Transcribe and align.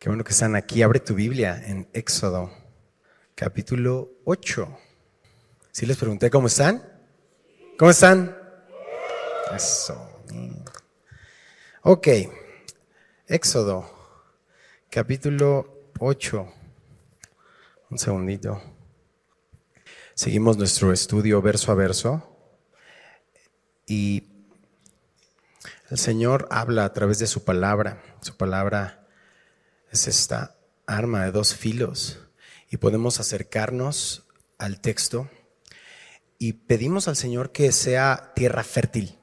Qué 0.00 0.08
bueno 0.08 0.24
que 0.24 0.32
están 0.32 0.56
aquí. 0.56 0.82
Abre 0.82 0.98
tu 0.98 1.14
Biblia 1.14 1.62
en 1.62 1.86
Éxodo, 1.92 2.50
capítulo 3.34 4.10
8. 4.24 4.78
¿Sí 5.72 5.84
les 5.84 5.98
pregunté 5.98 6.30
cómo 6.30 6.46
están? 6.46 6.82
¿Cómo 7.78 7.90
están? 7.90 8.34
Eso. 9.54 10.24
Ok. 11.82 12.08
Éxodo, 13.26 13.90
capítulo 14.88 15.90
8. 15.98 16.50
Un 17.90 17.98
segundito. 17.98 18.62
Seguimos 20.14 20.56
nuestro 20.56 20.94
estudio 20.94 21.42
verso 21.42 21.72
a 21.72 21.74
verso. 21.74 22.38
Y 23.86 24.30
el 25.90 25.98
Señor 25.98 26.48
habla 26.50 26.86
a 26.86 26.92
través 26.94 27.18
de 27.18 27.26
su 27.26 27.44
palabra. 27.44 28.02
Su 28.22 28.38
palabra 28.38 28.99
es 29.90 30.06
esta 30.06 30.56
arma 30.86 31.24
de 31.24 31.32
dos 31.32 31.54
filos 31.54 32.20
y 32.70 32.76
podemos 32.76 33.18
acercarnos 33.20 34.24
al 34.58 34.80
texto 34.80 35.28
y 36.38 36.54
pedimos 36.54 37.08
al 37.08 37.16
Señor 37.16 37.52
que 37.52 37.72
sea 37.72 38.32
tierra 38.34 38.64
fértil, 38.64 39.18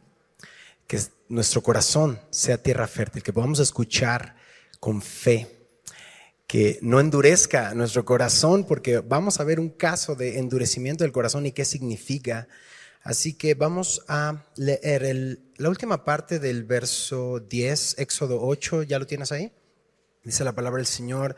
que 0.86 1.00
nuestro 1.30 1.64
corazón 1.64 2.20
sea 2.30 2.62
tierra 2.62 2.88
fértil, 2.88 3.24
que 3.24 3.34
podamos 3.34 3.60
escuchar 3.60 4.36
con 4.80 5.02
fe, 5.02 5.70
que 6.46 6.80
no 6.82 7.00
endurezca 7.00 7.74
nuestro 7.74 8.06
corazón, 8.06 8.66
porque 8.66 9.00
vamos 9.00 9.40
a 9.40 9.44
ver 9.44 9.60
un 9.60 9.70
caso 9.70 10.16
de 10.16 10.38
endurecimiento 10.38 11.04
del 11.04 11.12
corazón 11.12 11.46
y 11.46 11.54
qué 11.54 11.66
significa. 11.66 12.48
Así 13.02 13.34
que 13.34 13.54
vamos 13.54 14.04
a 14.08 14.46
leer 14.56 15.40
la 15.56 15.70
última 15.70 16.04
parte 16.04 16.40
del 16.40 16.66
verso 16.66 17.40
10, 17.40 18.00
Éxodo 18.00 18.40
8, 18.42 18.84
¿ya 18.84 19.00
lo 19.00 19.08
tienes 19.08 19.32
ahí? 19.32 19.52
Dice 20.28 20.44
la 20.44 20.52
palabra 20.52 20.80
del 20.80 20.86
Señor, 20.86 21.38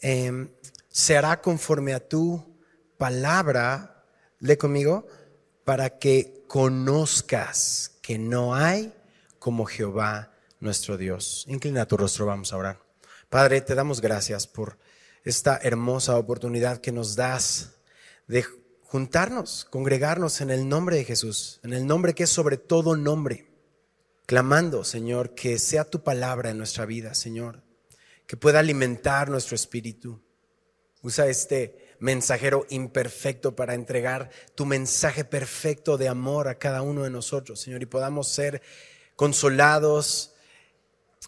em, 0.00 0.50
se 0.88 1.16
hará 1.16 1.40
conforme 1.40 1.94
a 1.94 2.08
tu 2.08 2.56
palabra, 2.96 4.04
lee 4.38 4.56
conmigo, 4.56 5.08
para 5.64 5.98
que 5.98 6.44
conozcas 6.46 7.98
que 8.00 8.20
no 8.20 8.54
hay 8.54 8.94
como 9.40 9.66
Jehová 9.66 10.32
nuestro 10.60 10.96
Dios. 10.96 11.44
Inclina 11.48 11.86
tu 11.86 11.96
rostro, 11.96 12.24
vamos 12.24 12.52
a 12.52 12.56
orar. 12.56 12.78
Padre, 13.28 13.62
te 13.62 13.74
damos 13.74 14.00
gracias 14.00 14.46
por 14.46 14.78
esta 15.24 15.58
hermosa 15.60 16.16
oportunidad 16.16 16.80
que 16.80 16.92
nos 16.92 17.16
das 17.16 17.72
de 18.28 18.44
juntarnos, 18.84 19.66
congregarnos 19.70 20.40
en 20.40 20.50
el 20.50 20.68
nombre 20.68 20.94
de 20.94 21.04
Jesús, 21.04 21.58
en 21.64 21.72
el 21.72 21.84
nombre 21.84 22.14
que 22.14 22.22
es 22.22 22.30
sobre 22.30 22.58
todo 22.58 22.96
nombre, 22.96 23.50
clamando, 24.26 24.84
Señor, 24.84 25.34
que 25.34 25.58
sea 25.58 25.84
tu 25.84 26.04
palabra 26.04 26.50
en 26.50 26.58
nuestra 26.58 26.86
vida, 26.86 27.14
Señor 27.14 27.68
que 28.30 28.36
pueda 28.36 28.60
alimentar 28.60 29.28
nuestro 29.28 29.56
espíritu. 29.56 30.22
Usa 31.02 31.26
este 31.26 31.96
mensajero 31.98 32.64
imperfecto 32.70 33.56
para 33.56 33.74
entregar 33.74 34.30
tu 34.54 34.66
mensaje 34.66 35.24
perfecto 35.24 35.98
de 35.98 36.06
amor 36.06 36.46
a 36.46 36.56
cada 36.56 36.82
uno 36.82 37.02
de 37.02 37.10
nosotros, 37.10 37.58
Señor, 37.58 37.82
y 37.82 37.86
podamos 37.86 38.28
ser 38.28 38.62
consolados, 39.16 40.32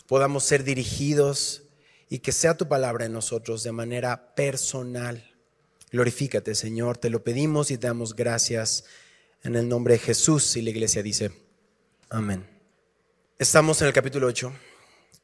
podamos 0.06 0.44
ser 0.44 0.62
dirigidos 0.62 1.64
y 2.08 2.20
que 2.20 2.30
sea 2.30 2.56
tu 2.56 2.68
palabra 2.68 3.06
en 3.06 3.12
nosotros 3.14 3.64
de 3.64 3.72
manera 3.72 4.36
personal. 4.36 5.34
Glorifícate, 5.90 6.54
Señor, 6.54 6.98
te 6.98 7.10
lo 7.10 7.24
pedimos 7.24 7.72
y 7.72 7.78
te 7.78 7.88
damos 7.88 8.14
gracias 8.14 8.84
en 9.42 9.56
el 9.56 9.68
nombre 9.68 9.94
de 9.94 9.98
Jesús. 9.98 10.56
Y 10.56 10.62
la 10.62 10.70
iglesia 10.70 11.02
dice, 11.02 11.32
amén. 12.10 12.46
Estamos 13.40 13.80
en 13.80 13.88
el 13.88 13.92
capítulo 13.92 14.28
8. 14.28 14.52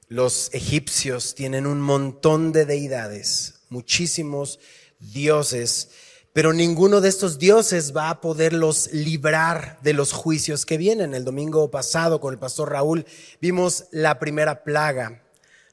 Los 0.08 0.48
egipcios 0.54 1.34
tienen 1.34 1.66
un 1.66 1.82
montón 1.82 2.50
de 2.50 2.64
deidades, 2.64 3.56
muchísimos 3.68 4.58
dioses, 4.98 5.90
pero 6.32 6.54
ninguno 6.54 7.02
de 7.02 7.10
estos 7.10 7.38
dioses 7.38 7.94
va 7.94 8.08
a 8.08 8.22
poderlos 8.22 8.88
librar 8.90 9.78
de 9.82 9.92
los 9.92 10.14
juicios 10.14 10.64
que 10.64 10.78
vienen. 10.78 11.12
El 11.12 11.26
domingo 11.26 11.70
pasado 11.70 12.22
con 12.22 12.32
el 12.32 12.38
pastor 12.38 12.72
Raúl 12.72 13.04
vimos 13.42 13.84
la 13.90 14.18
primera 14.18 14.64
plaga. 14.64 15.24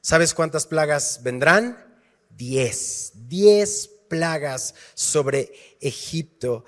¿Sabes 0.02 0.34
cuántas 0.34 0.66
plagas 0.66 1.20
vendrán? 1.22 1.98
Diez. 2.28 3.12
Diez 3.14 3.88
plagas 4.08 4.74
sobre 4.92 5.50
Egipto. 5.80 6.66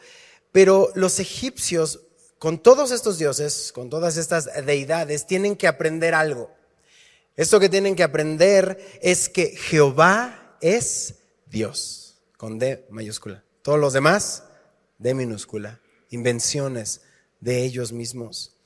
Pero 0.53 0.91
los 0.95 1.21
egipcios, 1.21 2.01
con 2.39 2.63
todos 2.63 2.93
estos 2.93 3.19
dioses, 3.19 3.73
con 3.73 3.91
todas 3.91 4.17
estas 4.17 4.49
deidades, 4.65 5.27
tienen 5.27 5.55
que 5.55 5.69
aprender 5.69 6.15
algo. 6.15 6.57
Esto 7.39 7.61
que 7.61 7.69
tienen 7.69 7.95
que 7.95 8.03
aprender 8.03 8.99
es 9.01 9.29
que 9.29 9.51
Jehová 9.57 10.57
es 10.61 11.15
Dios, 11.47 12.19
con 12.37 12.59
D 12.59 12.85
mayúscula. 12.91 13.45
Todos 13.63 13.79
los 13.79 13.93
demás, 13.93 14.43
D 14.99 15.15
minúscula. 15.15 15.81
Invenciones 16.11 17.03
de 17.39 17.63
ellos 17.63 17.93
mismos. 17.93 18.57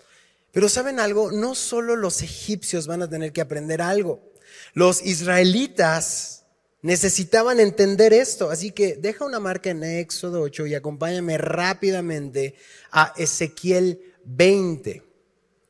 Pero 0.52 0.70
¿saben 0.70 1.00
algo? 1.00 1.30
No 1.30 1.54
solo 1.54 1.96
los 1.96 2.22
egipcios 2.22 2.86
van 2.86 3.02
a 3.02 3.10
tener 3.10 3.34
que 3.34 3.42
aprender 3.42 3.82
algo. 3.82 4.32
Los 4.72 5.04
israelitas 5.04 6.46
necesitaban 6.80 7.60
entender 7.60 8.14
esto. 8.14 8.50
Así 8.50 8.70
que 8.70 8.96
deja 8.96 9.26
una 9.26 9.38
marca 9.38 9.68
en 9.68 9.84
Éxodo 9.84 10.40
8 10.40 10.68
y 10.68 10.74
acompáñame 10.74 11.36
rápidamente 11.36 12.54
a 12.90 13.12
Ezequiel 13.18 14.14
20. 14.24 15.11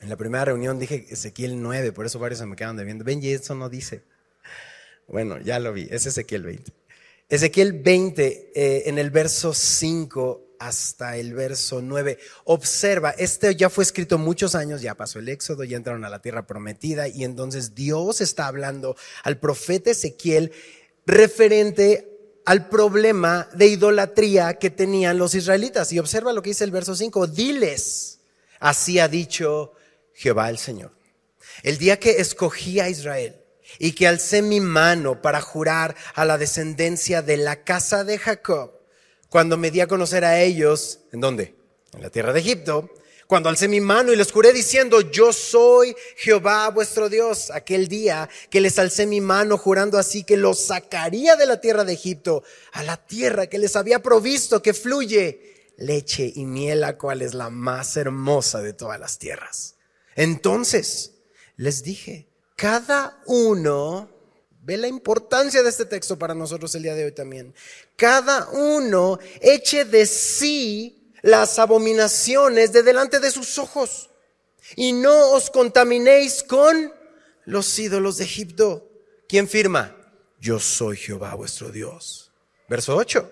En 0.03 0.09
la 0.09 0.17
primera 0.17 0.45
reunión 0.45 0.81
dije 0.81 1.07
Ezequiel 1.11 1.63
9, 1.63 1.93
por 1.93 2.07
eso 2.07 2.19
varios 2.19 2.41
se 2.41 2.47
me 2.47 2.57
quedan 2.57 2.77
debiendo. 2.77 3.09
Y 3.09 3.31
eso 3.31 3.55
no 3.55 3.69
dice. 3.69 4.03
Bueno, 5.07 5.41
ya 5.41 5.61
lo 5.61 5.73
vi, 5.73 5.87
es 5.91 6.07
Ezequiel 6.07 6.43
20. 6.43 6.73
Ezequiel 7.29 7.73
20, 7.73 8.53
eh, 8.55 8.83
en 8.87 8.99
el 8.99 9.11
verso 9.11 9.55
5 9.55 10.57
hasta 10.59 11.17
el 11.17 11.35
verso 11.35 11.81
9. 11.81 12.19
Observa, 12.45 13.11
este 13.11 13.55
ya 13.55 13.71
fue 13.71 13.85
escrito 13.85 14.19
muchos 14.19 14.57
años, 14.57 14.83
ya 14.83 14.97
pasó 14.97 15.21
el 15.21 15.29
éxodo, 15.29 15.63
ya 15.63 15.77
entraron 15.77 16.05
a 16.05 16.11
la 16.11 16.21
tierra 16.21 16.49
prometida 16.49 17.07
y 17.07 17.23
entonces 17.23 17.75
Dios 17.77 18.21
está 18.21 18.49
hablando 18.49 18.97
al 19.23 19.39
profeta 19.39 19.93
Ezequiel 19.93 20.51
referente 21.07 22.09
al 22.45 22.69
problema 22.69 23.49
de 23.55 23.69
idolatría 23.69 24.55
que 24.55 24.71
tenían 24.71 25.17
los 25.17 25.37
israelitas. 25.37 25.93
Y 25.93 26.01
observa 26.01 26.33
lo 26.33 26.43
que 26.43 26.51
dice 26.51 26.65
el 26.65 26.73
verso 26.73 26.97
5, 26.97 27.29
diles, 27.29 28.19
así 28.59 28.99
ha 28.99 29.07
dicho 29.07 29.75
Jehová 30.15 30.51
el 30.51 30.59
Señor. 30.59 30.93
El 31.63 31.79
día 31.79 31.99
que 31.99 32.21
escogí 32.21 32.81
a 32.81 32.89
Israel 32.89 33.37
y 33.79 33.93
que 33.93 34.07
alcé 34.07 34.43
mi 34.43 34.61
mano 34.61 35.23
para 35.23 35.41
jurar 35.41 35.97
a 36.15 36.25
la 36.25 36.39
descendencia 36.39 37.23
de 37.23 37.37
la 37.37 37.65
casa 37.65 38.05
de 38.05 38.19
Jacob, 38.19 38.73
cuando 39.29 39.57
me 39.57 39.71
di 39.71 39.81
a 39.81 39.87
conocer 39.87 40.25
a 40.25 40.41
ellos, 40.41 41.01
¿en 41.13 41.21
dónde? 41.21 41.55
En 41.95 42.03
la 42.03 42.11
tierra 42.11 42.33
de 42.33 42.41
Egipto, 42.41 42.91
cuando 43.27 43.49
alcé 43.49 43.67
mi 43.67 43.81
mano 43.81 44.13
y 44.13 44.17
les 44.17 44.31
juré 44.31 44.53
diciendo, 44.53 45.01
yo 45.01 45.33
soy 45.33 45.97
Jehová 46.17 46.69
vuestro 46.69 47.09
Dios, 47.09 47.51
aquel 47.51 47.89
día 47.89 48.29
que 48.51 48.61
les 48.61 48.79
alcé 48.79 49.07
mi 49.07 49.23
mano 49.23 49.57
jurando 49.57 49.97
así 49.97 50.23
que 50.23 50.37
los 50.37 50.59
sacaría 50.59 51.37
de 51.37 51.47
la 51.47 51.61
tierra 51.61 51.85
de 51.85 51.95
Egipto 51.95 52.43
a 52.73 52.83
la 52.83 52.99
tierra 52.99 53.47
que 53.47 53.59
les 53.59 53.75
había 53.75 54.03
provisto, 54.03 54.63
que 54.63 54.75
fluye 54.75 55.73
leche 55.79 56.31
y 56.35 56.45
miel, 56.45 56.83
la 56.83 56.99
cual 56.99 57.23
es 57.23 57.33
la 57.33 57.49
más 57.49 57.97
hermosa 57.97 58.61
de 58.61 58.75
todas 58.75 59.01
las 59.01 59.19
tierras. 59.19 59.77
Entonces, 60.17 61.13
les 61.57 61.83
dije, 61.83 62.29
cada 62.57 63.23
uno, 63.27 64.11
ve 64.63 64.77
la 64.77 64.89
importancia 64.89 65.63
de 65.63 65.71
este 65.71 65.85
texto 65.85 66.19
para 66.19 66.35
nosotros 66.35 66.75
el 66.75 66.83
día 66.83 66.95
de 66.95 67.07
hoy 67.07 67.13
también, 67.13 67.55
cada 67.97 68.49
uno 68.51 69.19
eche 69.41 69.85
de 69.85 70.07
sí 70.07 71.13
las 71.23 71.59
abominaciones 71.59 72.73
de 72.73 72.83
delante 72.83 73.21
de 73.21 73.31
sus 73.31 73.59
ojos 73.59 74.11
y 74.77 74.93
no 74.93 75.31
os 75.31 75.51
contaminéis 75.51 76.43
con 76.43 76.93
los 77.45 77.79
ídolos 77.79 78.19
de 78.19 78.25
Egipto. 78.25 78.89
¿Quién 79.29 79.49
firma? 79.49 79.97
Yo 80.41 80.59
soy 80.59 80.97
Jehová 80.97 81.35
vuestro 81.35 81.71
Dios. 81.71 82.33
Verso 82.69 82.97
8. 82.97 83.31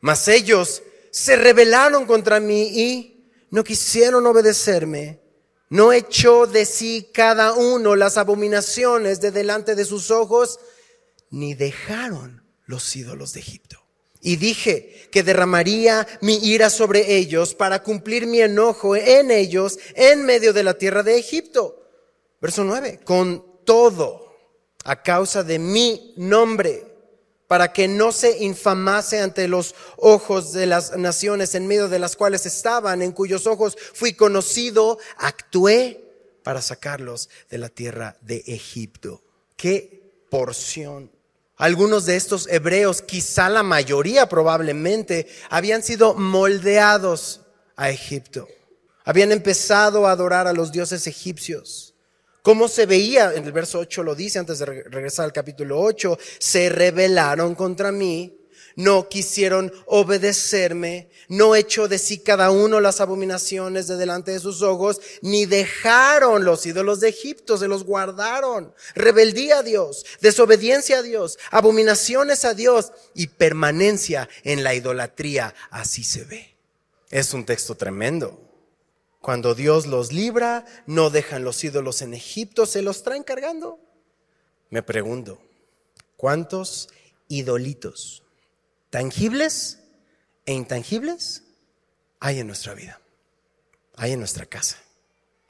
Mas 0.00 0.26
ellos 0.28 0.82
se 1.10 1.36
rebelaron 1.36 2.06
contra 2.06 2.40
mí 2.40 2.62
y 2.62 3.30
no 3.50 3.64
quisieron 3.64 4.26
obedecerme 4.26 5.20
no 5.70 5.92
echó 5.92 6.46
de 6.46 6.66
sí 6.66 7.08
cada 7.14 7.54
uno 7.54 7.96
las 7.96 8.18
abominaciones 8.18 9.20
de 9.20 9.30
delante 9.30 9.76
de 9.76 9.84
sus 9.84 10.10
ojos, 10.10 10.58
ni 11.30 11.54
dejaron 11.54 12.44
los 12.66 12.94
ídolos 12.96 13.32
de 13.32 13.40
Egipto. 13.40 13.78
Y 14.20 14.36
dije 14.36 15.08
que 15.10 15.22
derramaría 15.22 16.06
mi 16.20 16.36
ira 16.36 16.68
sobre 16.68 17.16
ellos 17.16 17.54
para 17.54 17.82
cumplir 17.82 18.26
mi 18.26 18.40
enojo 18.40 18.96
en 18.96 19.30
ellos 19.30 19.78
en 19.94 20.26
medio 20.26 20.52
de 20.52 20.64
la 20.64 20.74
tierra 20.74 21.02
de 21.02 21.18
Egipto. 21.18 21.88
Verso 22.40 22.64
9, 22.64 23.00
con 23.04 23.64
todo, 23.64 24.34
a 24.84 25.02
causa 25.02 25.42
de 25.42 25.58
mi 25.58 26.14
nombre, 26.16 26.89
para 27.50 27.72
que 27.72 27.88
no 27.88 28.12
se 28.12 28.44
infamase 28.44 29.18
ante 29.18 29.48
los 29.48 29.74
ojos 29.96 30.52
de 30.52 30.66
las 30.66 30.96
naciones 30.96 31.56
en 31.56 31.66
medio 31.66 31.88
de 31.88 31.98
las 31.98 32.14
cuales 32.14 32.46
estaban, 32.46 33.02
en 33.02 33.10
cuyos 33.10 33.48
ojos 33.48 33.76
fui 33.92 34.12
conocido, 34.12 34.98
actué 35.16 36.00
para 36.44 36.62
sacarlos 36.62 37.28
de 37.50 37.58
la 37.58 37.68
tierra 37.68 38.16
de 38.20 38.44
Egipto. 38.46 39.20
Qué 39.56 40.12
porción 40.30 41.10
Algunos 41.56 42.06
de 42.06 42.14
estos 42.14 42.46
hebreos, 42.46 43.02
quizá 43.02 43.48
la 43.48 43.64
mayoría 43.64 44.28
probablemente, 44.28 45.26
habían 45.50 45.82
sido 45.82 46.14
moldeados 46.14 47.40
a 47.74 47.90
Egipto. 47.90 48.46
Habían 49.04 49.32
empezado 49.32 50.06
a 50.06 50.12
adorar 50.12 50.46
a 50.46 50.52
los 50.52 50.70
dioses 50.70 51.08
egipcios. 51.08 51.89
¿Cómo 52.42 52.68
se 52.68 52.86
veía? 52.86 53.34
En 53.34 53.44
el 53.44 53.52
verso 53.52 53.78
8 53.80 54.02
lo 54.02 54.14
dice 54.14 54.38
antes 54.38 54.58
de 54.58 54.66
regresar 54.66 55.26
al 55.26 55.32
capítulo 55.32 55.80
8. 55.80 56.18
Se 56.38 56.70
rebelaron 56.70 57.54
contra 57.54 57.92
mí, 57.92 58.40
no 58.76 59.08
quisieron 59.08 59.72
obedecerme, 59.86 61.10
no 61.28 61.54
echó 61.54 61.86
de 61.86 61.98
sí 61.98 62.18
cada 62.18 62.50
uno 62.50 62.80
las 62.80 63.00
abominaciones 63.00 63.88
de 63.88 63.96
delante 63.96 64.32
de 64.32 64.40
sus 64.40 64.62
ojos, 64.62 65.00
ni 65.20 65.44
dejaron 65.44 66.44
los 66.44 66.64
ídolos 66.64 67.00
de 67.00 67.10
Egipto, 67.10 67.58
se 67.58 67.68
los 67.68 67.84
guardaron. 67.84 68.74
Rebeldía 68.94 69.58
a 69.58 69.62
Dios, 69.62 70.06
desobediencia 70.20 70.98
a 70.98 71.02
Dios, 71.02 71.38
abominaciones 71.50 72.44
a 72.44 72.54
Dios 72.54 72.92
y 73.14 73.26
permanencia 73.26 74.28
en 74.44 74.64
la 74.64 74.74
idolatría. 74.74 75.54
Así 75.70 76.02
se 76.02 76.24
ve. 76.24 76.56
Es 77.10 77.34
un 77.34 77.44
texto 77.44 77.74
tremendo. 77.74 78.49
Cuando 79.20 79.54
Dios 79.54 79.86
los 79.86 80.12
libra, 80.12 80.64
no 80.86 81.10
dejan 81.10 81.44
los 81.44 81.62
ídolos 81.62 82.00
en 82.00 82.14
Egipto, 82.14 82.64
se 82.64 82.82
los 82.82 83.02
traen 83.02 83.22
cargando. 83.22 83.78
Me 84.70 84.82
pregunto, 84.82 85.40
¿cuántos 86.16 86.88
idolitos 87.28 88.22
tangibles 88.88 89.80
e 90.46 90.54
intangibles 90.54 91.44
hay 92.18 92.40
en 92.40 92.46
nuestra 92.46 92.72
vida? 92.74 93.00
Hay 93.96 94.12
en 94.12 94.20
nuestra 94.20 94.46
casa, 94.46 94.78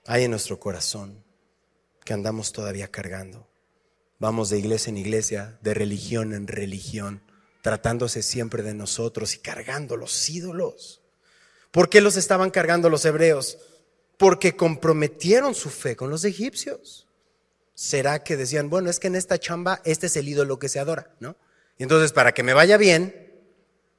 hay 0.06 0.24
en 0.24 0.32
nuestro 0.32 0.58
corazón 0.58 1.22
que 2.04 2.12
andamos 2.12 2.52
todavía 2.52 2.90
cargando. 2.90 3.46
Vamos 4.18 4.50
de 4.50 4.58
iglesia 4.58 4.90
en 4.90 4.98
iglesia, 4.98 5.58
de 5.62 5.74
religión 5.74 6.34
en 6.34 6.48
religión, 6.48 7.22
tratándose 7.62 8.22
siempre 8.22 8.64
de 8.64 8.74
nosotros 8.74 9.34
y 9.34 9.38
cargando 9.38 9.96
los 9.96 10.28
ídolos. 10.28 10.99
¿Por 11.70 11.88
qué 11.88 12.00
los 12.00 12.16
estaban 12.16 12.50
cargando 12.50 12.88
los 12.88 13.04
hebreos? 13.04 13.58
Porque 14.16 14.56
comprometieron 14.56 15.54
su 15.54 15.70
fe 15.70 15.96
con 15.96 16.10
los 16.10 16.24
egipcios. 16.24 17.06
¿Será 17.74 18.22
que 18.22 18.36
decían, 18.36 18.68
bueno, 18.68 18.90
es 18.90 19.00
que 19.00 19.06
en 19.06 19.16
esta 19.16 19.38
chamba 19.38 19.80
este 19.84 20.06
es 20.06 20.16
el 20.16 20.28
ídolo 20.28 20.58
que 20.58 20.68
se 20.68 20.80
adora, 20.80 21.14
¿no? 21.20 21.36
Y 21.78 21.84
entonces, 21.84 22.12
para 22.12 22.32
que 22.32 22.42
me 22.42 22.52
vaya 22.52 22.76
bien, 22.76 23.32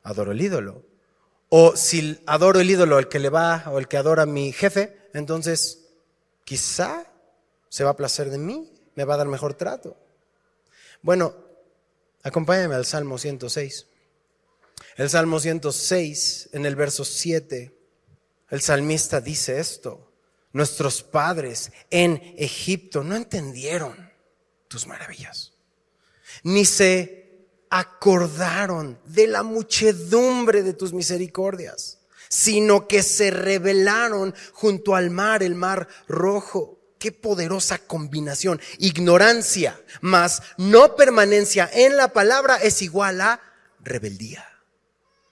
adoro 0.03 0.33
el 0.33 0.41
ídolo. 0.41 0.83
O 1.49 1.75
si 1.75 2.21
adoro 2.27 2.59
el 2.59 2.69
ídolo 2.69 2.97
al 2.97 3.09
que 3.09 3.19
le 3.19 3.29
va 3.29 3.63
o 3.67 3.79
el 3.79 3.87
que 3.87 3.97
adora 3.97 4.23
a 4.23 4.27
mi 4.27 4.51
jefe, 4.53 5.09
entonces 5.13 5.89
quizá 6.43 7.05
se 7.69 7.83
va 7.83 7.91
a 7.91 7.95
placer 7.95 8.29
de 8.29 8.37
mí, 8.37 8.71
me 8.95 9.03
va 9.03 9.15
a 9.15 9.17
dar 9.17 9.27
mejor 9.27 9.55
trato. 9.55 9.97
Bueno, 11.01 11.33
acompáñame 12.21 12.75
al 12.75 12.85
Salmo 12.85 13.17
106. 13.17 13.87
El 15.01 15.09
Salmo 15.09 15.39
106, 15.39 16.49
en 16.51 16.63
el 16.63 16.75
verso 16.75 17.03
7, 17.03 17.75
el 18.51 18.61
salmista 18.61 19.19
dice 19.19 19.59
esto. 19.59 20.13
Nuestros 20.53 21.01
padres 21.01 21.71
en 21.89 22.21
Egipto 22.37 23.03
no 23.03 23.15
entendieron 23.15 24.11
tus 24.67 24.85
maravillas, 24.85 25.53
ni 26.43 26.65
se 26.65 27.47
acordaron 27.71 28.99
de 29.05 29.25
la 29.25 29.41
muchedumbre 29.41 30.61
de 30.61 30.73
tus 30.73 30.93
misericordias, 30.93 31.97
sino 32.29 32.87
que 32.87 33.01
se 33.01 33.31
rebelaron 33.31 34.35
junto 34.53 34.95
al 34.95 35.09
mar, 35.09 35.41
el 35.41 35.55
mar 35.55 35.87
rojo. 36.07 36.77
Qué 36.99 37.11
poderosa 37.11 37.79
combinación. 37.79 38.61
Ignorancia 38.77 39.81
más 40.01 40.43
no 40.57 40.95
permanencia 40.95 41.67
en 41.73 41.97
la 41.97 42.13
palabra 42.13 42.57
es 42.57 42.83
igual 42.83 43.19
a 43.21 43.41
rebeldía. 43.79 44.50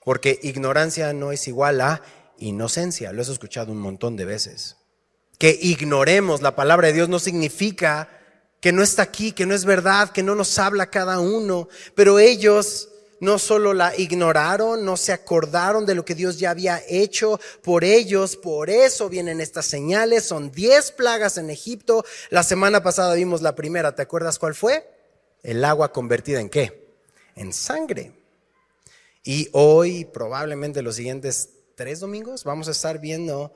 Porque 0.09 0.39
ignorancia 0.41 1.13
no 1.13 1.31
es 1.31 1.47
igual 1.47 1.81
a 1.81 2.01
inocencia. 2.39 3.13
Lo 3.13 3.21
has 3.21 3.29
escuchado 3.29 3.71
un 3.71 3.77
montón 3.77 4.15
de 4.15 4.25
veces. 4.25 4.77
Que 5.37 5.55
ignoremos 5.61 6.41
la 6.41 6.55
palabra 6.55 6.87
de 6.87 6.93
Dios 6.93 7.09
no 7.09 7.19
significa 7.19 8.09
que 8.59 8.71
no 8.71 8.81
está 8.81 9.03
aquí, 9.03 9.33
que 9.33 9.45
no 9.45 9.53
es 9.53 9.65
verdad, 9.65 10.09
que 10.09 10.23
no 10.23 10.33
nos 10.33 10.57
habla 10.57 10.89
cada 10.89 11.19
uno. 11.19 11.69
Pero 11.93 12.17
ellos 12.17 12.89
no 13.19 13.37
solo 13.37 13.75
la 13.75 13.95
ignoraron, 13.95 14.83
no 14.83 14.97
se 14.97 15.13
acordaron 15.13 15.85
de 15.85 15.93
lo 15.93 16.03
que 16.03 16.15
Dios 16.15 16.39
ya 16.39 16.49
había 16.49 16.81
hecho 16.89 17.39
por 17.61 17.83
ellos, 17.83 18.35
por 18.35 18.71
eso 18.71 19.09
vienen 19.09 19.39
estas 19.39 19.67
señales, 19.67 20.23
son 20.23 20.49
diez 20.49 20.91
plagas 20.91 21.37
en 21.37 21.51
Egipto. 21.51 22.03
La 22.31 22.41
semana 22.41 22.81
pasada 22.81 23.13
vimos 23.13 23.43
la 23.43 23.53
primera, 23.53 23.93
¿te 23.93 24.01
acuerdas 24.01 24.39
cuál 24.39 24.55
fue? 24.55 24.89
El 25.43 25.63
agua 25.63 25.91
convertida 25.91 26.41
en 26.41 26.49
qué? 26.49 26.97
En 27.35 27.53
sangre. 27.53 28.18
Y 29.23 29.49
hoy, 29.51 30.05
probablemente 30.05 30.81
los 30.81 30.95
siguientes 30.95 31.49
tres 31.75 31.99
domingos, 31.99 32.43
vamos 32.43 32.67
a 32.67 32.71
estar 32.71 32.99
viendo 32.99 33.53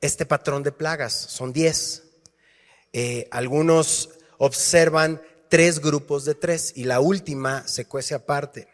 este 0.00 0.26
patrón 0.26 0.62
de 0.62 0.72
plagas. 0.72 1.12
Son 1.12 1.52
diez. 1.52 2.04
Eh, 2.92 3.28
algunos 3.30 4.10
observan 4.38 5.22
tres 5.48 5.80
grupos 5.80 6.24
de 6.24 6.34
tres 6.34 6.72
y 6.76 6.84
la 6.84 7.00
última 7.00 7.66
se 7.68 7.84
cuece 7.84 8.14
aparte. 8.14 8.68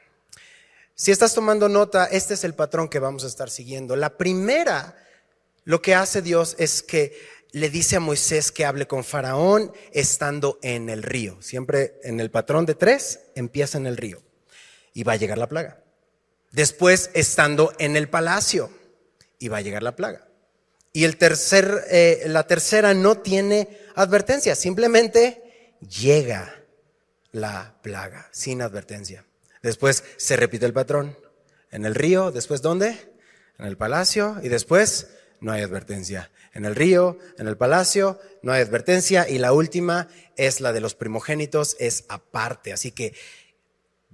Si 0.94 1.10
estás 1.10 1.34
tomando 1.34 1.68
nota, 1.68 2.06
este 2.06 2.34
es 2.34 2.44
el 2.44 2.54
patrón 2.54 2.88
que 2.88 2.98
vamos 2.98 3.24
a 3.24 3.26
estar 3.26 3.50
siguiendo. 3.50 3.96
La 3.96 4.16
primera, 4.16 4.96
lo 5.64 5.82
que 5.82 5.94
hace 5.94 6.22
Dios 6.22 6.56
es 6.58 6.82
que 6.82 7.18
le 7.52 7.70
dice 7.70 7.96
a 7.96 8.00
Moisés 8.00 8.52
que 8.52 8.64
hable 8.64 8.86
con 8.86 9.04
Faraón 9.04 9.72
estando 9.92 10.58
en 10.62 10.88
el 10.88 11.02
río. 11.02 11.40
Siempre 11.40 11.98
en 12.02 12.20
el 12.20 12.30
patrón 12.30 12.66
de 12.66 12.74
tres 12.74 13.20
empieza 13.34 13.78
en 13.78 13.86
el 13.86 13.96
río 13.96 14.22
y 14.94 15.02
va 15.02 15.12
a 15.14 15.16
llegar 15.16 15.38
la 15.38 15.48
plaga. 15.48 15.82
Después, 16.52 17.10
estando 17.14 17.72
en 17.78 17.96
el 17.96 18.08
palacio, 18.08 18.70
iba 19.38 19.58
a 19.58 19.60
llegar 19.60 19.82
la 19.82 19.96
plaga. 19.96 20.26
Y 20.92 21.04
el 21.04 21.18
tercer, 21.18 21.84
eh, 21.90 22.22
la 22.26 22.46
tercera 22.46 22.94
no 22.94 23.18
tiene 23.18 23.68
advertencia, 23.94 24.54
simplemente 24.54 25.74
llega 25.80 26.54
la 27.32 27.76
plaga 27.82 28.28
sin 28.32 28.62
advertencia. 28.62 29.26
Después 29.62 30.04
se 30.16 30.36
repite 30.36 30.64
el 30.64 30.72
patrón. 30.72 31.18
En 31.70 31.84
el 31.84 31.94
río, 31.94 32.30
después 32.30 32.62
¿dónde? 32.62 32.96
En 33.58 33.66
el 33.66 33.76
palacio 33.76 34.38
y 34.42 34.48
después 34.48 35.08
no 35.40 35.52
hay 35.52 35.62
advertencia. 35.62 36.30
En 36.54 36.64
el 36.64 36.74
río, 36.74 37.18
en 37.36 37.48
el 37.48 37.58
palacio, 37.58 38.18
no 38.40 38.52
hay 38.52 38.62
advertencia 38.62 39.28
y 39.28 39.38
la 39.38 39.52
última 39.52 40.08
es 40.36 40.62
la 40.62 40.72
de 40.72 40.80
los 40.80 40.94
primogénitos, 40.94 41.76
es 41.78 42.04
aparte. 42.08 42.72
Así 42.72 42.92
que 42.92 43.12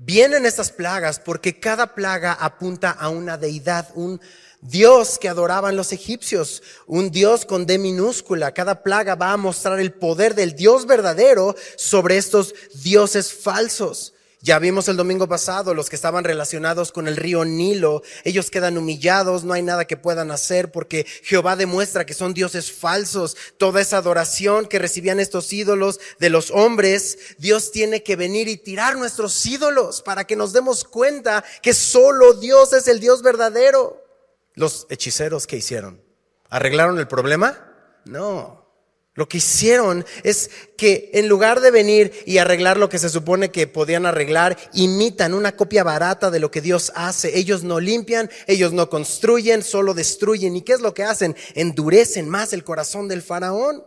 Vienen 0.04 0.46
estas 0.46 0.72
plagas 0.72 1.20
porque 1.20 1.60
cada 1.60 1.94
plaga 1.94 2.32
apunta 2.32 2.90
a 2.90 3.08
una 3.08 3.38
deidad, 3.38 3.88
un 3.94 4.20
Dios 4.60 5.16
que 5.16 5.28
adoraban 5.28 5.76
los 5.76 5.92
egipcios, 5.92 6.60
un 6.86 7.12
Dios 7.12 7.44
con 7.44 7.66
D 7.66 7.78
minúscula. 7.78 8.52
Cada 8.52 8.82
plaga 8.82 9.14
va 9.14 9.30
a 9.30 9.36
mostrar 9.36 9.78
el 9.78 9.92
poder 9.92 10.34
del 10.34 10.56
Dios 10.56 10.86
verdadero 10.86 11.54
sobre 11.76 12.16
estos 12.16 12.52
dioses 12.82 13.32
falsos. 13.32 14.12
Ya 14.44 14.58
vimos 14.58 14.88
el 14.88 14.96
domingo 14.96 15.28
pasado 15.28 15.72
los 15.72 15.88
que 15.88 15.94
estaban 15.94 16.24
relacionados 16.24 16.90
con 16.90 17.06
el 17.06 17.16
río 17.16 17.44
Nilo. 17.44 18.02
Ellos 18.24 18.50
quedan 18.50 18.76
humillados, 18.76 19.44
no 19.44 19.52
hay 19.52 19.62
nada 19.62 19.84
que 19.84 19.96
puedan 19.96 20.32
hacer 20.32 20.72
porque 20.72 21.06
Jehová 21.22 21.54
demuestra 21.54 22.04
que 22.04 22.12
son 22.12 22.34
dioses 22.34 22.72
falsos. 22.72 23.36
Toda 23.56 23.80
esa 23.80 23.98
adoración 23.98 24.66
que 24.66 24.80
recibían 24.80 25.20
estos 25.20 25.52
ídolos 25.52 26.00
de 26.18 26.28
los 26.28 26.50
hombres, 26.50 27.36
Dios 27.38 27.70
tiene 27.70 28.02
que 28.02 28.16
venir 28.16 28.48
y 28.48 28.56
tirar 28.56 28.96
nuestros 28.96 29.46
ídolos 29.46 30.02
para 30.02 30.24
que 30.24 30.34
nos 30.34 30.52
demos 30.52 30.82
cuenta 30.82 31.44
que 31.62 31.72
solo 31.72 32.34
Dios 32.34 32.72
es 32.72 32.88
el 32.88 32.98
Dios 32.98 33.22
verdadero. 33.22 34.04
Los 34.54 34.88
hechiceros 34.90 35.46
que 35.46 35.56
hicieron, 35.56 36.02
¿arreglaron 36.48 36.98
el 36.98 37.06
problema? 37.06 37.72
No. 38.06 38.61
Lo 39.14 39.28
que 39.28 39.38
hicieron 39.38 40.06
es 40.22 40.50
que 40.78 41.10
en 41.12 41.28
lugar 41.28 41.60
de 41.60 41.70
venir 41.70 42.12
y 42.24 42.38
arreglar 42.38 42.78
lo 42.78 42.88
que 42.88 42.98
se 42.98 43.10
supone 43.10 43.50
que 43.50 43.66
podían 43.66 44.06
arreglar, 44.06 44.56
imitan 44.72 45.34
una 45.34 45.54
copia 45.54 45.84
barata 45.84 46.30
de 46.30 46.40
lo 46.40 46.50
que 46.50 46.62
Dios 46.62 46.92
hace. 46.94 47.36
Ellos 47.38 47.62
no 47.62 47.78
limpian, 47.78 48.30
ellos 48.46 48.72
no 48.72 48.88
construyen, 48.88 49.62
solo 49.62 49.92
destruyen. 49.92 50.56
¿Y 50.56 50.62
qué 50.62 50.72
es 50.72 50.80
lo 50.80 50.94
que 50.94 51.04
hacen? 51.04 51.36
Endurecen 51.54 52.26
más 52.26 52.54
el 52.54 52.64
corazón 52.64 53.06
del 53.06 53.20
faraón. 53.20 53.84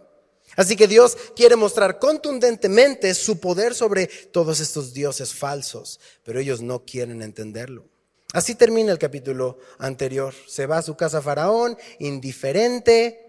Así 0.55 0.75
que 0.75 0.88
Dios 0.88 1.17
quiere 1.36 1.55
mostrar 1.55 1.98
contundentemente 1.98 3.13
su 3.15 3.39
poder 3.39 3.74
sobre 3.74 4.08
todos 4.08 4.60
estos 4.60 4.94
dioses 4.94 5.34
falsos, 5.34 6.00
pero 6.24 6.39
ellos 6.39 6.62
no 6.62 6.86
quieren 6.86 7.24
entenderlo. 7.24 7.86
Así 8.32 8.53
termina 8.53 8.91
el 8.91 9.00
capítulo 9.00 9.58
anterior. 9.79 10.34
Se 10.48 10.65
va 10.65 10.77
a 10.77 10.82
su 10.84 10.96
casa 10.96 11.22
Faraón, 11.22 11.77
indiferente, 12.00 13.25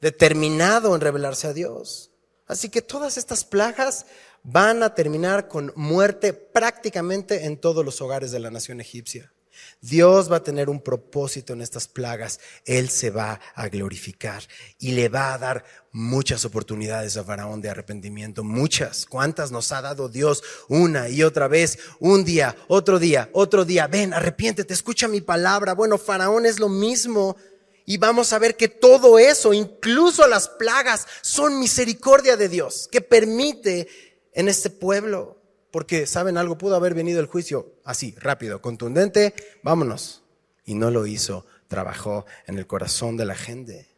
determinado 0.00 0.94
en 0.94 1.00
revelarse 1.00 1.46
a 1.46 1.52
Dios. 1.52 2.10
Así 2.46 2.68
que 2.68 2.82
todas 2.82 3.16
estas 3.16 3.44
plagas 3.44 4.06
van 4.42 4.82
a 4.82 4.94
terminar 4.94 5.48
con 5.48 5.72
muerte 5.76 6.32
prácticamente 6.32 7.44
en 7.44 7.58
todos 7.58 7.84
los 7.84 8.00
hogares 8.00 8.32
de 8.32 8.40
la 8.40 8.50
nación 8.50 8.80
egipcia. 8.80 9.32
Dios 9.80 10.30
va 10.30 10.36
a 10.36 10.42
tener 10.42 10.68
un 10.68 10.80
propósito 10.80 11.52
en 11.52 11.62
estas 11.62 11.88
plagas. 11.88 12.40
Él 12.64 12.90
se 12.90 13.10
va 13.10 13.40
a 13.54 13.68
glorificar 13.68 14.42
y 14.78 14.92
le 14.92 15.08
va 15.08 15.34
a 15.34 15.38
dar 15.38 15.64
muchas 15.92 16.44
oportunidades 16.44 17.16
a 17.16 17.24
Faraón 17.24 17.60
de 17.60 17.70
arrepentimiento. 17.70 18.44
Muchas. 18.44 19.06
¿Cuántas 19.06 19.50
nos 19.50 19.72
ha 19.72 19.82
dado 19.82 20.08
Dios 20.08 20.42
una 20.68 21.08
y 21.08 21.22
otra 21.22 21.48
vez? 21.48 21.78
Un 21.98 22.24
día, 22.24 22.56
otro 22.68 22.98
día, 22.98 23.30
otro 23.32 23.64
día. 23.64 23.86
Ven, 23.86 24.12
arrepiéntete, 24.12 24.74
escucha 24.74 25.08
mi 25.08 25.20
palabra. 25.20 25.74
Bueno, 25.74 25.98
Faraón 25.98 26.46
es 26.46 26.58
lo 26.58 26.68
mismo. 26.68 27.36
Y 27.90 27.96
vamos 27.96 28.32
a 28.32 28.38
ver 28.38 28.56
que 28.56 28.68
todo 28.68 29.18
eso, 29.18 29.52
incluso 29.52 30.24
las 30.28 30.48
plagas, 30.48 31.08
son 31.22 31.58
misericordia 31.58 32.36
de 32.36 32.48
Dios, 32.48 32.88
que 32.92 33.00
permite 33.00 33.88
en 34.32 34.48
este 34.48 34.70
pueblo. 34.70 35.42
Porque, 35.72 36.06
¿saben 36.06 36.36
algo? 36.36 36.56
Pudo 36.56 36.76
haber 36.76 36.94
venido 36.94 37.18
el 37.18 37.26
juicio 37.26 37.74
así, 37.82 38.14
rápido, 38.16 38.62
contundente, 38.62 39.34
vámonos. 39.64 40.22
Y 40.64 40.74
no 40.74 40.92
lo 40.92 41.04
hizo, 41.04 41.46
trabajó 41.66 42.26
en 42.46 42.58
el 42.58 42.68
corazón 42.68 43.16
de 43.16 43.24
la 43.24 43.34
gente. 43.34 43.88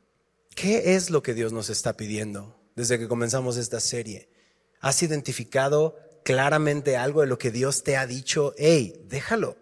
¿Qué 0.54 0.94
es 0.94 1.11
lo 1.11 1.22
que 1.22 1.34
Dios 1.34 1.52
nos 1.52 1.68
está 1.68 1.94
pidiendo 1.94 2.58
desde 2.75 2.99
que 2.99 3.08
comenzamos 3.08 3.58
esta 3.58 3.78
serie? 3.78 4.30
¿Has 4.80 5.02
identificado 5.02 5.99
claramente 6.25 6.96
algo 6.96 7.20
de 7.20 7.26
lo 7.26 7.37
que 7.37 7.50
Dios 7.50 7.82
te 7.82 7.99
ha 7.99 8.06
dicho? 8.06 8.54
Hey, 8.56 9.04
déjalo, 9.11 9.58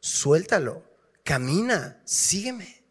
suéltalo, 0.00 0.84
camina, 1.22 2.00
sígueme. 2.06 2.83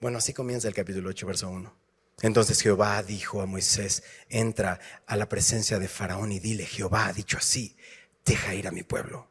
Bueno, 0.00 0.16
así 0.16 0.32
comienza 0.32 0.66
el 0.66 0.72
capítulo 0.72 1.10
8, 1.10 1.26
verso 1.26 1.50
1. 1.50 1.76
Entonces 2.22 2.62
Jehová 2.62 3.02
dijo 3.02 3.42
a 3.42 3.46
Moisés, 3.46 4.02
entra 4.30 4.80
a 5.06 5.14
la 5.14 5.28
presencia 5.28 5.78
de 5.78 5.88
Faraón 5.88 6.32
y 6.32 6.40
dile, 6.40 6.64
Jehová 6.64 7.06
ha 7.06 7.12
dicho 7.12 7.36
así, 7.36 7.76
deja 8.24 8.54
ir 8.54 8.66
a 8.66 8.70
mi 8.70 8.82
pueblo. 8.82 9.28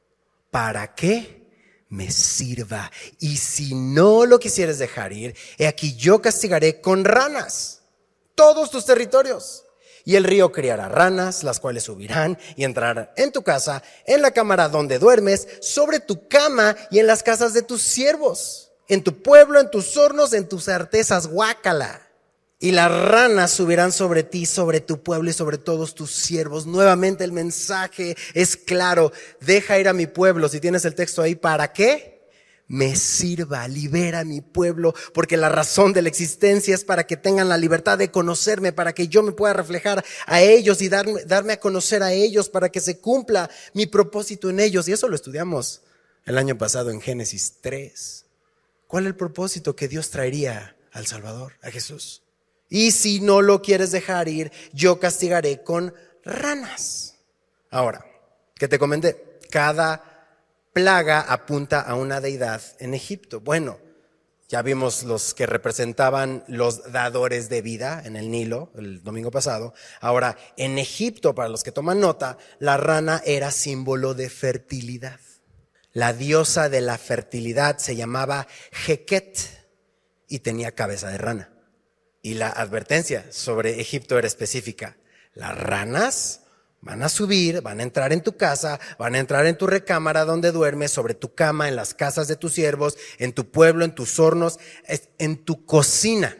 ¿Para 0.51 0.93
qué? 0.93 1.47
Me 1.89 2.11
sirva. 2.11 2.91
Y 3.19 3.37
si 3.37 3.73
no 3.73 4.27
lo 4.27 4.39
quisieres 4.39 4.77
dejar 4.77 5.11
ir, 5.11 5.35
he 5.57 5.65
aquí 5.65 5.95
yo 5.95 6.21
castigaré 6.21 6.81
con 6.81 7.03
ranas 7.03 7.81
todos 8.35 8.69
tus 8.69 8.85
territorios. 8.85 9.65
Y 10.05 10.17
el 10.17 10.23
río 10.23 10.51
criará 10.51 10.87
ranas, 10.87 11.43
las 11.43 11.59
cuales 11.59 11.83
subirán 11.83 12.37
y 12.55 12.63
entrarán 12.63 13.09
en 13.17 13.31
tu 13.31 13.41
casa, 13.41 13.81
en 14.05 14.21
la 14.21 14.31
cámara 14.31 14.69
donde 14.69 14.99
duermes, 14.99 15.47
sobre 15.61 15.99
tu 15.99 16.27
cama 16.27 16.75
y 16.91 16.99
en 16.99 17.07
las 17.07 17.23
casas 17.23 17.55
de 17.55 17.63
tus 17.63 17.81
siervos, 17.81 18.68
en 18.89 19.03
tu 19.03 19.21
pueblo, 19.21 19.59
en 19.59 19.71
tus 19.71 19.95
hornos, 19.95 20.33
en 20.33 20.49
tus 20.49 20.67
artesas, 20.67 21.27
guácala. 21.27 22.01
Y 22.61 22.71
las 22.71 22.91
ranas 22.91 23.51
subirán 23.51 23.93
sobre 23.93 24.23
ti, 24.23 24.45
sobre 24.45 24.81
tu 24.81 25.01
pueblo 25.01 25.29
y 25.29 25.33
sobre 25.33 25.57
todos 25.57 25.95
tus 25.95 26.11
siervos. 26.11 26.65
Nuevamente 26.65 27.23
el 27.23 27.31
mensaje 27.31 28.17
es 28.33 28.57
claro. 28.57 29.13
Deja 29.39 29.79
ir 29.79 29.87
a 29.87 29.93
mi 29.93 30.07
pueblo. 30.07 30.49
Si 30.49 30.59
tienes 30.59 30.83
el 30.83 30.93
texto 30.93 31.21
ahí, 31.21 31.35
¿para 31.35 31.71
qué? 31.71 32.19
Me 32.67 32.97
sirva, 32.97 33.67
libera 33.67 34.19
a 34.19 34.25
mi 34.25 34.41
pueblo, 34.41 34.93
porque 35.13 35.37
la 35.37 35.49
razón 35.49 35.93
de 35.93 36.01
la 36.01 36.09
existencia 36.09 36.75
es 36.75 36.83
para 36.83 37.07
que 37.07 37.17
tengan 37.17 37.49
la 37.49 37.57
libertad 37.57 37.97
de 37.97 38.11
conocerme, 38.11 38.73
para 38.73 38.93
que 38.93 39.07
yo 39.07 39.23
me 39.23 39.31
pueda 39.31 39.53
reflejar 39.53 40.03
a 40.27 40.41
ellos 40.41 40.81
y 40.81 40.89
darme, 40.89 41.23
darme 41.25 41.53
a 41.53 41.59
conocer 41.59 42.03
a 42.03 42.11
ellos, 42.11 42.49
para 42.49 42.69
que 42.69 42.79
se 42.79 42.99
cumpla 42.99 43.49
mi 43.73 43.87
propósito 43.87 44.49
en 44.49 44.59
ellos. 44.59 44.87
Y 44.87 44.91
eso 44.91 45.07
lo 45.07 45.15
estudiamos 45.15 45.81
el 46.25 46.37
año 46.37 46.57
pasado 46.57 46.91
en 46.91 47.01
Génesis 47.01 47.55
3. 47.61 48.25
¿Cuál 48.89 49.03
es 49.03 49.09
el 49.09 49.15
propósito 49.15 49.75
que 49.75 49.87
Dios 49.87 50.09
traería 50.09 50.75
al 50.91 51.05
Salvador, 51.05 51.53
a 51.61 51.69
Jesús? 51.69 52.23
Y 52.69 52.89
si 52.89 53.21
no 53.21 53.43
lo 53.43 53.61
quieres 53.61 53.91
dejar 53.91 54.27
ir, 54.27 54.51
yo 54.73 54.99
castigaré 54.99 55.61
con 55.61 55.93
ranas. 56.25 57.13
Ahora, 57.69 58.03
que 58.55 58.67
te 58.67 58.79
comenté, 58.79 59.37
cada 59.51 60.25
plaga 60.73 61.21
apunta 61.21 61.81
a 61.81 61.93
una 61.93 62.19
deidad 62.19 62.63
en 62.79 62.95
Egipto. 62.95 63.41
Bueno, 63.41 63.77
ya 64.47 64.63
vimos 64.63 65.03
los 65.03 65.35
que 65.35 65.45
representaban 65.45 66.43
los 66.47 66.91
dadores 66.91 67.47
de 67.47 67.61
vida 67.61 68.01
en 68.03 68.15
el 68.15 68.31
Nilo 68.31 68.71
el 68.75 69.03
domingo 69.03 69.29
pasado. 69.29 69.75
Ahora, 70.01 70.35
en 70.57 70.79
Egipto, 70.79 71.35
para 71.35 71.49
los 71.49 71.61
que 71.61 71.71
toman 71.71 71.99
nota, 71.99 72.39
la 72.57 72.77
rana 72.77 73.21
era 73.23 73.51
símbolo 73.51 74.15
de 74.15 74.31
fertilidad. 74.31 75.19
La 75.91 76.13
diosa 76.13 76.69
de 76.69 76.81
la 76.81 76.97
fertilidad 76.97 77.77
se 77.79 77.95
llamaba 77.95 78.47
Heket 78.87 79.37
y 80.27 80.39
tenía 80.39 80.73
cabeza 80.75 81.09
de 81.09 81.17
rana. 81.17 81.49
Y 82.21 82.35
la 82.35 82.49
advertencia 82.49 83.25
sobre 83.31 83.79
Egipto 83.79 84.17
era 84.17 84.27
específica. 84.27 84.97
Las 85.33 85.57
ranas 85.57 86.41
van 86.81 87.01
a 87.01 87.09
subir, 87.09 87.61
van 87.61 87.79
a 87.79 87.83
entrar 87.83 88.13
en 88.13 88.21
tu 88.21 88.37
casa, 88.37 88.79
van 88.97 89.15
a 89.15 89.19
entrar 89.19 89.45
en 89.45 89.57
tu 89.57 89.67
recámara 89.67 90.25
donde 90.25 90.51
duermes, 90.51 90.91
sobre 90.91 91.13
tu 91.13 91.33
cama, 91.33 91.67
en 91.67 91.75
las 91.75 91.93
casas 91.93 92.27
de 92.27 92.35
tus 92.35 92.53
siervos, 92.53 92.97
en 93.17 93.33
tu 93.33 93.49
pueblo, 93.49 93.83
en 93.83 93.95
tus 93.95 94.19
hornos, 94.19 94.59
en 95.17 95.43
tu 95.43 95.65
cocina. 95.65 96.37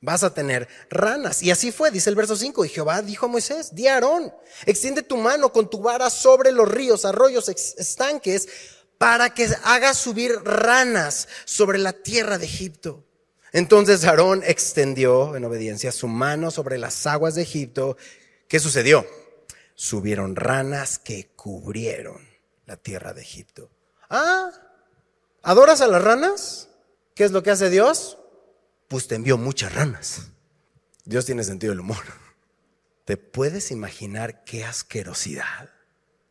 Vas 0.00 0.22
a 0.22 0.32
tener 0.32 0.68
ranas. 0.90 1.42
Y 1.42 1.50
así 1.50 1.72
fue, 1.72 1.90
dice 1.90 2.10
el 2.10 2.16
verso 2.16 2.36
5. 2.36 2.64
Y 2.64 2.68
Jehová 2.68 3.02
dijo 3.02 3.26
a 3.26 3.28
Moisés, 3.28 3.74
di 3.74 3.88
a 3.88 3.94
Aarón, 3.94 4.32
extiende 4.64 5.02
tu 5.02 5.16
mano 5.16 5.52
con 5.52 5.68
tu 5.68 5.80
vara 5.80 6.08
sobre 6.08 6.52
los 6.52 6.68
ríos, 6.68 7.04
arroyos, 7.04 7.48
estanques, 7.48 8.48
para 8.96 9.34
que 9.34 9.48
hagas 9.64 9.96
subir 9.96 10.32
ranas 10.44 11.28
sobre 11.44 11.78
la 11.78 11.92
tierra 11.92 12.38
de 12.38 12.46
Egipto. 12.46 13.04
Entonces 13.52 14.04
Aarón 14.04 14.42
extendió 14.44 15.34
en 15.34 15.44
obediencia 15.44 15.90
su 15.90 16.06
mano 16.06 16.50
sobre 16.50 16.78
las 16.78 17.06
aguas 17.06 17.34
de 17.34 17.42
Egipto. 17.42 17.96
¿Qué 18.46 18.60
sucedió? 18.60 19.06
Subieron 19.74 20.36
ranas 20.36 20.98
que 20.98 21.30
cubrieron 21.34 22.28
la 22.66 22.76
tierra 22.76 23.14
de 23.14 23.22
Egipto. 23.22 23.70
Ah, 24.10 24.50
¿adoras 25.42 25.80
a 25.80 25.86
las 25.86 26.02
ranas? 26.02 26.68
¿Qué 27.14 27.24
es 27.24 27.32
lo 27.32 27.42
que 27.42 27.50
hace 27.50 27.70
Dios? 27.70 28.18
Pues 28.88 29.06
te 29.06 29.14
envió 29.14 29.38
muchas 29.38 29.74
ranas. 29.74 30.28
Dios 31.04 31.26
tiene 31.26 31.44
sentido 31.44 31.72
del 31.72 31.80
humor. 31.80 32.04
¿Te 33.04 33.16
puedes 33.16 33.70
imaginar 33.70 34.44
qué 34.44 34.64
asquerosidad? 34.64 35.70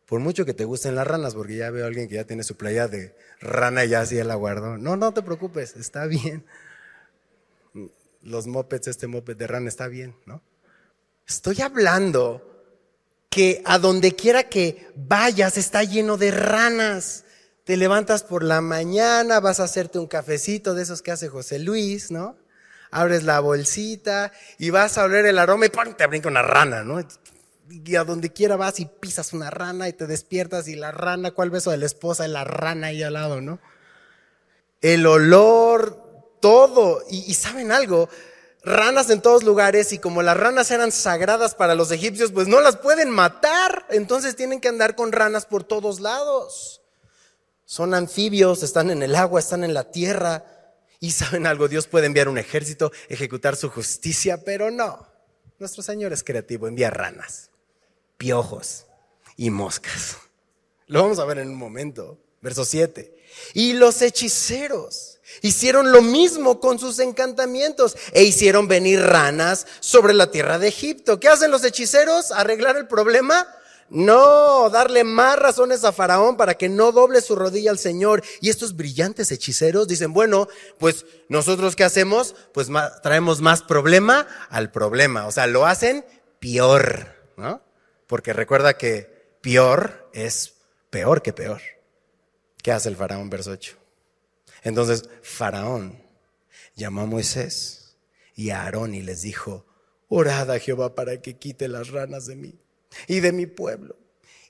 Por 0.06 0.20
mucho 0.20 0.44
que 0.44 0.54
te 0.54 0.64
gusten 0.64 0.94
las 0.94 1.06
ranas, 1.06 1.34
porque 1.34 1.56
ya 1.56 1.70
veo 1.70 1.84
a 1.84 1.88
alguien 1.88 2.08
que 2.08 2.14
ya 2.14 2.24
tiene 2.24 2.42
su 2.42 2.56
playa 2.56 2.88
de 2.88 3.16
rana 3.40 3.84
y 3.84 3.90
ya 3.90 4.00
así 4.00 4.22
la 4.22 4.36
guardó. 4.36 4.78
No, 4.78 4.96
no 4.96 5.12
te 5.12 5.22
preocupes, 5.22 5.76
está 5.76 6.06
bien 6.06 6.44
los 8.22 8.46
mopeds, 8.46 8.88
este 8.88 9.06
moped 9.06 9.36
de 9.36 9.46
rana 9.46 9.68
está 9.68 9.88
bien, 9.88 10.16
¿no? 10.26 10.42
Estoy 11.26 11.60
hablando 11.60 12.44
que 13.28 13.62
a 13.64 13.78
donde 13.78 14.14
quiera 14.14 14.44
que 14.44 14.90
vayas 14.94 15.58
está 15.58 15.84
lleno 15.84 16.16
de 16.16 16.30
ranas. 16.30 17.24
Te 17.64 17.76
levantas 17.76 18.22
por 18.22 18.42
la 18.42 18.60
mañana, 18.62 19.40
vas 19.40 19.60
a 19.60 19.64
hacerte 19.64 19.98
un 19.98 20.06
cafecito 20.06 20.74
de 20.74 20.82
esos 20.82 21.02
que 21.02 21.10
hace 21.10 21.28
José 21.28 21.58
Luis, 21.58 22.10
¿no? 22.10 22.36
Abres 22.90 23.24
la 23.24 23.40
bolsita 23.40 24.32
y 24.58 24.70
vas 24.70 24.98
a 24.98 25.04
oler 25.04 25.26
el 25.26 25.38
aroma 25.38 25.66
y 25.66 25.68
¡pum! 25.68 25.94
te 25.94 26.06
brinca 26.06 26.28
una 26.28 26.42
rana, 26.42 26.82
¿no? 26.82 27.00
Y 27.70 27.96
a 27.96 28.04
donde 28.04 28.32
quiera 28.32 28.56
vas 28.56 28.80
y 28.80 28.86
pisas 28.86 29.32
una 29.32 29.50
rana 29.50 29.88
y 29.88 29.92
te 29.92 30.06
despiertas 30.06 30.68
y 30.68 30.76
la 30.76 30.90
rana, 30.90 31.32
¿cuál 31.32 31.50
beso 31.50 31.70
de 31.70 31.76
la 31.76 31.86
esposa? 31.86 32.26
Y 32.26 32.30
la 32.30 32.44
rana 32.44 32.88
ahí 32.88 33.02
al 33.02 33.12
lado, 33.12 33.40
¿no? 33.42 33.60
El 34.80 35.06
olor, 35.06 36.08
todo. 36.40 37.02
Y, 37.10 37.34
saben 37.34 37.72
algo, 37.72 38.08
ranas 38.62 39.10
en 39.10 39.20
todos 39.20 39.42
lugares 39.42 39.92
y 39.92 39.98
como 39.98 40.22
las 40.22 40.36
ranas 40.36 40.70
eran 40.70 40.92
sagradas 40.92 41.54
para 41.54 41.74
los 41.74 41.90
egipcios, 41.90 42.32
pues 42.32 42.48
no 42.48 42.60
las 42.60 42.76
pueden 42.76 43.10
matar. 43.10 43.86
Entonces 43.90 44.36
tienen 44.36 44.60
que 44.60 44.68
andar 44.68 44.94
con 44.94 45.12
ranas 45.12 45.46
por 45.46 45.64
todos 45.64 46.00
lados. 46.00 46.80
Son 47.64 47.92
anfibios, 47.92 48.62
están 48.62 48.90
en 48.90 49.02
el 49.02 49.14
agua, 49.14 49.40
están 49.40 49.64
en 49.64 49.74
la 49.74 49.84
tierra. 49.90 50.44
Y 51.00 51.12
saben 51.12 51.46
algo, 51.46 51.68
Dios 51.68 51.86
puede 51.86 52.06
enviar 52.06 52.28
un 52.28 52.38
ejército, 52.38 52.92
ejecutar 53.08 53.56
su 53.56 53.70
justicia, 53.70 54.44
pero 54.44 54.70
no. 54.70 55.06
Nuestro 55.58 55.82
Señor 55.82 56.12
es 56.12 56.24
creativo, 56.24 56.68
envía 56.68 56.90
ranas, 56.90 57.50
piojos 58.16 58.86
y 59.36 59.50
moscas. 59.50 60.16
Lo 60.86 61.02
vamos 61.02 61.18
a 61.18 61.24
ver 61.24 61.38
en 61.38 61.48
un 61.48 61.56
momento. 61.56 62.18
Verso 62.40 62.64
7. 62.64 63.16
Y 63.54 63.72
los 63.72 64.00
hechiceros 64.00 65.18
Hicieron 65.42 65.92
lo 65.92 66.02
mismo 66.02 66.58
con 66.58 66.78
sus 66.78 66.98
encantamientos 66.98 67.96
e 68.12 68.24
hicieron 68.24 68.66
venir 68.66 69.00
ranas 69.00 69.66
sobre 69.80 70.14
la 70.14 70.30
tierra 70.30 70.58
de 70.58 70.68
Egipto. 70.68 71.20
¿Qué 71.20 71.28
hacen 71.28 71.50
los 71.50 71.64
hechiceros? 71.64 72.32
¿Arreglar 72.32 72.76
el 72.76 72.88
problema? 72.88 73.46
No, 73.90 74.68
darle 74.68 75.02
más 75.02 75.38
razones 75.38 75.82
a 75.84 75.92
Faraón 75.92 76.36
para 76.36 76.54
que 76.54 76.68
no 76.68 76.92
doble 76.92 77.22
su 77.22 77.34
rodilla 77.34 77.70
al 77.70 77.78
Señor. 77.78 78.22
Y 78.40 78.50
estos 78.50 78.76
brillantes 78.76 79.32
hechiceros 79.32 79.88
dicen, 79.88 80.12
bueno, 80.12 80.48
pues 80.78 81.06
nosotros 81.28 81.74
qué 81.74 81.84
hacemos? 81.84 82.34
Pues 82.52 82.68
traemos 83.02 83.40
más 83.40 83.62
problema 83.62 84.26
al 84.50 84.70
problema. 84.70 85.26
O 85.26 85.32
sea, 85.32 85.46
lo 85.46 85.66
hacen 85.66 86.04
peor, 86.38 87.14
¿no? 87.36 87.62
Porque 88.06 88.32
recuerda 88.32 88.76
que 88.76 89.38
peor 89.40 90.10
es 90.12 90.54
peor 90.90 91.22
que 91.22 91.32
peor. 91.32 91.62
¿Qué 92.62 92.72
hace 92.72 92.90
el 92.90 92.96
Faraón, 92.96 93.30
verso 93.30 93.52
8? 93.52 93.74
Entonces 94.64 95.08
Faraón 95.22 96.02
llamó 96.74 97.02
a 97.02 97.06
Moisés 97.06 97.96
y 98.34 98.50
a 98.50 98.62
Aarón 98.62 98.94
y 98.94 99.02
les 99.02 99.22
dijo, 99.22 99.64
orad 100.08 100.50
a 100.50 100.58
Jehová 100.58 100.94
para 100.94 101.22
que 101.22 101.38
quite 101.38 101.68
las 101.68 101.88
ranas 101.88 102.26
de 102.26 102.36
mí 102.36 102.58
y 103.06 103.20
de 103.20 103.32
mi 103.32 103.46
pueblo. 103.46 103.96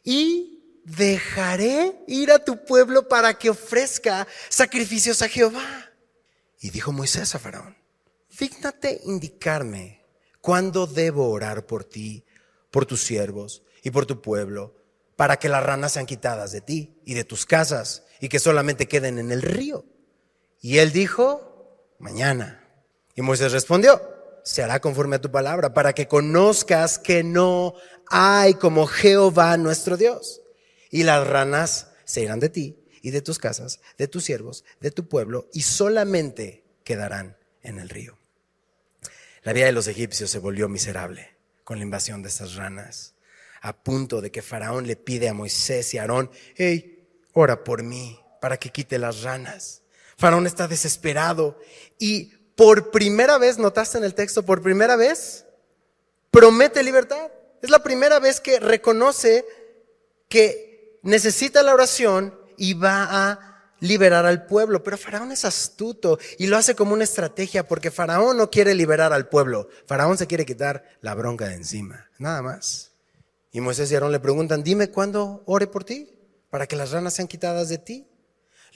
Y 0.02 0.80
dejaré 0.84 2.02
ir 2.06 2.32
a 2.32 2.38
tu 2.38 2.64
pueblo 2.64 3.08
para 3.08 3.34
que 3.34 3.50
ofrezca 3.50 4.26
sacrificios 4.48 5.22
a 5.22 5.28
Jehová. 5.28 5.92
Y 6.60 6.70
dijo 6.70 6.92
Moisés 6.92 7.34
a 7.34 7.38
Faraón, 7.38 7.76
dígnate 8.38 9.00
indicarme 9.04 10.04
cuándo 10.40 10.86
debo 10.86 11.30
orar 11.30 11.66
por 11.66 11.84
ti, 11.84 12.24
por 12.70 12.86
tus 12.86 13.02
siervos 13.02 13.62
y 13.82 13.90
por 13.90 14.06
tu 14.06 14.22
pueblo, 14.22 14.74
para 15.16 15.36
que 15.38 15.48
las 15.48 15.62
ranas 15.62 15.92
sean 15.92 16.06
quitadas 16.06 16.52
de 16.52 16.60
ti 16.60 17.00
y 17.04 17.14
de 17.14 17.24
tus 17.24 17.44
casas 17.44 18.04
y 18.20 18.28
que 18.28 18.38
solamente 18.38 18.88
queden 18.88 19.18
en 19.18 19.30
el 19.30 19.42
río. 19.42 19.84
Y 20.60 20.78
él 20.78 20.92
dijo, 20.92 21.94
mañana. 21.98 22.64
Y 23.14 23.22
Moisés 23.22 23.52
respondió, 23.52 24.00
se 24.48 24.62
hará 24.62 24.80
conforme 24.80 25.16
a 25.16 25.20
tu 25.20 25.30
palabra, 25.30 25.74
para 25.74 25.92
que 25.92 26.08
conozcas 26.08 26.98
que 26.98 27.22
no 27.22 27.74
hay 28.06 28.54
como 28.54 28.86
Jehová 28.86 29.58
nuestro 29.58 29.98
Dios. 29.98 30.40
Y 30.90 31.02
las 31.02 31.26
ranas 31.26 31.88
se 32.06 32.22
irán 32.22 32.40
de 32.40 32.48
ti 32.48 32.82
y 33.02 33.10
de 33.10 33.20
tus 33.20 33.38
casas, 33.38 33.78
de 33.98 34.08
tus 34.08 34.24
siervos, 34.24 34.64
de 34.80 34.90
tu 34.90 35.06
pueblo, 35.06 35.50
y 35.52 35.60
solamente 35.60 36.64
quedarán 36.82 37.36
en 37.62 37.78
el 37.78 37.90
río. 37.90 38.16
La 39.42 39.52
vida 39.52 39.66
de 39.66 39.72
los 39.72 39.86
egipcios 39.86 40.30
se 40.30 40.38
volvió 40.38 40.66
miserable 40.66 41.36
con 41.62 41.76
la 41.76 41.84
invasión 41.84 42.22
de 42.22 42.30
estas 42.30 42.54
ranas, 42.54 43.16
a 43.60 43.76
punto 43.76 44.22
de 44.22 44.30
que 44.30 44.40
Faraón 44.40 44.86
le 44.86 44.96
pide 44.96 45.28
a 45.28 45.34
Moisés 45.34 45.92
y 45.92 45.98
a 45.98 46.02
Aarón, 46.02 46.30
hey, 46.56 47.06
ora 47.34 47.64
por 47.64 47.82
mí 47.82 48.18
para 48.40 48.56
que 48.56 48.70
quite 48.70 48.96
las 48.96 49.24
ranas. 49.24 49.82
Faraón 50.16 50.46
está 50.46 50.68
desesperado 50.68 51.60
y 51.98 52.32
por 52.58 52.90
primera 52.90 53.38
vez, 53.38 53.56
notaste 53.56 53.98
en 53.98 54.04
el 54.04 54.14
texto, 54.14 54.42
por 54.42 54.60
primera 54.60 54.96
vez, 54.96 55.44
promete 56.32 56.82
libertad. 56.82 57.30
Es 57.62 57.70
la 57.70 57.84
primera 57.84 58.18
vez 58.18 58.40
que 58.40 58.58
reconoce 58.58 59.46
que 60.28 60.98
necesita 61.04 61.62
la 61.62 61.72
oración 61.72 62.36
y 62.56 62.74
va 62.74 63.06
a 63.10 63.72
liberar 63.78 64.26
al 64.26 64.46
pueblo. 64.46 64.82
Pero 64.82 64.98
Faraón 64.98 65.30
es 65.30 65.44
astuto 65.44 66.18
y 66.36 66.48
lo 66.48 66.56
hace 66.56 66.74
como 66.74 66.94
una 66.94 67.04
estrategia 67.04 67.68
porque 67.68 67.92
Faraón 67.92 68.36
no 68.36 68.50
quiere 68.50 68.74
liberar 68.74 69.12
al 69.12 69.28
pueblo. 69.28 69.68
Faraón 69.86 70.18
se 70.18 70.26
quiere 70.26 70.44
quitar 70.44 70.82
la 71.00 71.14
bronca 71.14 71.46
de 71.46 71.54
encima, 71.54 72.10
nada 72.18 72.42
más. 72.42 72.90
Y 73.52 73.60
Moisés 73.60 73.88
y 73.92 73.94
Aarón 73.94 74.10
le 74.10 74.18
preguntan, 74.18 74.64
dime 74.64 74.90
cuándo 74.90 75.44
ore 75.46 75.68
por 75.68 75.84
ti, 75.84 76.12
para 76.50 76.66
que 76.66 76.74
las 76.74 76.90
ranas 76.90 77.14
sean 77.14 77.28
quitadas 77.28 77.68
de 77.68 77.78
ti. 77.78 78.07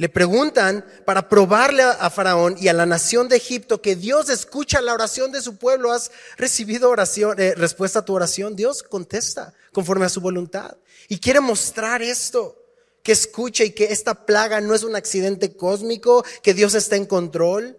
Le 0.03 0.09
preguntan 0.09 0.85
para 1.05 1.29
probarle 1.29 1.85
a, 1.85 2.11
Faraón 2.11 2.57
y 2.59 2.67
a 2.67 2.73
la 2.73 2.87
nación 2.87 3.29
de 3.29 3.37
Egipto 3.37 3.81
que 3.81 3.95
Dios 3.95 4.31
escucha 4.31 4.81
la 4.81 4.95
oración 4.95 5.31
de 5.31 5.41
su 5.41 5.59
pueblo. 5.59 5.93
¿Has 5.93 6.11
recibido 6.37 6.91
oración, 6.91 7.39
eh, 7.39 7.55
respuesta 7.55 8.01
a 8.01 8.05
tu 8.05 8.13
oración? 8.13 8.57
Dios 8.57 8.83
contesta 8.83 9.55
conforme 9.71 10.05
a 10.05 10.09
su 10.09 10.21
voluntad. 10.21 10.77
Y 11.09 11.21
quiere 11.21 11.39
mostrar 11.39 12.03
esto, 12.03 12.61
que 13.05 13.13
escucha 13.13 13.63
y 13.63 13.71
que 13.71 13.93
esta 13.93 14.27
plaga 14.27 14.61
no 14.61 14.75
es 14.75 14.83
un 14.83 14.97
accidente 14.97 15.57
cósmico, 15.57 16.25
que 16.43 16.53
Dios 16.53 16.75
está 16.75 16.97
en 16.97 17.07
control. 17.07 17.79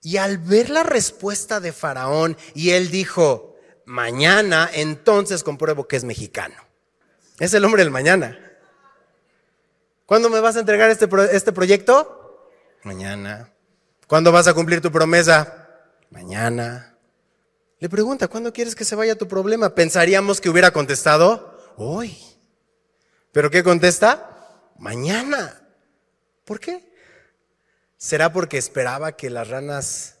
Y 0.00 0.18
al 0.18 0.38
ver 0.38 0.70
la 0.70 0.84
respuesta 0.84 1.58
de 1.58 1.72
Faraón, 1.72 2.36
y 2.54 2.70
él 2.70 2.88
dijo, 2.88 3.56
mañana 3.84 4.70
entonces 4.72 5.42
compruebo 5.42 5.88
que 5.88 5.96
es 5.96 6.04
mexicano. 6.04 6.54
Es 7.40 7.52
el 7.52 7.64
hombre 7.64 7.82
del 7.82 7.90
mañana. 7.90 8.47
¿Cuándo 10.08 10.30
me 10.30 10.40
vas 10.40 10.56
a 10.56 10.60
entregar 10.60 10.88
este, 10.88 11.06
este 11.32 11.52
proyecto? 11.52 12.50
Mañana. 12.82 13.52
¿Cuándo 14.06 14.32
vas 14.32 14.48
a 14.48 14.54
cumplir 14.54 14.80
tu 14.80 14.90
promesa? 14.90 15.68
Mañana. 16.08 16.96
Le 17.78 17.90
pregunta, 17.90 18.26
¿cuándo 18.26 18.50
quieres 18.50 18.74
que 18.74 18.86
se 18.86 18.96
vaya 18.96 19.18
tu 19.18 19.28
problema? 19.28 19.74
Pensaríamos 19.74 20.40
que 20.40 20.48
hubiera 20.48 20.70
contestado, 20.70 21.58
hoy. 21.76 22.16
¿Pero 23.32 23.50
qué 23.50 23.62
contesta? 23.62 24.72
Mañana. 24.78 25.60
¿Por 26.46 26.58
qué? 26.58 26.90
¿Será 27.98 28.32
porque 28.32 28.56
esperaba 28.56 29.12
que 29.12 29.28
las 29.28 29.48
ranas 29.48 30.20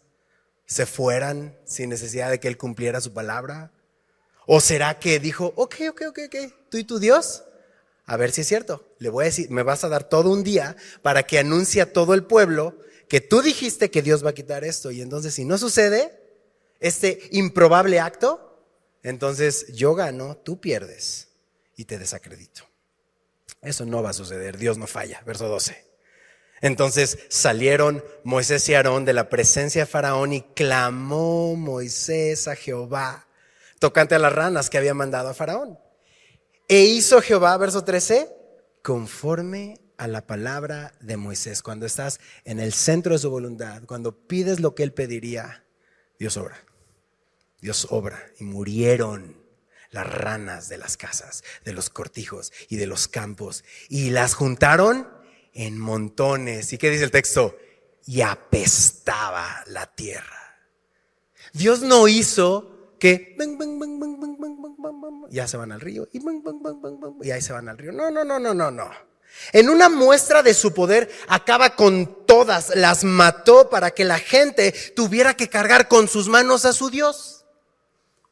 se 0.66 0.84
fueran 0.84 1.56
sin 1.64 1.88
necesidad 1.88 2.28
de 2.28 2.40
que 2.40 2.48
él 2.48 2.58
cumpliera 2.58 3.00
su 3.00 3.14
palabra? 3.14 3.72
¿O 4.46 4.60
será 4.60 4.98
que 4.98 5.18
dijo, 5.18 5.54
ok, 5.56 5.76
ok, 5.88 6.02
ok, 6.08 6.18
ok, 6.26 6.36
tú 6.68 6.76
y 6.76 6.84
tu 6.84 6.98
Dios, 6.98 7.44
a 8.08 8.16
ver 8.16 8.32
si 8.32 8.40
es 8.40 8.48
cierto. 8.48 8.84
Le 8.98 9.10
voy 9.10 9.24
a 9.24 9.26
decir, 9.26 9.50
me 9.50 9.62
vas 9.62 9.84
a 9.84 9.88
dar 9.88 10.08
todo 10.08 10.30
un 10.30 10.42
día 10.42 10.76
para 11.02 11.24
que 11.24 11.38
anuncie 11.38 11.82
a 11.82 11.92
todo 11.92 12.14
el 12.14 12.24
pueblo 12.24 12.78
que 13.06 13.20
tú 13.20 13.42
dijiste 13.42 13.90
que 13.90 14.00
Dios 14.00 14.24
va 14.24 14.30
a 14.30 14.34
quitar 14.34 14.64
esto. 14.64 14.90
Y 14.90 15.02
entonces, 15.02 15.34
si 15.34 15.44
no 15.44 15.58
sucede 15.58 16.18
este 16.80 17.20
improbable 17.32 18.00
acto, 18.00 18.64
entonces 19.02 19.66
yo 19.74 19.94
gano, 19.94 20.38
tú 20.38 20.58
pierdes 20.58 21.28
y 21.76 21.84
te 21.84 21.98
desacredito. 21.98 22.62
Eso 23.60 23.84
no 23.84 24.02
va 24.02 24.10
a 24.10 24.14
suceder, 24.14 24.56
Dios 24.56 24.78
no 24.78 24.86
falla. 24.86 25.22
Verso 25.26 25.46
12. 25.46 25.84
Entonces 26.62 27.18
salieron 27.28 28.02
Moisés 28.24 28.66
y 28.70 28.74
Aarón 28.74 29.04
de 29.04 29.12
la 29.12 29.28
presencia 29.28 29.82
de 29.82 29.86
Faraón 29.86 30.32
y 30.32 30.40
clamó 30.54 31.56
Moisés 31.56 32.48
a 32.48 32.56
Jehová 32.56 33.28
tocante 33.78 34.14
a 34.14 34.18
las 34.18 34.32
ranas 34.32 34.70
que 34.70 34.78
había 34.78 34.94
mandado 34.94 35.28
a 35.28 35.34
Faraón. 35.34 35.78
E 36.70 36.84
hizo 36.84 37.22
Jehová, 37.22 37.56
verso 37.56 37.82
13, 37.82 38.28
conforme 38.82 39.80
a 39.96 40.06
la 40.06 40.26
palabra 40.26 40.92
de 41.00 41.16
Moisés. 41.16 41.62
Cuando 41.62 41.86
estás 41.86 42.20
en 42.44 42.60
el 42.60 42.74
centro 42.74 43.14
de 43.14 43.18
su 43.18 43.30
voluntad, 43.30 43.84
cuando 43.86 44.12
pides 44.12 44.60
lo 44.60 44.74
que 44.74 44.82
él 44.82 44.92
pediría, 44.92 45.64
Dios 46.18 46.36
obra. 46.36 46.62
Dios 47.62 47.86
obra. 47.88 48.22
Y 48.38 48.44
murieron 48.44 49.42
las 49.90 50.06
ranas 50.06 50.68
de 50.68 50.76
las 50.76 50.98
casas, 50.98 51.42
de 51.64 51.72
los 51.72 51.88
cortijos 51.88 52.52
y 52.68 52.76
de 52.76 52.86
los 52.86 53.08
campos. 53.08 53.64
Y 53.88 54.10
las 54.10 54.34
juntaron 54.34 55.08
en 55.54 55.78
montones. 55.78 56.70
¿Y 56.74 56.76
qué 56.76 56.90
dice 56.90 57.04
el 57.04 57.10
texto? 57.10 57.56
Y 58.04 58.20
apestaba 58.20 59.64
la 59.68 59.86
tierra. 59.86 60.58
Dios 61.54 61.80
no 61.80 62.08
hizo 62.08 62.77
que 62.98 63.36
ya 65.30 65.46
se 65.48 65.56
van 65.56 65.72
al 65.72 65.80
río 65.80 66.08
y, 66.12 66.20
y 67.22 67.30
ahí 67.30 67.42
se 67.42 67.52
van 67.52 67.68
al 67.68 67.78
río. 67.78 67.92
No, 67.92 68.10
no, 68.10 68.24
no, 68.24 68.38
no, 68.38 68.54
no, 68.54 68.70
no. 68.70 68.90
En 69.52 69.68
una 69.68 69.88
muestra 69.88 70.42
de 70.42 70.54
su 70.54 70.72
poder 70.72 71.10
acaba 71.28 71.76
con 71.76 72.26
todas, 72.26 72.74
las 72.74 73.04
mató 73.04 73.70
para 73.70 73.92
que 73.92 74.04
la 74.04 74.18
gente 74.18 74.72
tuviera 74.96 75.34
que 75.34 75.48
cargar 75.48 75.88
con 75.88 76.08
sus 76.08 76.28
manos 76.28 76.64
a 76.64 76.72
su 76.72 76.90
Dios. 76.90 77.44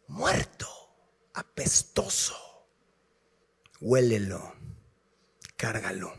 Muerto, 0.09 0.69
apestoso. 1.35 2.37
Huélelo, 3.81 4.55
cárgalo, 5.57 6.13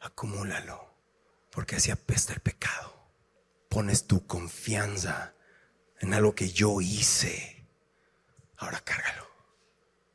acumúlalo, 0.00 0.92
porque 1.50 1.76
así 1.76 1.90
apesta 1.90 2.32
el 2.32 2.40
pecado. 2.40 2.92
Pones 3.68 4.06
tu 4.06 4.26
confianza 4.26 5.34
en 6.00 6.12
algo 6.12 6.34
que 6.34 6.50
yo 6.50 6.80
hice 6.80 7.57
Ahora 8.58 8.80
cárgalo, 8.84 9.26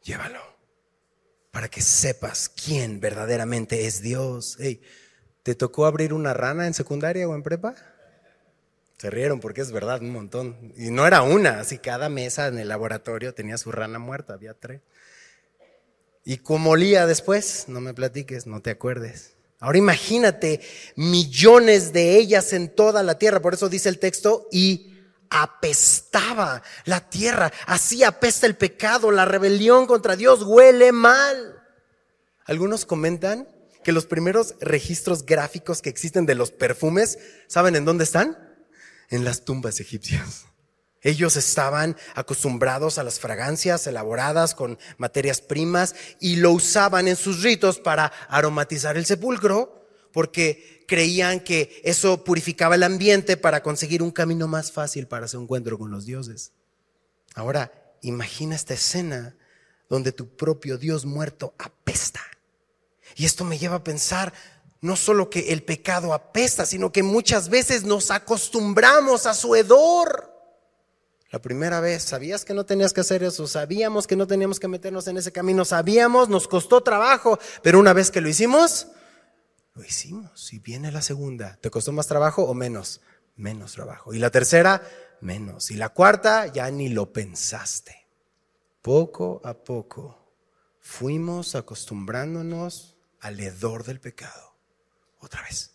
llévalo, 0.04 0.42
para 1.52 1.70
que 1.70 1.82
sepas 1.82 2.50
quién 2.50 3.00
verdaderamente 3.00 3.86
es 3.88 4.02
Dios. 4.02 4.58
¿Te 5.44 5.56
tocó 5.56 5.86
abrir 5.86 6.14
una 6.14 6.34
rana 6.34 6.68
en 6.68 6.74
secundaria 6.74 7.28
o 7.28 7.36
en 7.36 7.44
prepa? 7.44 7.76
Se 8.98 9.10
rieron 9.10 9.40
porque 9.40 9.62
es 9.62 9.72
verdad, 9.72 10.02
un 10.02 10.12
montón. 10.12 10.74
Y 10.78 10.92
no 10.92 11.08
era 11.08 11.22
una, 11.22 11.60
así 11.60 11.78
cada 11.78 12.10
mesa 12.10 12.48
en 12.48 12.60
el 12.60 12.68
laboratorio 12.68 13.34
tenía 13.34 13.58
su 13.58 13.72
rana 13.72 14.00
muerta, 14.00 14.34
había 14.34 14.54
tres. 14.54 14.82
¿Y 16.26 16.38
cómo 16.38 16.72
olía 16.72 17.06
después? 17.06 17.66
No 17.68 17.82
me 17.82 17.94
platiques, 17.94 18.46
no 18.46 18.62
te 18.62 18.72
acuerdes. 18.72 19.36
Ahora 19.60 19.78
imagínate 19.78 20.62
millones 20.96 21.94
de 21.94 22.18
ellas 22.18 22.52
en 22.52 22.68
toda 22.70 23.04
la 23.04 23.18
tierra, 23.18 23.42
por 23.42 23.54
eso 23.54 23.70
dice 23.70 23.88
el 23.90 24.00
texto, 24.00 24.48
y 24.52 24.93
apestaba 25.34 26.62
la 26.86 27.10
tierra. 27.10 27.52
Así 27.66 28.04
apesta 28.04 28.46
el 28.46 28.56
pecado, 28.56 29.12
la 29.12 29.26
rebelión 29.26 29.88
contra 29.88 30.16
Dios 30.16 30.44
huele 30.44 30.92
mal. 30.92 31.62
Algunos 32.46 32.86
comentan 32.86 33.48
que 33.84 33.92
los 33.92 34.06
primeros 34.06 34.56
registros 34.62 35.26
gráficos 35.26 35.82
que 35.82 35.90
existen 35.90 36.26
de 36.26 36.36
los 36.36 36.52
perfumes, 36.52 37.18
¿saben 37.48 37.76
en 37.76 37.84
dónde 37.84 38.06
están? 38.06 38.38
En 39.10 39.26
las 39.26 39.44
tumbas 39.44 39.80
egipcias. 39.80 40.46
Ellos 41.02 41.36
estaban 41.36 41.98
acostumbrados 42.16 42.98
a 42.98 43.04
las 43.04 43.20
fragancias 43.20 43.88
elaboradas 43.88 44.56
con 44.56 44.80
materias 44.98 45.42
primas 45.42 45.96
y 46.22 46.38
lo 46.38 46.52
usaban 46.52 47.10
en 47.10 47.18
sus 47.18 47.44
ritos 47.44 47.80
para 47.80 48.14
aromatizar 48.30 48.96
el 48.96 49.06
sepulcro 49.06 49.83
porque 50.14 50.86
creían 50.88 51.42
que 51.42 51.82
eso 51.84 52.24
purificaba 52.24 52.76
el 52.76 52.84
ambiente 52.84 53.36
para 53.36 53.64
conseguir 53.64 54.02
un 54.02 54.12
camino 54.12 54.48
más 54.48 54.72
fácil 54.72 55.08
para 55.08 55.28
su 55.28 55.42
encuentro 55.42 55.78
con 55.78 55.92
los 55.92 56.06
dioses. 56.06 56.54
Ahora, 57.36 57.74
imagina 58.02 58.56
esta 58.56 58.76
escena 58.76 59.36
donde 59.90 60.12
tu 60.12 60.30
propio 60.30 60.78
Dios 60.78 61.06
muerto 61.06 61.54
apesta. 61.58 62.22
Y 63.16 63.26
esto 63.26 63.44
me 63.44 63.58
lleva 63.58 63.78
a 63.78 63.84
pensar 63.84 64.34
no 64.82 64.96
solo 64.96 65.30
que 65.30 65.52
el 65.52 65.64
pecado 65.64 66.14
apesta, 66.14 66.66
sino 66.66 66.92
que 66.92 67.04
muchas 67.04 67.50
veces 67.50 67.84
nos 67.84 68.12
acostumbramos 68.12 69.26
a 69.26 69.34
su 69.34 69.56
hedor. 69.56 70.32
La 71.32 71.40
primera 71.40 71.80
vez, 71.80 72.04
¿sabías 72.04 72.46
que 72.46 72.54
no 72.54 72.66
tenías 72.66 72.94
que 72.94 73.02
hacer 73.02 73.24
eso? 73.24 73.48
Sabíamos 73.48 74.06
que 74.06 74.16
no 74.16 74.28
teníamos 74.28 74.60
que 74.60 74.68
meternos 74.68 75.08
en 75.08 75.18
ese 75.18 75.32
camino, 75.32 75.66
sabíamos, 75.66 76.30
nos 76.30 76.48
costó 76.48 76.82
trabajo, 76.82 77.40
pero 77.64 77.80
una 77.80 77.94
vez 77.94 78.12
que 78.12 78.22
lo 78.22 78.30
hicimos, 78.30 78.88
lo 79.74 79.84
hicimos. 79.84 80.54
Y 80.54 80.60
viene 80.60 80.92
la 80.92 81.02
segunda, 81.02 81.58
¿te 81.62 81.70
costó 81.70 81.92
más 81.92 82.08
trabajo 82.08 82.44
o 82.44 82.54
menos? 82.54 83.02
Menos 83.36 83.74
trabajo. 83.74 84.14
Y 84.14 84.20
la 84.20 84.30
tercera, 84.30 84.82
menos. 85.22 85.72
Y 85.72 85.76
la 85.76 85.90
cuarta, 85.90 86.48
ya 86.48 86.70
ni 86.72 86.90
lo 86.90 87.12
pensaste. 87.12 88.08
Poco 88.82 89.42
a 89.44 89.54
poco 89.54 90.34
fuimos 90.80 91.56
acostumbrándonos 91.56 92.98
al 93.22 93.40
hedor 93.40 93.84
del 93.84 94.00
pecado. 94.00 94.56
Otra 95.20 95.42
vez. 95.44 95.72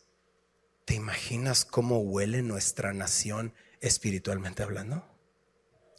¿Te 0.85 0.95
imaginas 0.95 1.65
cómo 1.65 2.01
huele 2.01 2.43
nuestra 2.43 2.93
nación 2.93 3.53
espiritualmente 3.81 4.63
hablando? 4.63 5.05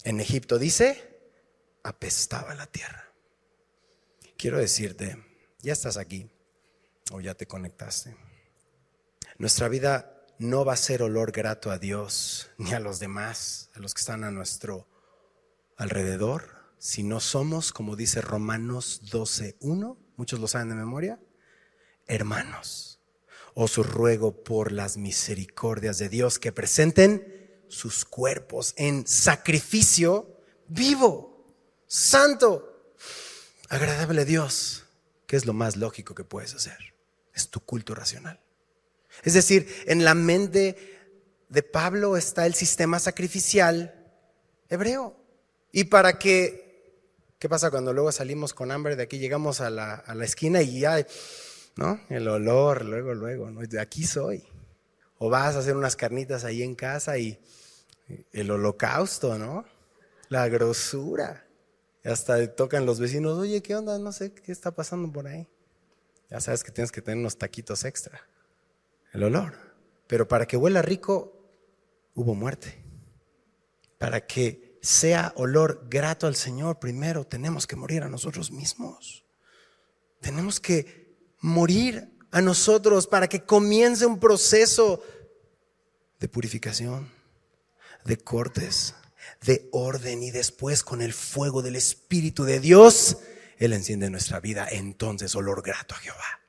En 0.03 0.19
Egipto 0.19 0.57
dice, 0.57 1.19
apestaba 1.83 2.55
la 2.55 2.67
tierra. 2.67 3.11
Quiero 4.37 4.57
decirte, 4.57 5.23
ya 5.61 5.73
estás 5.73 5.97
aquí 5.97 6.31
o 7.11 7.21
ya 7.21 7.33
te 7.33 7.47
conectaste. 7.47 8.15
Nuestra 9.37 9.67
vida 9.67 10.25
no 10.37 10.65
va 10.65 10.73
a 10.73 10.77
ser 10.77 11.01
olor 11.01 11.31
grato 11.31 11.71
a 11.71 11.77
Dios 11.77 12.51
ni 12.57 12.73
a 12.73 12.79
los 12.79 12.99
demás, 12.99 13.69
a 13.75 13.79
los 13.79 13.93
que 13.93 13.99
están 13.99 14.23
a 14.23 14.31
nuestro 14.31 14.87
alrededor, 15.77 16.59
si 16.77 17.03
no 17.03 17.19
somos, 17.19 17.73
como 17.73 17.95
dice 17.95 18.21
Romanos 18.21 19.01
12.1, 19.11 19.97
muchos 20.15 20.39
lo 20.39 20.47
saben 20.47 20.69
de 20.69 20.75
memoria, 20.75 21.19
hermanos 22.07 22.89
os 23.61 23.75
ruego 23.75 24.43
por 24.43 24.71
las 24.71 24.95
misericordias 24.95 25.97
de 25.97 26.07
Dios 26.07 26.39
que 26.39 26.53
presenten 26.53 27.61
sus 27.67 28.05
cuerpos 28.05 28.73
en 28.77 29.05
sacrificio 29.05 30.41
vivo, 30.69 31.45
santo, 31.85 32.95
agradable 33.67 34.21
a 34.21 34.25
Dios, 34.25 34.85
que 35.27 35.35
es 35.35 35.45
lo 35.45 35.53
más 35.53 35.75
lógico 35.75 36.15
que 36.15 36.23
puedes 36.23 36.55
hacer. 36.55 36.88
Es 37.39 37.49
tu 37.49 37.61
culto 37.61 37.95
racional. 37.95 38.37
Es 39.23 39.33
decir, 39.33 39.65
en 39.85 40.03
la 40.03 40.13
mente 40.13 40.75
de 41.47 41.63
Pablo 41.63 42.17
está 42.17 42.45
el 42.45 42.53
sistema 42.53 42.99
sacrificial 42.99 43.95
hebreo. 44.67 45.15
Y 45.71 45.85
para 45.85 46.19
que, 46.19 46.99
¿qué 47.39 47.47
pasa 47.47 47.71
cuando 47.71 47.93
luego 47.93 48.11
salimos 48.11 48.53
con 48.53 48.71
hambre 48.71 48.97
de 48.97 49.03
aquí, 49.03 49.19
llegamos 49.19 49.61
a 49.61 49.69
la, 49.69 49.95
a 49.95 50.15
la 50.15 50.25
esquina 50.25 50.61
y 50.61 50.81
ya 50.81 51.05
¿no? 51.77 51.97
El 52.09 52.27
olor, 52.27 52.83
luego, 52.83 53.13
luego, 53.13 53.49
¿no? 53.51 53.61
De 53.61 53.79
aquí 53.79 54.03
soy. 54.03 54.43
O 55.17 55.29
vas 55.29 55.55
a 55.55 55.59
hacer 55.59 55.77
unas 55.77 55.95
carnitas 55.95 56.43
ahí 56.43 56.61
en 56.61 56.75
casa 56.75 57.17
y 57.17 57.39
el 58.33 58.51
holocausto, 58.51 59.37
¿no? 59.37 59.63
La 60.27 60.49
grosura. 60.49 61.45
Hasta 62.03 62.53
tocan 62.53 62.85
los 62.85 62.99
vecinos, 62.99 63.37
oye, 63.37 63.61
¿qué 63.61 63.77
onda? 63.77 63.97
No 63.97 64.11
sé 64.11 64.33
qué 64.33 64.51
está 64.51 64.71
pasando 64.71 65.09
por 65.09 65.27
ahí. 65.27 65.47
Ya 66.29 66.39
sabes 66.39 66.63
que 66.63 66.71
tienes 66.71 66.91
que 66.91 67.01
tener 67.01 67.17
unos 67.17 67.37
taquitos 67.37 67.83
extra. 67.83 68.21
El 69.13 69.23
olor. 69.23 69.55
Pero 70.07 70.27
para 70.27 70.45
que 70.47 70.57
huela 70.57 70.81
rico, 70.81 71.33
hubo 72.13 72.35
muerte. 72.35 72.83
Para 73.97 74.25
que 74.25 74.77
sea 74.81 75.33
olor 75.35 75.87
grato 75.89 76.27
al 76.27 76.35
Señor, 76.35 76.79
primero 76.79 77.25
tenemos 77.25 77.67
que 77.67 77.75
morir 77.75 78.03
a 78.03 78.09
nosotros 78.09 78.51
mismos. 78.51 79.25
Tenemos 80.21 80.59
que 80.59 81.17
morir 81.41 82.09
a 82.31 82.41
nosotros 82.41 83.07
para 83.07 83.27
que 83.27 83.43
comience 83.43 84.05
un 84.05 84.19
proceso 84.19 85.01
de 86.19 86.27
purificación, 86.27 87.11
de 88.05 88.17
cortes, 88.17 88.93
de 89.41 89.69
orden 89.71 90.23
y 90.23 90.31
después 90.31 90.83
con 90.83 91.01
el 91.01 91.13
fuego 91.13 91.61
del 91.61 91.75
Espíritu 91.75 92.43
de 92.43 92.59
Dios, 92.59 93.17
Él 93.59 93.73
enciende 93.73 94.09
nuestra 94.09 94.39
vida. 94.39 94.67
Entonces, 94.71 95.35
olor 95.35 95.61
grato 95.61 95.93
a 95.93 95.97
Jehová. 95.97 96.39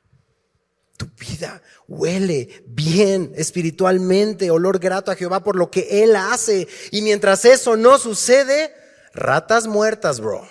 Tu 0.97 1.07
vida 1.19 1.61
huele 1.89 2.63
bien 2.67 3.33
espiritualmente, 3.35 4.51
olor 4.51 4.79
grato 4.79 5.11
a 5.11 5.17
Jehová 5.17 5.43
por 5.43 5.57
lo 5.57 5.71
que 5.71 6.05
Él 6.05 6.15
hace. 6.15 6.69
Y 6.93 7.03
mientras 7.03 7.45
eso 7.45 7.77
no 7.77 7.99
sucede, 7.99 8.73
ratas 9.13 9.67
muertas, 9.67 10.21
bro. 10.21 10.49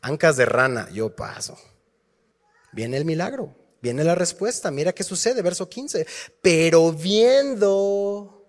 Ancas 0.00 0.36
de 0.36 0.46
rana, 0.46 0.88
yo 0.90 1.14
paso. 1.14 1.56
Viene 2.72 2.96
el 2.96 3.04
milagro, 3.04 3.54
viene 3.80 4.02
la 4.02 4.14
respuesta. 4.14 4.70
Mira 4.70 4.92
qué 4.92 5.04
sucede, 5.04 5.42
verso 5.42 5.68
15. 5.68 6.06
Pero 6.42 6.92
viendo 6.92 8.44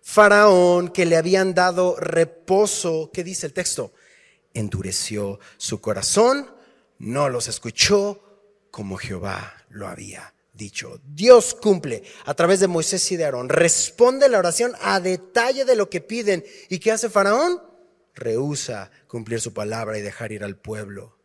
Faraón 0.00 0.88
que 0.88 1.04
le 1.04 1.16
habían 1.16 1.54
dado 1.54 1.96
reposo, 1.96 3.10
¿qué 3.12 3.24
dice 3.24 3.46
el 3.46 3.52
texto? 3.52 3.92
Endureció 4.54 5.38
su 5.56 5.80
corazón, 5.80 6.50
no 6.98 7.28
los 7.28 7.48
escuchó 7.48 8.22
como 8.70 8.96
Jehová 8.96 9.54
lo 9.70 9.88
había 9.88 10.34
dicho. 10.52 11.00
Dios 11.04 11.54
cumple 11.54 12.02
a 12.24 12.34
través 12.34 12.60
de 12.60 12.68
Moisés 12.68 13.10
y 13.12 13.16
de 13.16 13.24
Aarón. 13.24 13.48
Responde 13.48 14.28
la 14.28 14.38
oración 14.38 14.72
a 14.80 15.00
detalle 15.00 15.64
de 15.64 15.76
lo 15.76 15.88
que 15.88 16.00
piden. 16.00 16.44
¿Y 16.68 16.78
qué 16.78 16.92
hace 16.92 17.08
Faraón? 17.08 17.62
Rehúsa 18.14 18.90
cumplir 19.06 19.40
su 19.40 19.52
palabra 19.54 19.98
y 19.98 20.02
dejar 20.02 20.32
ir 20.32 20.44
al 20.44 20.56
pueblo 20.56 21.20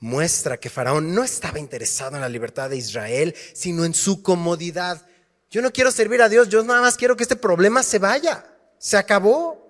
muestra 0.00 0.58
que 0.58 0.70
Faraón 0.70 1.14
no 1.14 1.22
estaba 1.22 1.58
interesado 1.58 2.16
en 2.16 2.22
la 2.22 2.28
libertad 2.28 2.70
de 2.70 2.76
Israel, 2.76 3.34
sino 3.52 3.84
en 3.84 3.94
su 3.94 4.22
comodidad. 4.22 5.06
Yo 5.50 5.62
no 5.62 5.72
quiero 5.72 5.92
servir 5.92 6.22
a 6.22 6.28
Dios, 6.28 6.48
yo 6.48 6.62
nada 6.64 6.80
más 6.80 6.96
quiero 6.96 7.16
que 7.16 7.22
este 7.22 7.36
problema 7.36 7.82
se 7.82 7.98
vaya. 7.98 8.44
Se 8.78 8.96
acabó. 8.96 9.69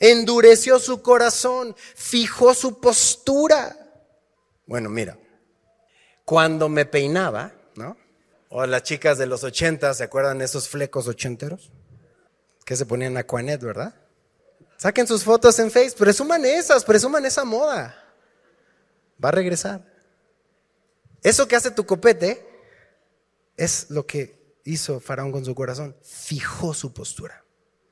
Endureció 0.00 0.80
su 0.80 1.02
corazón, 1.02 1.76
fijó 1.94 2.54
su 2.54 2.80
postura. 2.80 3.76
Bueno, 4.66 4.88
mira, 4.88 5.16
cuando 6.24 6.68
me 6.68 6.84
peinaba, 6.86 7.52
¿no? 7.76 7.96
O 8.48 8.66
las 8.66 8.82
chicas 8.82 9.18
de 9.18 9.26
los 9.26 9.44
ochentas, 9.44 9.98
¿se 9.98 10.04
acuerdan 10.04 10.40
esos 10.40 10.68
flecos 10.68 11.06
ochenteros? 11.06 11.70
Que 12.64 12.74
se 12.74 12.86
ponían 12.86 13.16
Aquanet, 13.16 13.60
¿verdad? 13.60 13.94
Saquen 14.76 15.06
sus 15.06 15.22
fotos 15.22 15.56
en 15.60 15.70
Facebook, 15.70 15.98
presuman 15.98 16.44
esas, 16.44 16.84
presuman 16.84 17.24
esa 17.24 17.44
moda 17.44 18.00
va 19.22 19.28
a 19.28 19.32
regresar. 19.32 19.84
Eso 21.22 21.46
que 21.46 21.56
hace 21.56 21.70
tu 21.70 21.84
copete 21.84 22.46
es 23.56 23.90
lo 23.90 24.06
que 24.06 24.58
hizo 24.64 25.00
Faraón 25.00 25.32
con 25.32 25.44
su 25.44 25.54
corazón. 25.54 25.94
Fijó 26.02 26.72
su 26.72 26.92
postura. 26.92 27.44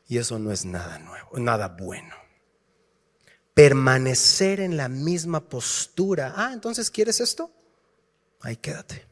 Y 0.09 0.16
eso 0.18 0.38
no 0.38 0.51
es 0.51 0.64
nada 0.64 0.99
nuevo, 0.99 1.38
nada 1.38 1.68
bueno. 1.68 2.16
Permanecer 3.53 4.61
en 4.61 4.77
la 4.77 4.88
misma 4.88 5.40
postura. 5.40 6.33
Ah, 6.35 6.51
entonces 6.53 6.90
¿quieres 6.90 7.21
esto? 7.21 7.53
Ahí 8.40 8.57
quédate. 8.57 9.07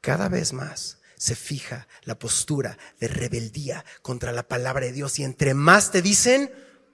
Cada 0.00 0.28
vez 0.28 0.52
más 0.52 0.98
se 1.16 1.36
fija 1.36 1.86
la 2.02 2.18
postura 2.18 2.76
de 2.98 3.08
rebeldía 3.08 3.84
contra 4.02 4.32
la 4.32 4.42
palabra 4.42 4.86
de 4.86 4.92
Dios. 4.92 5.18
Y 5.18 5.24
entre 5.24 5.54
más 5.54 5.92
te 5.92 6.02
dicen, 6.02 6.50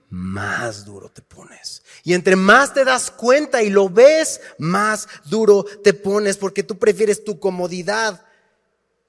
más 0.09 0.85
duro 0.85 1.09
te 1.09 1.21
pones. 1.21 1.83
Y 2.03 2.13
entre 2.13 2.35
más 2.35 2.73
te 2.73 2.85
das 2.85 3.09
cuenta 3.09 3.63
y 3.63 3.69
lo 3.69 3.89
ves, 3.89 4.41
más 4.59 5.07
duro 5.25 5.63
te 5.63 5.93
pones 5.93 6.37
porque 6.37 6.63
tú 6.63 6.77
prefieres 6.77 7.23
tu 7.23 7.39
comodidad. 7.39 8.25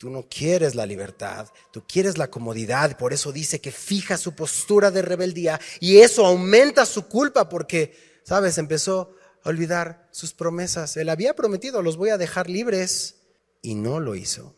Tú 0.03 0.11
no 0.11 0.27
quieres 0.29 0.75
la 0.75 0.85
libertad, 0.85 1.47
tú 1.71 1.85
quieres 1.87 2.19
la 2.19 2.29
comodidad. 2.29 2.99
Por 2.99 3.12
eso 3.12 3.31
dice 3.31 3.61
que 3.61 3.71
fija 3.71 4.19
su 4.19 4.35
postura 4.35 4.91
de 4.91 5.01
rebeldía 5.01 5.61
y 5.79 5.99
eso 5.99 6.27
aumenta 6.27 6.87
su 6.87 7.07
culpa 7.07 7.49
porque, 7.49 8.21
sabes, 8.25 8.59
empezó 8.59 9.15
a 9.45 9.49
olvidar 9.49 10.09
sus 10.11 10.33
promesas. 10.33 10.97
Él 10.97 11.09
había 11.09 11.37
prometido, 11.37 11.83
los 11.83 11.97
voy 11.97 12.11
a 12.11 12.19
dejar 12.19 12.51
libres 12.51 13.15
y 13.62 13.77
no 13.77 14.01
lo 14.01 14.17
hizo. 14.17 14.57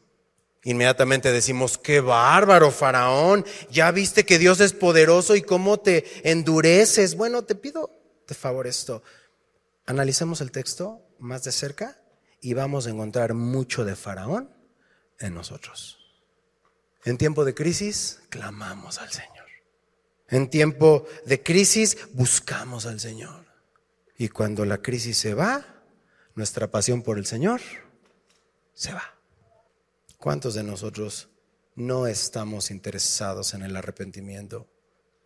Inmediatamente 0.63 1.31
decimos, 1.31 1.77
qué 1.77 2.01
bárbaro, 2.01 2.71
faraón, 2.71 3.45
ya 3.71 3.91
viste 3.91 4.25
que 4.25 4.39
Dios 4.39 4.61
es 4.61 4.73
poderoso 4.73 5.37
y 5.37 5.43
cómo 5.43 5.79
te 5.79 6.07
endureces. 6.27 7.17
Bueno, 7.17 7.45
te 7.45 7.55
pido 7.55 7.91
de 8.27 8.35
favor 8.35 8.67
esto. 8.67 9.03
Analicemos 9.85 10.41
el 10.41 10.51
texto 10.51 11.03
más 11.19 11.45
de 11.45 11.53
cerca 11.53 12.01
y 12.41 12.55
vamos 12.55 12.87
a 12.87 12.91
encontrar 12.93 13.35
mucho 13.35 13.85
de 13.85 13.95
faraón 13.95 14.54
en 15.21 15.35
nosotros. 15.35 15.99
En 17.05 17.19
tiempo 17.19 17.45
de 17.45 17.55
crisis, 17.55 18.21
clamamos 18.31 18.99
al 18.99 19.11
Señor. 19.11 19.47
En 20.29 20.49
tiempo 20.49 21.07
de 21.27 21.43
crisis, 21.43 21.99
buscamos 22.13 22.87
al 22.87 23.01
Señor. 23.01 23.45
Y 24.17 24.29
cuando 24.29 24.65
la 24.65 24.79
crisis 24.79 25.19
se 25.19 25.35
va, 25.35 25.83
nuestra 26.35 26.71
pasión 26.71 27.03
por 27.03 27.19
el 27.19 27.27
Señor 27.27 27.61
se 28.73 28.93
va. 28.93 29.15
¿Cuántos 30.19 30.55
de 30.55 30.63
nosotros 30.63 31.29
no 31.75 32.07
estamos 32.07 32.71
interesados 32.71 33.55
en 33.55 33.63
el 33.63 33.77
arrepentimiento? 33.77 34.67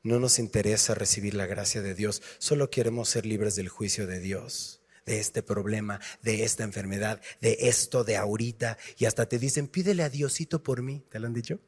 No 0.02 0.18
nos 0.18 0.38
interesa 0.38 0.94
recibir 0.94 1.34
la 1.34 1.46
gracia 1.46 1.82
de 1.82 1.94
Dios, 1.94 2.22
solo 2.38 2.70
queremos 2.70 3.08
ser 3.08 3.26
libres 3.26 3.56
del 3.56 3.68
juicio 3.68 4.06
de 4.06 4.20
Dios, 4.20 4.77
de 5.08 5.18
este 5.18 5.42
problema, 5.42 6.00
de 6.22 6.44
esta 6.44 6.62
enfermedad, 6.62 7.20
de 7.40 7.56
esto 7.62 8.04
de 8.04 8.16
ahorita. 8.16 8.78
Y 8.98 9.06
hasta 9.06 9.26
te 9.26 9.38
dicen, 9.38 9.66
pídele 9.66 10.04
a 10.04 10.10
Diosito 10.10 10.62
por 10.62 10.82
mí. 10.82 11.02
¿Te 11.10 11.18
lo 11.18 11.26
han 11.26 11.34
dicho? 11.34 11.58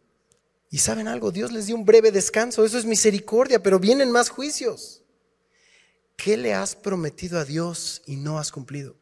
Y 0.71 0.79
saben 0.79 1.09
algo, 1.09 1.33
Dios 1.33 1.51
les 1.51 1.67
dio 1.67 1.75
un 1.75 1.85
breve 1.85 2.13
descanso, 2.13 2.65
eso 2.65 2.79
es 2.79 2.85
misericordia, 2.85 3.61
pero 3.61 3.81
vienen 3.81 4.13
más 4.13 4.29
juicios. 4.29 5.03
¿Qué 6.17 6.37
le 6.37 6.55
has 6.55 6.77
prometido 6.77 7.41
a 7.41 7.45
Dios 7.45 8.03
y 8.07 8.15
no 8.15 8.39
has 8.39 8.53
cumplido? 8.53 8.95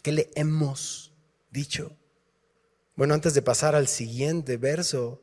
¿Qué 0.00 0.12
le 0.12 0.30
hemos 0.36 1.12
dicho? 1.50 1.96
Bueno, 2.94 3.14
antes 3.14 3.34
de 3.34 3.42
pasar 3.42 3.74
al 3.74 3.88
siguiente 3.88 4.58
verso, 4.58 5.20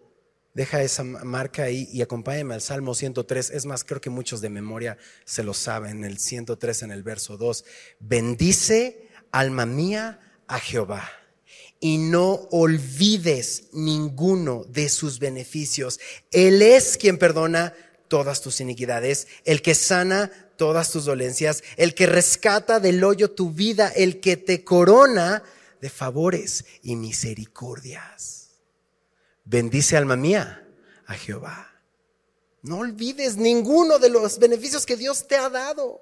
deja 0.58 0.82
esa 0.82 1.04
marca 1.04 1.66
ahí 1.66 1.88
y 1.94 2.02
acompáñame 2.02 2.56
al 2.56 2.62
Salmo 2.62 2.96
103. 2.96 3.52
Es 3.52 3.68
más, 3.68 3.84
creo 3.84 4.02
que 4.02 4.10
muchos 4.10 4.42
de 4.42 4.50
memoria 4.50 4.98
se 5.24 5.44
lo 5.44 5.54
saben, 5.54 6.04
el 6.04 6.18
103 6.18 6.82
en 6.82 6.92
el 6.92 7.04
verso 7.04 7.38
2. 7.38 7.64
Bendice, 8.00 9.08
alma 9.32 9.68
mía, 9.68 10.20
a 10.48 10.60
Jehová 10.60 11.08
y 11.80 12.00
no 12.00 12.48
olvides 12.50 13.66
ninguno 13.72 14.64
de 14.68 14.90
sus 14.90 15.20
beneficios. 15.20 16.00
Él 16.32 16.64
es 16.64 16.98
quien 16.98 17.20
perdona 17.20 17.76
todas 18.08 18.42
tus 18.42 18.60
iniquidades, 18.60 19.28
el 19.46 19.62
que 19.62 19.76
sana 19.76 20.32
todas 20.58 20.90
tus 20.90 21.06
dolencias, 21.06 21.64
el 21.76 21.94
que 21.94 22.08
rescata 22.08 22.80
del 22.80 23.04
hoyo 23.04 23.30
tu 23.30 23.52
vida, 23.52 23.90
el 23.90 24.20
que 24.22 24.38
te 24.38 24.64
corona 24.64 25.44
de 25.82 25.92
favores 25.92 26.66
y 26.82 26.96
misericordias. 26.96 28.37
Bendice 29.50 29.96
alma 29.96 30.18
mía 30.18 30.68
a 31.06 31.14
Jehová. 31.14 31.72
No 32.64 32.80
olvides 32.80 33.38
ninguno 33.38 33.98
de 33.98 34.10
los 34.10 34.40
beneficios 34.40 34.86
que 34.86 34.98
Dios 34.98 35.26
te 35.26 35.38
ha 35.38 35.50
dado. 35.50 36.02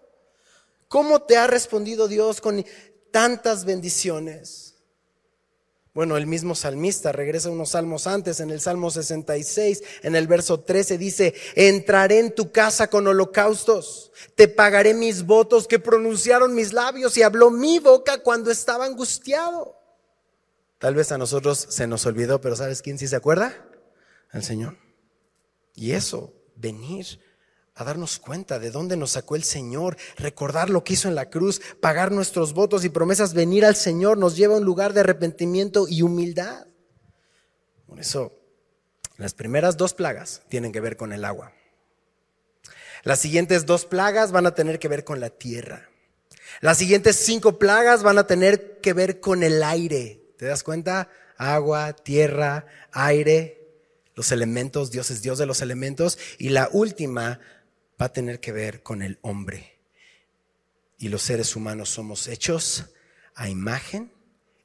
¿Cómo 0.87 1.21
te 1.21 1.37
ha 1.37 1.45
respondido 1.45 2.07
Dios 2.07 2.41
con 2.41 2.65
tantas 3.11 3.63
bendiciones? 3.63 4.73
Bueno, 5.93 6.17
el 6.17 6.25
mismo 6.25 6.55
salmista 6.55 7.11
regresa 7.11 7.51
unos 7.51 7.69
salmos 7.69 8.07
antes, 8.07 8.39
en 8.39 8.49
el 8.49 8.59
Salmo 8.61 8.89
66, 8.89 9.83
en 10.01 10.15
el 10.15 10.27
verso 10.27 10.61
13 10.61 10.97
dice, 10.97 11.35
entraré 11.53 12.19
en 12.19 12.33
tu 12.33 12.51
casa 12.51 12.89
con 12.89 13.05
holocaustos, 13.05 14.11
te 14.33 14.47
pagaré 14.47 14.95
mis 14.95 15.23
votos 15.23 15.67
que 15.67 15.77
pronunciaron 15.77 16.55
mis 16.55 16.73
labios 16.73 17.15
y 17.15 17.21
habló 17.21 17.51
mi 17.51 17.77
boca 17.77 18.17
cuando 18.17 18.49
estaba 18.49 18.85
angustiado. 18.85 19.84
Tal 20.85 20.93
vez 20.93 21.11
a 21.11 21.17
nosotros 21.17 21.65
se 21.67 21.87
nos 21.87 22.05
olvidó, 22.05 22.41
pero 22.41 22.55
¿sabes 22.55 22.83
quién 22.83 22.99
sí 22.99 23.07
se 23.07 23.15
acuerda? 23.15 23.67
El 24.31 24.43
Señor. 24.43 24.77
Y 25.73 25.93
eso, 25.93 26.31
venir 26.55 27.19
a 27.73 27.83
darnos 27.83 28.19
cuenta 28.19 28.59
de 28.59 28.69
dónde 28.69 28.95
nos 28.95 29.13
sacó 29.13 29.35
el 29.35 29.43
Señor, 29.43 29.97
recordar 30.15 30.69
lo 30.69 30.83
que 30.83 30.93
hizo 30.93 31.07
en 31.07 31.15
la 31.15 31.31
cruz, 31.31 31.59
pagar 31.81 32.11
nuestros 32.11 32.53
votos 32.53 32.85
y 32.85 32.89
promesas, 32.89 33.33
venir 33.33 33.65
al 33.65 33.75
Señor 33.75 34.19
nos 34.19 34.37
lleva 34.37 34.53
a 34.53 34.57
un 34.59 34.63
lugar 34.63 34.93
de 34.93 34.99
arrepentimiento 34.99 35.87
y 35.89 36.03
humildad. 36.03 36.67
Por 37.87 37.99
eso, 37.99 38.33
las 39.17 39.33
primeras 39.33 39.77
dos 39.77 39.95
plagas 39.95 40.43
tienen 40.49 40.71
que 40.71 40.81
ver 40.81 40.97
con 40.97 41.13
el 41.13 41.25
agua. 41.25 41.51
Las 43.01 43.17
siguientes 43.17 43.65
dos 43.65 43.85
plagas 43.85 44.31
van 44.31 44.45
a 44.45 44.53
tener 44.53 44.77
que 44.77 44.87
ver 44.87 45.03
con 45.03 45.19
la 45.19 45.31
tierra. 45.31 45.89
Las 46.61 46.77
siguientes 46.77 47.15
cinco 47.15 47.57
plagas 47.57 48.03
van 48.03 48.19
a 48.19 48.27
tener 48.27 48.79
que 48.81 48.93
ver 48.93 49.19
con 49.19 49.41
el 49.41 49.63
aire. 49.63 50.24
¿Te 50.37 50.45
das 50.45 50.63
cuenta? 50.63 51.09
Agua, 51.37 51.93
tierra, 51.93 52.65
aire, 52.91 53.65
los 54.15 54.31
elementos, 54.31 54.91
Dios 54.91 55.11
es 55.11 55.21
Dios 55.21 55.37
de 55.37 55.45
los 55.45 55.61
elementos. 55.61 56.17
Y 56.37 56.49
la 56.49 56.69
última 56.71 57.39
va 58.01 58.07
a 58.07 58.13
tener 58.13 58.39
que 58.39 58.51
ver 58.51 58.83
con 58.83 59.01
el 59.01 59.19
hombre. 59.21 59.79
Y 60.97 61.09
los 61.09 61.21
seres 61.21 61.55
humanos 61.55 61.89
somos 61.89 62.27
hechos 62.27 62.85
a 63.35 63.49
imagen 63.49 64.13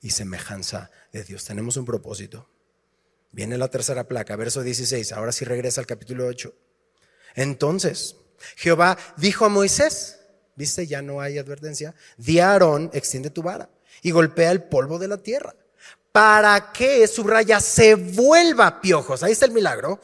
y 0.01 0.11
semejanza 0.11 0.91
de 1.13 1.25
Dios. 1.25 1.45
Tenemos 1.45 1.77
un 1.77 1.85
propósito. 1.85 2.49
Viene 3.33 3.59
la 3.59 3.69
tercera 3.69 4.09
placa, 4.09 4.37
verso 4.37 4.63
16. 4.63 5.13
Ahora 5.13 5.33
sí 5.33 5.45
regresa 5.45 5.81
al 5.81 5.87
capítulo 5.87 6.27
8. 6.27 6.55
Entonces, 7.35 8.17
Jehová 8.57 8.99
dijo 9.17 9.45
a 9.45 9.49
Moisés, 9.49 10.21
viste, 10.57 10.87
ya 10.87 11.03
no 11.03 11.21
hay 11.21 11.39
advertencia, 11.39 11.95
di 12.17 12.41
a 12.41 12.53
Aarón, 12.53 12.91
extiende 12.93 13.31
tu 13.31 13.43
vara 13.43 13.71
y 14.03 14.11
golpea 14.11 14.51
el 14.51 14.65
polvo 14.65 14.99
de 14.99 15.09
la 15.09 15.19
tierra 15.19 15.55
para 16.21 16.71
que, 16.71 17.07
subraya, 17.07 17.61
se 17.61 17.95
vuelva 17.95 18.83
piojos. 18.83 19.23
Ahí 19.23 19.33
está 19.33 19.47
el 19.47 19.53
milagro 19.53 19.99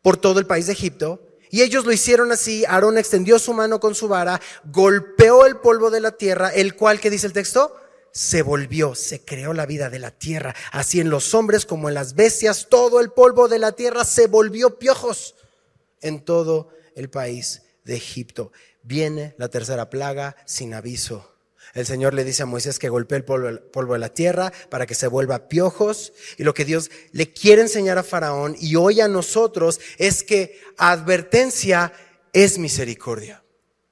por 0.00 0.16
todo 0.16 0.38
el 0.38 0.46
país 0.46 0.68
de 0.68 0.72
Egipto 0.72 1.20
y 1.50 1.62
ellos 1.62 1.84
lo 1.84 1.90
hicieron 1.90 2.30
así. 2.30 2.64
Aarón 2.64 2.96
extendió 2.96 3.40
su 3.40 3.52
mano 3.52 3.80
con 3.80 3.96
su 3.96 4.06
vara, 4.06 4.40
golpeó 4.66 5.44
el 5.44 5.56
polvo 5.56 5.90
de 5.90 6.00
la 6.00 6.12
tierra, 6.12 6.50
el 6.50 6.76
cual, 6.76 7.00
¿qué 7.00 7.10
dice 7.10 7.26
el 7.26 7.32
texto? 7.32 7.74
Se 8.12 8.42
volvió, 8.42 8.94
se 8.94 9.24
creó 9.24 9.52
la 9.52 9.66
vida 9.66 9.90
de 9.90 9.98
la 9.98 10.12
tierra. 10.12 10.54
Así 10.70 11.00
en 11.00 11.10
los 11.10 11.34
hombres 11.34 11.66
como 11.66 11.88
en 11.88 11.96
las 11.96 12.14
bestias, 12.14 12.68
todo 12.70 13.00
el 13.00 13.10
polvo 13.10 13.48
de 13.48 13.58
la 13.58 13.72
tierra 13.72 14.04
se 14.04 14.28
volvió 14.28 14.78
piojos 14.78 15.34
en 16.02 16.24
todo 16.24 16.68
el 16.94 17.10
país 17.10 17.62
de 17.82 17.96
Egipto. 17.96 18.52
Viene 18.84 19.34
la 19.38 19.48
tercera 19.48 19.90
plaga 19.90 20.36
sin 20.46 20.72
aviso. 20.72 21.31
El 21.74 21.86
Señor 21.86 22.12
le 22.12 22.24
dice 22.24 22.42
a 22.42 22.46
Moisés 22.46 22.78
que 22.78 22.90
golpee 22.90 23.18
el 23.18 23.24
polvo, 23.24 23.92
de 23.94 23.98
la 23.98 24.12
tierra 24.12 24.52
para 24.68 24.86
que 24.86 24.94
se 24.94 25.06
vuelva 25.06 25.48
piojos. 25.48 26.12
Y 26.36 26.44
lo 26.44 26.52
que 26.52 26.64
Dios 26.64 26.90
le 27.12 27.32
quiere 27.32 27.62
enseñar 27.62 27.96
a 27.96 28.02
Faraón 28.02 28.56
y 28.58 28.76
hoy 28.76 29.00
a 29.00 29.08
nosotros 29.08 29.80
es 29.96 30.22
que 30.22 30.60
advertencia 30.76 31.92
es 32.32 32.58
misericordia. 32.58 33.42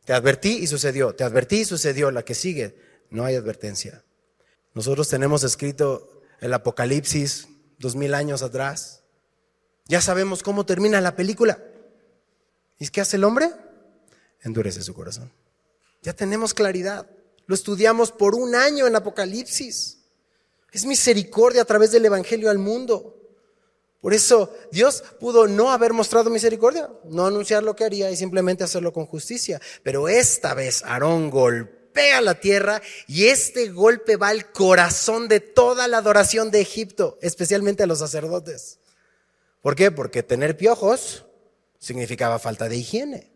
Te 0.04 0.12
advertí 0.12 0.58
y 0.58 0.66
sucedió. 0.66 1.14
Te 1.14 1.24
advertí 1.24 1.60
y 1.60 1.64
sucedió. 1.64 2.10
La 2.10 2.22
que 2.22 2.34
sigue, 2.34 2.76
no 3.08 3.24
hay 3.24 3.36
advertencia. 3.36 4.04
Nosotros 4.74 5.08
tenemos 5.08 5.42
escrito 5.42 6.22
el 6.40 6.52
Apocalipsis 6.52 7.48
dos 7.78 7.96
mil 7.96 8.12
años 8.14 8.42
atrás. 8.42 9.04
Ya 9.86 10.02
sabemos 10.02 10.42
cómo 10.42 10.66
termina 10.66 11.00
la 11.00 11.16
película. 11.16 11.62
¿Y 12.78 12.88
qué 12.88 13.00
hace 13.00 13.16
el 13.16 13.24
hombre? 13.24 13.50
Endurece 14.42 14.82
su 14.82 14.94
corazón. 14.94 15.32
Ya 16.02 16.12
tenemos 16.12 16.54
claridad. 16.54 17.06
Lo 17.50 17.56
estudiamos 17.56 18.12
por 18.12 18.36
un 18.36 18.54
año 18.54 18.86
en 18.86 18.94
Apocalipsis. 18.94 19.98
Es 20.70 20.84
misericordia 20.84 21.62
a 21.62 21.64
través 21.64 21.90
del 21.90 22.04
Evangelio 22.04 22.48
al 22.48 22.58
mundo. 22.58 23.18
Por 24.00 24.14
eso 24.14 24.54
Dios 24.70 25.02
pudo 25.18 25.48
no 25.48 25.72
haber 25.72 25.92
mostrado 25.92 26.30
misericordia, 26.30 26.88
no 27.06 27.26
anunciar 27.26 27.64
lo 27.64 27.74
que 27.74 27.82
haría 27.82 28.08
y 28.08 28.14
simplemente 28.14 28.62
hacerlo 28.62 28.92
con 28.92 29.04
justicia. 29.04 29.60
Pero 29.82 30.08
esta 30.08 30.54
vez 30.54 30.84
Aarón 30.84 31.28
golpea 31.28 32.20
la 32.20 32.38
tierra 32.38 32.82
y 33.08 33.26
este 33.26 33.70
golpe 33.70 34.14
va 34.14 34.28
al 34.28 34.52
corazón 34.52 35.26
de 35.26 35.40
toda 35.40 35.88
la 35.88 35.98
adoración 35.98 36.52
de 36.52 36.60
Egipto, 36.60 37.18
especialmente 37.20 37.82
a 37.82 37.88
los 37.88 37.98
sacerdotes. 37.98 38.78
¿Por 39.60 39.74
qué? 39.74 39.90
Porque 39.90 40.22
tener 40.22 40.56
piojos 40.56 41.24
significaba 41.80 42.38
falta 42.38 42.68
de 42.68 42.76
higiene. 42.76 43.32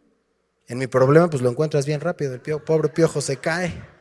En 0.68 0.78
mi 0.78 0.86
problema 0.86 1.28
pues 1.28 1.42
lo 1.42 1.50
encuentras 1.50 1.84
bien 1.84 2.00
rápido, 2.00 2.34
el 2.34 2.40
pobre 2.40 2.90
piojo 2.90 3.20
se 3.20 3.38
cae. 3.38 3.92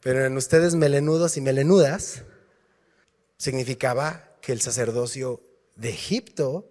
Pero 0.00 0.24
en 0.24 0.36
ustedes 0.36 0.74
melenudos 0.74 1.36
y 1.36 1.40
melenudas 1.40 2.22
significaba 3.36 4.36
que 4.40 4.52
el 4.52 4.60
sacerdocio 4.60 5.42
de 5.76 5.90
Egipto 5.90 6.70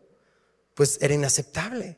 pues 0.74 0.98
era 1.02 1.13
inaceptable. 1.13 1.98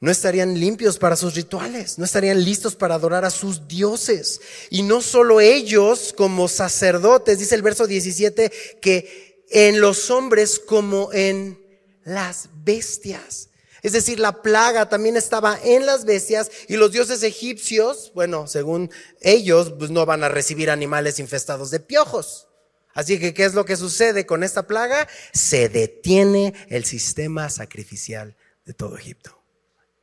No 0.00 0.12
estarían 0.12 0.58
limpios 0.60 0.96
para 0.96 1.16
sus 1.16 1.34
rituales, 1.34 1.98
no 1.98 2.04
estarían 2.04 2.44
listos 2.44 2.76
para 2.76 2.94
adorar 2.94 3.24
a 3.24 3.30
sus 3.30 3.66
dioses. 3.66 4.40
Y 4.70 4.82
no 4.82 5.02
solo 5.02 5.40
ellos 5.40 6.14
como 6.16 6.46
sacerdotes, 6.46 7.40
dice 7.40 7.56
el 7.56 7.62
verso 7.62 7.88
17, 7.88 8.52
que 8.80 9.42
en 9.50 9.80
los 9.80 10.10
hombres 10.10 10.60
como 10.60 11.12
en 11.12 11.60
las 12.04 12.48
bestias. 12.64 13.47
Es 13.82 13.92
decir, 13.92 14.18
la 14.18 14.42
plaga 14.42 14.88
también 14.88 15.16
estaba 15.16 15.58
en 15.62 15.86
las 15.86 16.04
bestias 16.04 16.50
y 16.68 16.76
los 16.76 16.92
dioses 16.92 17.22
egipcios, 17.22 18.12
bueno, 18.14 18.46
según 18.46 18.90
ellos, 19.20 19.72
pues 19.78 19.90
no 19.90 20.04
van 20.06 20.24
a 20.24 20.28
recibir 20.28 20.70
animales 20.70 21.18
infestados 21.18 21.70
de 21.70 21.80
piojos. 21.80 22.48
Así 22.94 23.20
que, 23.20 23.32
¿qué 23.32 23.44
es 23.44 23.54
lo 23.54 23.64
que 23.64 23.76
sucede 23.76 24.26
con 24.26 24.42
esta 24.42 24.66
plaga? 24.66 25.06
Se 25.32 25.68
detiene 25.68 26.54
el 26.68 26.84
sistema 26.84 27.48
sacrificial 27.50 28.36
de 28.64 28.74
todo 28.74 28.98
Egipto. 28.98 29.40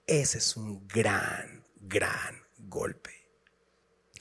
Ese 0.08 0.38
es 0.38 0.56
un 0.56 0.88
gran, 0.88 1.66
gran 1.82 2.44
golpe. 2.58 3.12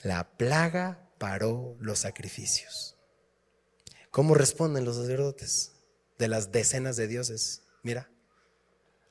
La 0.01 0.37
plaga 0.37 1.09
paró 1.17 1.77
los 1.79 1.99
sacrificios. 1.99 2.97
¿Cómo 4.11 4.33
responden 4.33 4.85
los 4.85 4.97
sacerdotes 4.97 5.73
de 6.17 6.27
las 6.27 6.51
decenas 6.51 6.95
de 6.95 7.07
dioses? 7.07 7.63
Mira, 7.83 8.09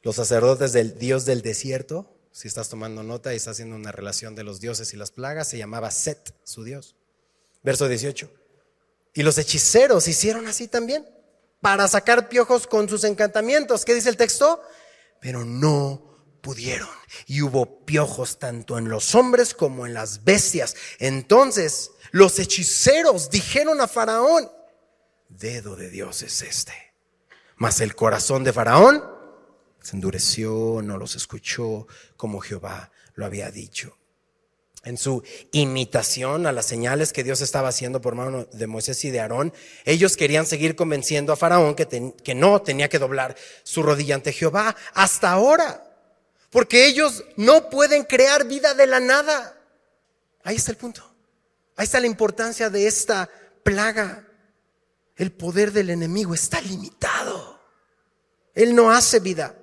los 0.04 0.16
sacerdotes 0.16 0.72
del 0.72 0.98
dios 0.98 1.24
del 1.24 1.42
desierto, 1.42 2.14
si 2.30 2.46
estás 2.46 2.68
tomando 2.68 3.02
nota 3.02 3.32
y 3.32 3.36
estás 3.36 3.52
haciendo 3.52 3.74
una 3.74 3.90
relación 3.90 4.34
de 4.34 4.44
los 4.44 4.60
dioses 4.60 4.92
y 4.92 4.96
las 4.96 5.10
plagas, 5.10 5.48
se 5.48 5.58
llamaba 5.58 5.90
Set, 5.90 6.34
su 6.44 6.62
dios. 6.62 6.94
Verso 7.62 7.88
18. 7.88 8.30
Y 9.14 9.22
los 9.22 9.38
hechiceros 9.38 10.06
hicieron 10.06 10.46
así 10.46 10.68
también, 10.68 11.08
para 11.60 11.88
sacar 11.88 12.28
piojos 12.28 12.66
con 12.66 12.88
sus 12.88 13.04
encantamientos. 13.04 13.84
¿Qué 13.84 13.94
dice 13.94 14.10
el 14.10 14.18
texto? 14.18 14.60
Pero 15.20 15.44
no 15.44 16.38
pudieron. 16.42 16.88
Y 17.26 17.40
hubo 17.40 17.86
piojos 17.86 18.38
tanto 18.38 18.76
en 18.76 18.90
los 18.90 19.14
hombres 19.14 19.54
como 19.54 19.86
en 19.86 19.94
las 19.94 20.24
bestias. 20.24 20.76
Entonces 20.98 21.92
los 22.10 22.38
hechiceros 22.38 23.30
dijeron 23.30 23.80
a 23.80 23.88
Faraón, 23.88 24.50
dedo 25.30 25.74
de 25.74 25.88
Dios 25.88 26.22
es 26.22 26.42
este 26.42 26.74
Mas 27.56 27.80
el 27.80 27.96
corazón 27.96 28.44
de 28.44 28.52
Faraón 28.52 29.02
se 29.84 29.96
endureció, 29.96 30.80
no 30.82 30.96
los 30.96 31.14
escuchó 31.14 31.86
como 32.16 32.40
Jehová 32.40 32.90
lo 33.14 33.26
había 33.26 33.50
dicho. 33.50 33.98
En 34.82 34.96
su 34.96 35.22
imitación 35.52 36.46
a 36.46 36.52
las 36.52 36.64
señales 36.64 37.12
que 37.12 37.22
Dios 37.22 37.42
estaba 37.42 37.68
haciendo 37.68 38.00
por 38.00 38.14
mano 38.14 38.46
de 38.50 38.66
Moisés 38.66 39.04
y 39.04 39.10
de 39.10 39.20
Aarón, 39.20 39.52
ellos 39.84 40.16
querían 40.16 40.46
seguir 40.46 40.74
convenciendo 40.74 41.34
a 41.34 41.36
Faraón 41.36 41.74
que, 41.74 42.14
que 42.22 42.34
no 42.34 42.62
tenía 42.62 42.88
que 42.88 42.98
doblar 42.98 43.36
su 43.62 43.82
rodilla 43.82 44.14
ante 44.14 44.32
Jehová 44.32 44.74
hasta 44.94 45.30
ahora. 45.30 45.86
Porque 46.48 46.86
ellos 46.86 47.22
no 47.36 47.68
pueden 47.68 48.04
crear 48.04 48.46
vida 48.46 48.72
de 48.72 48.86
la 48.86 49.00
nada. 49.00 49.58
Ahí 50.44 50.56
está 50.56 50.70
el 50.70 50.78
punto. 50.78 51.02
Ahí 51.76 51.84
está 51.84 52.00
la 52.00 52.06
importancia 52.06 52.70
de 52.70 52.86
esta 52.86 53.28
plaga. 53.62 54.26
El 55.16 55.30
poder 55.30 55.72
del 55.72 55.90
enemigo 55.90 56.34
está 56.34 56.60
limitado. 56.62 57.60
Él 58.54 58.74
no 58.74 58.90
hace 58.90 59.20
vida. 59.20 59.56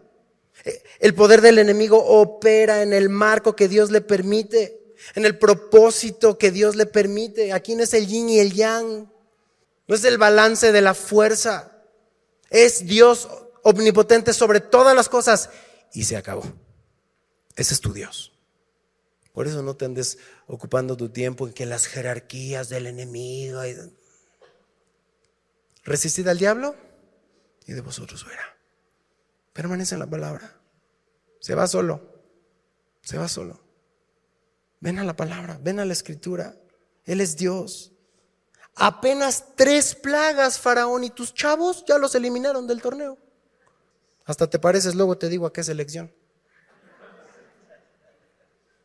El 0.99 1.15
poder 1.15 1.41
del 1.41 1.59
enemigo 1.59 1.97
opera 2.03 2.81
en 2.81 2.93
el 2.93 3.09
marco 3.09 3.55
que 3.55 3.67
Dios 3.67 3.91
le 3.91 4.01
permite, 4.01 4.95
en 5.15 5.25
el 5.25 5.37
propósito 5.37 6.37
que 6.37 6.51
Dios 6.51 6.75
le 6.75 6.85
permite. 6.85 7.53
Aquí 7.53 7.75
no 7.75 7.83
es 7.83 7.93
el 7.93 8.07
yin 8.07 8.29
y 8.29 8.39
el 8.39 8.53
yang, 8.53 9.11
no 9.87 9.95
es 9.95 10.03
el 10.03 10.17
balance 10.17 10.71
de 10.71 10.81
la 10.81 10.93
fuerza. 10.93 11.83
Es 12.49 12.85
Dios 12.85 13.27
omnipotente 13.63 14.33
sobre 14.33 14.59
todas 14.59 14.95
las 14.95 15.09
cosas 15.09 15.49
y 15.93 16.03
se 16.03 16.17
acabó. 16.17 16.43
Ese 17.55 17.73
es 17.73 17.81
tu 17.81 17.93
Dios. 17.93 18.31
Por 19.33 19.47
eso 19.47 19.63
no 19.63 19.75
te 19.75 19.85
andes 19.85 20.17
ocupando 20.47 20.97
tu 20.97 21.09
tiempo 21.09 21.47
en 21.47 21.53
que 21.53 21.65
las 21.65 21.87
jerarquías 21.87 22.69
del 22.69 22.87
enemigo. 22.87 23.61
Resistid 25.83 26.27
al 26.27 26.37
diablo 26.37 26.75
y 27.65 27.73
de 27.73 27.81
vosotros 27.81 28.25
huirá. 28.25 28.57
Permanece 29.53 29.95
en 29.95 29.99
la 29.99 30.07
palabra. 30.07 30.59
Se 31.39 31.55
va 31.55 31.67
solo. 31.67 32.01
Se 33.01 33.17
va 33.17 33.27
solo. 33.27 33.59
Ven 34.79 34.99
a 34.99 35.03
la 35.03 35.15
palabra, 35.15 35.59
ven 35.61 35.79
a 35.79 35.85
la 35.85 35.93
escritura. 35.93 36.55
Él 37.05 37.21
es 37.21 37.37
Dios. 37.37 37.91
Apenas 38.75 39.55
tres 39.55 39.95
plagas, 39.95 40.59
Faraón, 40.59 41.03
y 41.03 41.09
tus 41.09 41.33
chavos 41.33 41.83
ya 41.85 41.97
los 41.97 42.15
eliminaron 42.15 42.67
del 42.67 42.81
torneo. 42.81 43.17
Hasta 44.25 44.49
te 44.49 44.59
pareces, 44.59 44.95
luego 44.95 45.17
te 45.17 45.29
digo 45.29 45.45
a 45.45 45.53
qué 45.53 45.63
selección. 45.63 46.11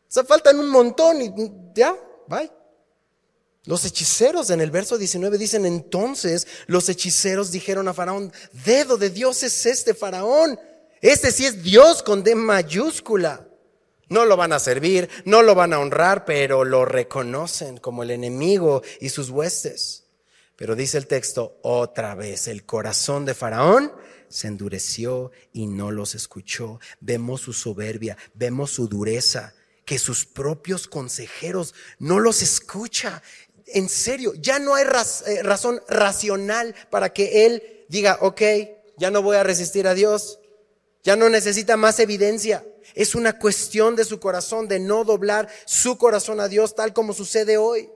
O 0.07 0.11
sea, 0.11 0.23
faltan 0.23 0.59
un 0.59 0.69
montón 0.69 1.21
y 1.21 1.33
ya, 1.73 1.95
bye. 2.27 2.51
Los 3.67 3.83
hechiceros 3.83 4.49
en 4.49 4.61
el 4.61 4.71
verso 4.71 4.97
19 4.97 5.37
dicen, 5.37 5.65
entonces 5.65 6.47
los 6.67 6.87
hechiceros 6.87 7.51
dijeron 7.51 7.89
a 7.89 7.93
Faraón, 7.93 8.31
dedo 8.65 8.95
de 8.95 9.09
Dios 9.09 9.43
es 9.43 9.65
este 9.65 9.93
Faraón. 9.93 10.57
Este 11.01 11.33
sí 11.33 11.45
es 11.45 11.61
Dios 11.61 12.01
con 12.01 12.23
D 12.23 12.33
mayúscula. 12.33 13.45
No 14.07 14.23
lo 14.23 14.37
van 14.37 14.53
a 14.53 14.59
servir, 14.59 15.09
no 15.25 15.41
lo 15.41 15.53
van 15.53 15.73
a 15.73 15.79
honrar, 15.79 16.23
pero 16.23 16.63
lo 16.63 16.85
reconocen 16.85 17.77
como 17.77 18.03
el 18.03 18.11
enemigo 18.11 18.83
y 19.01 19.09
sus 19.09 19.29
huestes. 19.31 20.05
Pero 20.55 20.73
dice 20.73 20.97
el 20.97 21.07
texto, 21.07 21.59
otra 21.61 22.15
vez, 22.15 22.47
el 22.47 22.65
corazón 22.65 23.25
de 23.25 23.33
Faraón 23.33 23.91
se 24.29 24.47
endureció 24.47 25.31
y 25.51 25.67
no 25.67 25.91
los 25.91 26.15
escuchó. 26.15 26.79
Vemos 27.01 27.41
su 27.41 27.51
soberbia, 27.51 28.17
vemos 28.33 28.71
su 28.71 28.87
dureza, 28.87 29.53
que 29.83 29.99
sus 29.99 30.25
propios 30.25 30.87
consejeros 30.87 31.73
no 31.99 32.19
los 32.19 32.41
escucha 32.41 33.21
en 33.67 33.89
serio, 33.89 34.33
ya 34.35 34.59
no 34.59 34.75
hay 34.75 34.85
eh, 34.85 35.43
razón 35.43 35.81
racional 35.87 36.75
para 36.89 37.13
que 37.13 37.45
él 37.45 37.85
diga, 37.89 38.17
ok, 38.21 38.41
ya 38.97 39.11
no 39.11 39.21
voy 39.21 39.37
a 39.37 39.43
resistir 39.43 39.87
a 39.87 39.93
Dios, 39.93 40.39
ya 41.03 41.15
no 41.15 41.29
necesita 41.29 41.77
más 41.77 41.99
evidencia. 41.99 42.65
Es 42.95 43.15
una 43.15 43.37
cuestión 43.37 43.95
de 43.95 44.05
su 44.05 44.19
corazón, 44.19 44.67
de 44.67 44.79
no 44.79 45.03
doblar 45.03 45.49
su 45.65 45.97
corazón 45.97 46.39
a 46.39 46.47
Dios 46.47 46.75
tal 46.75 46.93
como 46.93 47.13
sucede 47.13 47.57
hoy. 47.57 47.89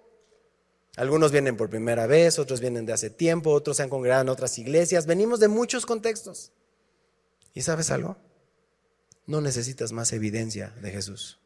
Algunos 0.98 1.32
vienen 1.32 1.56
por 1.56 1.70
primera 1.70 2.06
vez, 2.06 2.38
otros 2.38 2.60
vienen 2.60 2.86
de 2.86 2.94
hace 2.94 3.10
tiempo, 3.10 3.52
otros 3.52 3.78
se 3.78 3.84
han 3.84 3.90
congregado 3.90 4.24
en 4.24 4.30
otras 4.30 4.58
iglesias. 4.60 5.06
Venimos 5.06 5.40
de 5.40 5.48
muchos 5.48 5.86
contextos. 5.86 6.52
¿Y 7.54 7.62
sabes 7.62 7.92
algo? 7.92 8.18
No 9.26 9.40
necesitas 9.40 9.94
más 9.94 10.12
evidencia 10.12 10.74
de 10.82 10.92
Jesús, 10.92 11.40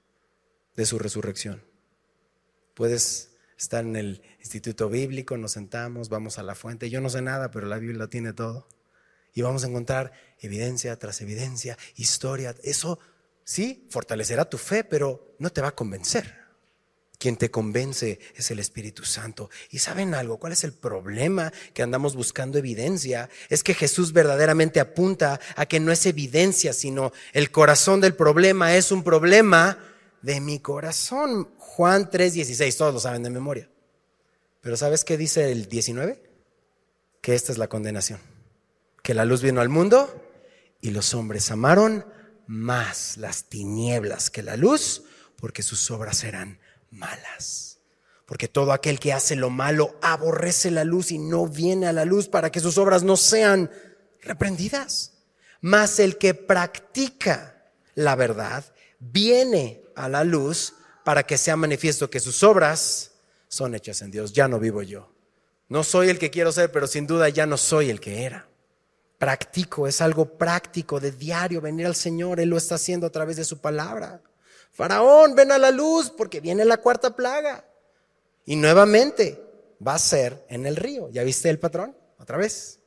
de 0.76 0.86
su 0.86 0.98
resurrección. 0.98 1.64
Puedes 2.74 3.35
estar 3.58 3.84
en 3.84 3.96
el 3.96 4.22
instituto 4.40 4.90
bíblico, 4.90 5.38
nos 5.38 5.54
sentamos, 5.54 6.10
vamos 6.10 6.38
a 6.40 6.44
la 6.44 6.56
fuente. 6.56 6.90
Yo 6.90 7.02
no 7.02 7.10
sé 7.10 7.22
nada, 7.22 7.52
pero 7.52 7.68
la 7.68 7.78
Biblia 7.78 8.08
tiene 8.08 8.34
todo. 8.34 8.68
Y 9.34 9.42
vamos 9.42 9.64
a 9.64 9.68
encontrar 9.68 10.14
evidencia 10.40 10.98
tras 10.98 11.22
evidencia, 11.22 11.78
historia. 11.96 12.56
Eso 12.64 13.00
sí, 13.44 13.86
fortalecerá 13.90 14.46
tu 14.46 14.58
fe, 14.58 14.84
pero 14.84 15.36
no 15.40 15.50
te 15.52 15.62
va 15.62 15.70
a 15.70 15.76
convencer. 15.76 16.46
Quien 17.18 17.38
te 17.38 17.50
convence 17.50 18.20
es 18.36 18.52
el 18.52 18.60
Espíritu 18.60 19.04
Santo. 19.04 19.50
¿Y 19.70 19.80
saben 19.80 20.14
algo? 20.14 20.38
¿Cuál 20.38 20.54
es 20.54 20.64
el 20.64 20.74
problema 20.74 21.52
que 21.74 21.82
andamos 21.82 22.16
buscando 22.16 22.58
evidencia? 22.58 23.30
Es 23.50 23.64
que 23.64 23.74
Jesús 23.74 24.14
verdaderamente 24.14 24.80
apunta 24.80 25.40
a 25.56 25.66
que 25.66 25.80
no 25.80 25.92
es 25.92 26.06
evidencia, 26.06 26.74
sino 26.74 27.14
el 27.34 27.52
corazón 27.52 28.02
del 28.02 28.16
problema 28.16 28.76
es 28.76 28.92
un 28.92 29.04
problema 29.04 29.80
de 30.22 30.40
mi 30.42 30.60
corazón. 30.60 31.50
Juan 31.58 32.10
3:16, 32.10 32.78
todos 32.78 32.94
lo 32.94 33.00
saben 33.00 33.24
de 33.24 33.30
memoria. 33.30 33.70
Pero 34.62 34.78
¿sabes 34.78 35.04
qué 35.04 35.18
dice 35.18 35.52
el 35.52 35.68
19? 35.68 36.22
Que 37.22 37.36
esta 37.36 37.52
es 37.52 37.58
la 37.58 37.68
condenación. 37.68 38.20
Que 39.04 39.14
la 39.14 39.26
luz 39.26 39.42
vino 39.42 39.62
al 39.62 39.70
mundo 39.70 40.10
y 40.82 40.92
los 40.92 41.14
hombres 41.14 41.52
amaron 41.52 42.06
más 42.48 43.18
las 43.18 43.46
tinieblas 43.46 44.30
que 44.30 44.44
la 44.44 44.58
luz 44.58 45.04
porque 45.38 45.64
sus 45.64 45.92
obras 45.92 46.24
eran 46.24 46.60
malas. 46.90 47.80
Porque 48.26 48.48
todo 48.48 48.74
aquel 48.74 49.00
que 49.00 49.14
hace 49.14 49.36
lo 49.36 49.52
malo 49.52 49.96
aborrece 50.02 50.72
la 50.72 50.84
luz 50.84 51.12
y 51.12 51.20
no 51.20 51.48
viene 51.48 51.86
a 51.86 51.94
la 51.94 52.06
luz 52.06 52.28
para 52.28 52.52
que 52.52 52.60
sus 52.60 52.78
obras 52.80 53.04
no 53.04 53.18
sean 53.18 53.70
reprendidas. 54.22 55.14
Mas 55.62 56.00
el 56.00 56.18
que 56.18 56.34
practica 56.34 57.72
la 57.94 58.16
verdad 58.16 58.66
viene 59.00 59.85
a 59.96 60.10
la 60.10 60.24
luz 60.24 60.74
para 61.04 61.24
que 61.24 61.38
sea 61.38 61.56
manifiesto 61.56 62.10
que 62.10 62.20
sus 62.20 62.44
obras 62.44 63.12
son 63.48 63.76
hechas 63.76 64.02
en 64.02 64.12
Dios. 64.12 64.34
Ya 64.34 64.48
no 64.48 64.60
vivo 64.60 64.82
yo. 64.82 65.12
No 65.68 65.84
soy 65.84 66.10
el 66.10 66.20
que 66.20 66.30
quiero 66.30 66.52
ser, 66.52 66.72
pero 66.72 66.88
sin 66.88 67.08
duda 67.08 67.30
ya 67.30 67.46
no 67.46 67.58
soy 67.58 67.90
el 67.90 68.00
que 68.00 68.24
era. 68.24 68.48
Practico, 69.18 69.88
es 69.88 70.02
algo 70.02 70.38
práctico 70.38 71.00
de 71.00 71.12
diario 71.12 71.62
venir 71.62 71.86
al 71.86 71.96
Señor. 71.96 72.40
Él 72.40 72.50
lo 72.50 72.58
está 72.58 72.76
haciendo 72.76 73.08
a 73.08 73.12
través 73.12 73.38
de 73.38 73.46
su 73.46 73.60
palabra. 73.60 74.22
Faraón, 74.72 75.36
ven 75.36 75.52
a 75.52 75.58
la 75.58 75.72
luz 75.72 76.12
porque 76.16 76.42
viene 76.42 76.66
la 76.66 76.78
cuarta 76.78 77.16
plaga. 77.16 77.66
Y 78.46 78.56
nuevamente 78.56 79.42
va 79.86 79.96
a 79.96 80.00
ser 80.00 80.46
en 80.50 80.66
el 80.66 80.76
río. 80.76 81.10
¿Ya 81.10 81.24
viste 81.24 81.50
el 81.50 81.60
patrón? 81.60 81.96
Otra 82.20 82.38
vez 82.38 82.80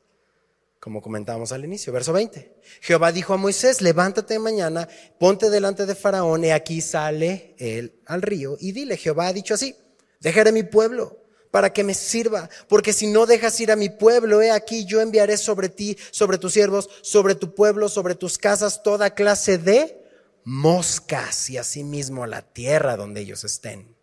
como 0.79 1.01
comentábamos 1.01 1.51
al 1.51 1.65
inicio, 1.65 1.91
verso 1.91 2.13
20. 2.13 2.55
Jehová 2.81 3.11
dijo 3.11 3.33
a 3.33 3.37
Moisés, 3.37 3.81
levántate 3.81 4.39
mañana, 4.39 4.87
ponte 5.19 5.49
delante 5.49 5.85
de 5.85 5.95
Faraón, 5.95 6.45
y 6.45 6.51
aquí 6.51 6.81
sale 6.81 7.55
él 7.57 7.99
al 8.05 8.21
río, 8.21 8.55
y 8.59 8.71
dile, 8.71 8.95
Jehová 8.95 9.27
ha 9.27 9.33
dicho 9.33 9.53
así, 9.53 9.75
dejaré 10.21 10.51
mi 10.51 10.63
pueblo 10.63 11.17
para 11.51 11.73
que 11.73 11.83
me 11.83 11.93
sirva, 11.93 12.49
porque 12.67 12.93
si 12.93 13.07
no 13.07 13.25
dejas 13.25 13.59
ir 13.59 13.71
a 13.71 13.75
mi 13.75 13.89
pueblo, 13.89 14.41
he 14.41 14.51
aquí 14.51 14.85
yo 14.85 15.01
enviaré 15.01 15.35
sobre 15.35 15.67
ti, 15.67 15.97
sobre 16.11 16.37
tus 16.37 16.53
siervos, 16.53 16.89
sobre 17.01 17.35
tu 17.35 17.55
pueblo, 17.55 17.89
sobre 17.89 18.15
tus 18.15 18.37
casas, 18.37 18.81
toda 18.83 19.15
clase 19.15 19.57
de 19.57 20.05
moscas, 20.45 21.49
y 21.49 21.57
asimismo 21.57 22.25
la 22.25 22.41
tierra 22.41 22.95
donde 22.95 23.21
ellos 23.21 23.43
estén. 23.43 23.97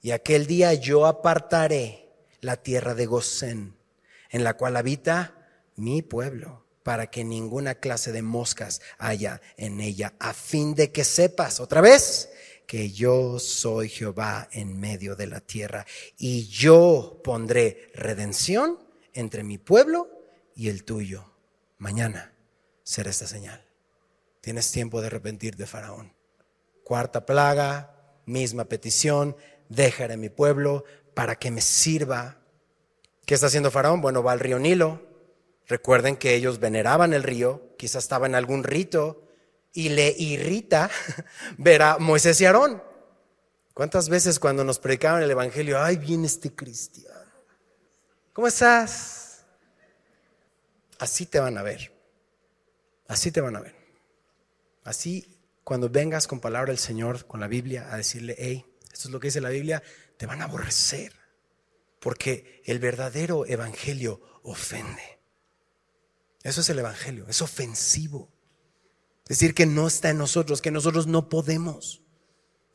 Y 0.00 0.12
aquel 0.12 0.46
día 0.46 0.74
yo 0.74 1.06
apartaré 1.06 2.12
la 2.40 2.58
tierra 2.58 2.94
de 2.94 3.06
Gosén, 3.06 3.76
en 4.30 4.44
la 4.44 4.54
cual 4.54 4.76
habita 4.76 5.43
mi 5.76 6.02
pueblo, 6.02 6.64
para 6.82 7.06
que 7.08 7.24
ninguna 7.24 7.74
clase 7.76 8.12
de 8.12 8.22
moscas 8.22 8.80
haya 8.98 9.40
en 9.56 9.80
ella, 9.80 10.14
a 10.18 10.34
fin 10.34 10.74
de 10.74 10.92
que 10.92 11.04
sepas 11.04 11.60
otra 11.60 11.80
vez 11.80 12.28
que 12.66 12.90
yo 12.90 13.38
soy 13.38 13.88
Jehová 13.88 14.48
en 14.52 14.78
medio 14.78 15.16
de 15.16 15.26
la 15.26 15.40
tierra 15.40 15.86
y 16.16 16.46
yo 16.48 17.20
pondré 17.24 17.90
redención 17.94 18.78
entre 19.12 19.44
mi 19.44 19.58
pueblo 19.58 20.08
y 20.54 20.68
el 20.68 20.84
tuyo. 20.84 21.32
Mañana 21.78 22.34
será 22.82 23.10
esta 23.10 23.26
señal. 23.26 23.64
Tienes 24.40 24.70
tiempo 24.70 25.00
de 25.00 25.06
arrepentir 25.06 25.56
Faraón. 25.66 26.12
Cuarta 26.84 27.24
plaga, 27.24 28.20
misma 28.26 28.66
petición, 28.66 29.36
dejaré 29.68 30.16
mi 30.16 30.28
pueblo 30.28 30.84
para 31.14 31.36
que 31.36 31.50
me 31.50 31.62
sirva. 31.62 32.38
¿Qué 33.24 33.34
está 33.34 33.46
haciendo 33.46 33.70
Faraón? 33.70 34.02
Bueno, 34.02 34.22
va 34.22 34.32
al 34.32 34.40
río 34.40 34.58
Nilo, 34.58 35.00
Recuerden 35.66 36.16
que 36.16 36.34
ellos 36.34 36.58
veneraban 36.60 37.14
el 37.14 37.22
río, 37.22 37.74
quizás 37.78 38.04
estaba 38.04 38.26
en 38.26 38.34
algún 38.34 38.64
rito, 38.64 39.22
y 39.72 39.88
le 39.88 40.14
irrita 40.16 40.90
ver 41.58 41.82
a 41.82 41.98
Moisés 41.98 42.40
y 42.40 42.46
Aarón. 42.46 42.82
¿Cuántas 43.74 44.08
veces 44.08 44.38
cuando 44.38 44.62
nos 44.62 44.78
predicaban 44.78 45.22
el 45.22 45.30
Evangelio, 45.30 45.82
ay, 45.82 45.96
viene 45.96 46.26
este 46.26 46.54
cristiano? 46.54 47.14
¿Cómo 48.32 48.46
estás? 48.46 49.44
Así 50.98 51.26
te 51.26 51.40
van 51.40 51.58
a 51.58 51.62
ver. 51.62 51.92
Así 53.08 53.32
te 53.32 53.40
van 53.40 53.56
a 53.56 53.60
ver. 53.60 53.74
Así, 54.84 55.38
cuando 55.64 55.88
vengas 55.88 56.26
con 56.26 56.40
palabra 56.40 56.70
del 56.70 56.78
Señor, 56.78 57.26
con 57.26 57.40
la 57.40 57.48
Biblia, 57.48 57.92
a 57.92 57.96
decirle, 57.96 58.36
hey, 58.38 58.64
esto 58.92 59.08
es 59.08 59.12
lo 59.12 59.18
que 59.18 59.28
dice 59.28 59.40
la 59.40 59.48
Biblia, 59.48 59.82
te 60.16 60.26
van 60.26 60.40
a 60.40 60.44
aborrecer. 60.44 61.12
Porque 61.98 62.62
el 62.66 62.78
verdadero 62.78 63.44
evangelio 63.46 64.20
ofende. 64.42 65.13
Eso 66.44 66.60
es 66.60 66.68
el 66.70 66.78
evangelio, 66.78 67.26
es 67.28 67.42
ofensivo. 67.42 68.30
Decir, 69.26 69.54
que 69.54 69.66
no 69.66 69.88
está 69.88 70.10
en 70.10 70.18
nosotros, 70.18 70.62
que 70.62 70.70
nosotros 70.70 71.08
no 71.08 71.28
podemos 71.28 72.04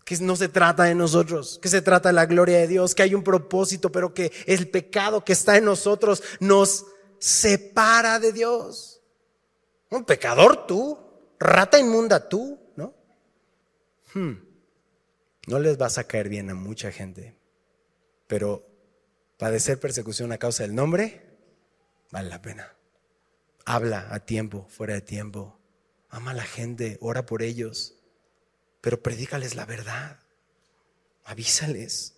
que 0.10 0.18
no 0.18 0.36
se 0.36 0.50
trata 0.50 0.86
de 0.86 0.96
nosotros, 0.96 1.60
que 1.62 1.70
se 1.70 1.84
trata 1.84 2.10
de 2.10 2.14
la 2.14 2.26
gloria 2.26 2.58
de 2.58 2.68
Dios, 2.68 2.96
que 2.96 3.04
hay 3.04 3.14
un 3.14 3.24
propósito, 3.24 3.92
pero 3.92 4.12
que 4.12 4.32
el 4.48 4.68
pecado 4.68 5.24
que 5.24 5.34
está 5.34 5.56
en 5.56 5.66
nosotros 5.66 6.24
nos 6.40 6.88
separa 7.20 8.18
de 8.18 8.34
Dios. 8.34 9.04
Un 9.92 10.06
pecador 10.06 10.66
tú, 10.66 10.98
rata 11.38 11.78
inmunda 11.78 12.28
tú, 12.28 12.60
¿no? 12.76 12.96
Hmm. 14.16 14.34
No 15.46 15.60
les 15.60 15.78
vas 15.78 16.00
a 16.00 16.06
caer 16.06 16.28
bien 16.28 16.50
a 16.50 16.56
mucha 16.56 16.92
gente, 16.92 17.36
pero 18.26 18.66
padecer 19.38 19.80
persecución 19.80 20.32
a 20.32 20.40
causa 20.40 20.64
del 20.64 20.74
nombre 20.74 21.22
vale 22.10 22.30
la 22.30 22.42
pena. 22.42 22.79
Habla 23.66 24.08
a 24.12 24.20
tiempo, 24.26 24.68
fuera 24.70 24.96
de 24.96 25.02
tiempo. 25.02 25.60
Ama 26.10 26.32
a 26.32 26.36
la 26.36 26.44
gente, 26.44 26.98
ora 27.02 27.26
por 27.26 27.44
ellos 27.44 28.00
pero 28.82 29.02
predícales 29.02 29.56
la 29.56 29.66
verdad. 29.66 30.20
Avísales. 31.26 32.16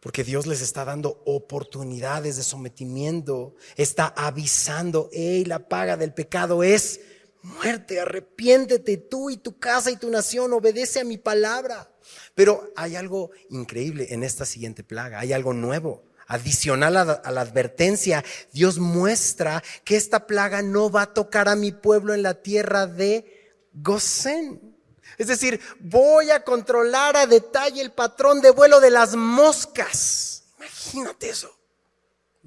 Porque 0.00 0.22
Dios 0.24 0.46
les 0.46 0.60
está 0.60 0.84
dando 0.84 1.22
oportunidades 1.26 2.36
de 2.36 2.42
sometimiento. 2.42 3.54
Está 3.76 4.06
avisando, 4.06 5.08
hey, 5.12 5.44
la 5.44 5.68
paga 5.68 5.96
del 5.96 6.14
pecado 6.14 6.62
es 6.62 7.00
muerte. 7.42 8.00
Arrepiéntete 8.00 8.96
tú 8.96 9.30
y 9.30 9.38
tu 9.38 9.58
casa 9.58 9.90
y 9.90 9.96
tu 9.96 10.10
nación. 10.10 10.52
Obedece 10.52 11.00
a 11.00 11.04
mi 11.04 11.18
palabra. 11.18 11.90
Pero 12.34 12.72
hay 12.76 12.96
algo 12.96 13.30
increíble 13.50 14.08
en 14.10 14.22
esta 14.22 14.46
siguiente 14.46 14.84
plaga. 14.84 15.20
Hay 15.20 15.32
algo 15.32 15.52
nuevo. 15.52 16.04
Adicional 16.30 16.94
a, 16.98 17.30
la 17.30 17.40
advertencia, 17.40 18.22
Dios 18.52 18.78
muestra 18.78 19.62
que 19.82 19.96
esta 19.96 20.26
plaga 20.26 20.60
no 20.60 20.90
va 20.90 21.02
a 21.02 21.14
tocar 21.14 21.48
a 21.48 21.56
mi 21.56 21.72
pueblo 21.72 22.12
en 22.12 22.22
la 22.22 22.34
tierra 22.34 22.86
de 22.86 23.56
Gosén. 23.72 24.76
Es 25.16 25.28
decir, 25.28 25.58
voy 25.80 26.30
a 26.30 26.44
controlar 26.44 27.16
a 27.16 27.26
detalle 27.26 27.80
el 27.80 27.92
patrón 27.92 28.42
de 28.42 28.50
vuelo 28.50 28.78
de 28.78 28.90
las 28.90 29.16
moscas. 29.16 30.44
Imagínate 30.58 31.30
eso. 31.30 31.50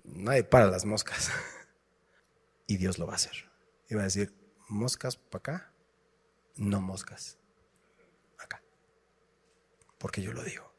Nadie 0.03 0.43
para 0.43 0.67
las 0.67 0.85
moscas. 0.85 1.31
Y 2.67 2.77
Dios 2.77 2.99
lo 2.99 3.07
va 3.07 3.13
a 3.13 3.15
hacer. 3.15 3.49
Y 3.89 3.95
va 3.95 4.01
a 4.01 4.05
decir, 4.05 4.31
moscas 4.69 5.17
para 5.17 5.39
acá, 5.39 5.73
no 6.55 6.81
moscas. 6.81 7.39
Acá. 8.37 8.61
Porque 9.97 10.21
yo 10.21 10.33
lo 10.33 10.43
digo. 10.43 10.71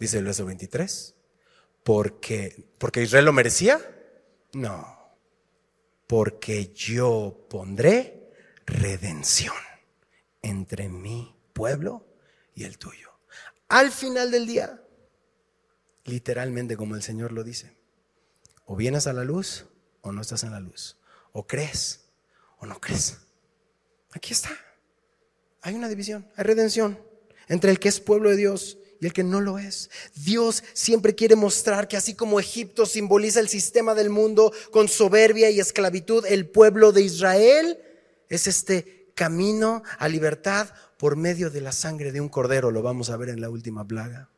Dice 0.00 0.18
el 0.18 0.24
verso 0.24 0.44
23. 0.46 1.14
Porque, 1.92 2.68
porque 2.78 3.02
Israel 3.02 3.24
lo 3.24 3.32
merecía. 3.32 3.80
No. 4.52 4.96
Porque 6.06 6.72
yo 6.72 7.48
pondré 7.50 8.30
redención 8.64 9.56
entre 10.40 10.88
mi 10.88 11.34
pueblo 11.52 12.06
y 12.54 12.62
el 12.62 12.78
tuyo. 12.78 13.10
Al 13.66 13.90
final 13.90 14.30
del 14.30 14.46
día, 14.46 14.80
literalmente 16.04 16.76
como 16.76 16.94
el 16.94 17.02
Señor 17.02 17.32
lo 17.32 17.42
dice, 17.42 17.76
o 18.66 18.76
vienes 18.76 19.08
a 19.08 19.12
la 19.12 19.24
luz 19.24 19.66
o 20.00 20.12
no 20.12 20.20
estás 20.20 20.44
en 20.44 20.52
la 20.52 20.60
luz, 20.60 20.96
o 21.32 21.48
crees 21.48 22.08
o 22.58 22.66
no 22.66 22.80
crees. 22.80 23.18
Aquí 24.12 24.32
está. 24.32 24.50
Hay 25.62 25.74
una 25.74 25.88
división, 25.88 26.30
hay 26.36 26.44
redención 26.44 27.00
entre 27.48 27.72
el 27.72 27.80
que 27.80 27.88
es 27.88 27.98
pueblo 27.98 28.30
de 28.30 28.36
Dios 28.36 28.78
y 29.00 29.06
el 29.06 29.12
que 29.12 29.24
no 29.24 29.40
lo 29.40 29.58
es. 29.58 29.90
Dios 30.14 30.62
siempre 30.74 31.14
quiere 31.14 31.36
mostrar 31.36 31.88
que 31.88 31.96
así 31.96 32.14
como 32.14 32.38
Egipto 32.38 32.86
simboliza 32.86 33.40
el 33.40 33.48
sistema 33.48 33.94
del 33.94 34.10
mundo 34.10 34.52
con 34.70 34.88
soberbia 34.88 35.50
y 35.50 35.58
esclavitud, 35.58 36.24
el 36.26 36.48
pueblo 36.48 36.92
de 36.92 37.02
Israel 37.02 37.78
es 38.28 38.46
este 38.46 39.12
camino 39.14 39.82
a 39.98 40.08
libertad 40.08 40.68
por 40.98 41.16
medio 41.16 41.50
de 41.50 41.62
la 41.62 41.72
sangre 41.72 42.12
de 42.12 42.20
un 42.20 42.28
cordero, 42.28 42.70
lo 42.70 42.82
vamos 42.82 43.10
a 43.10 43.16
ver 43.16 43.30
en 43.30 43.40
la 43.40 43.48
última 43.48 43.86
plaga. 43.86 44.28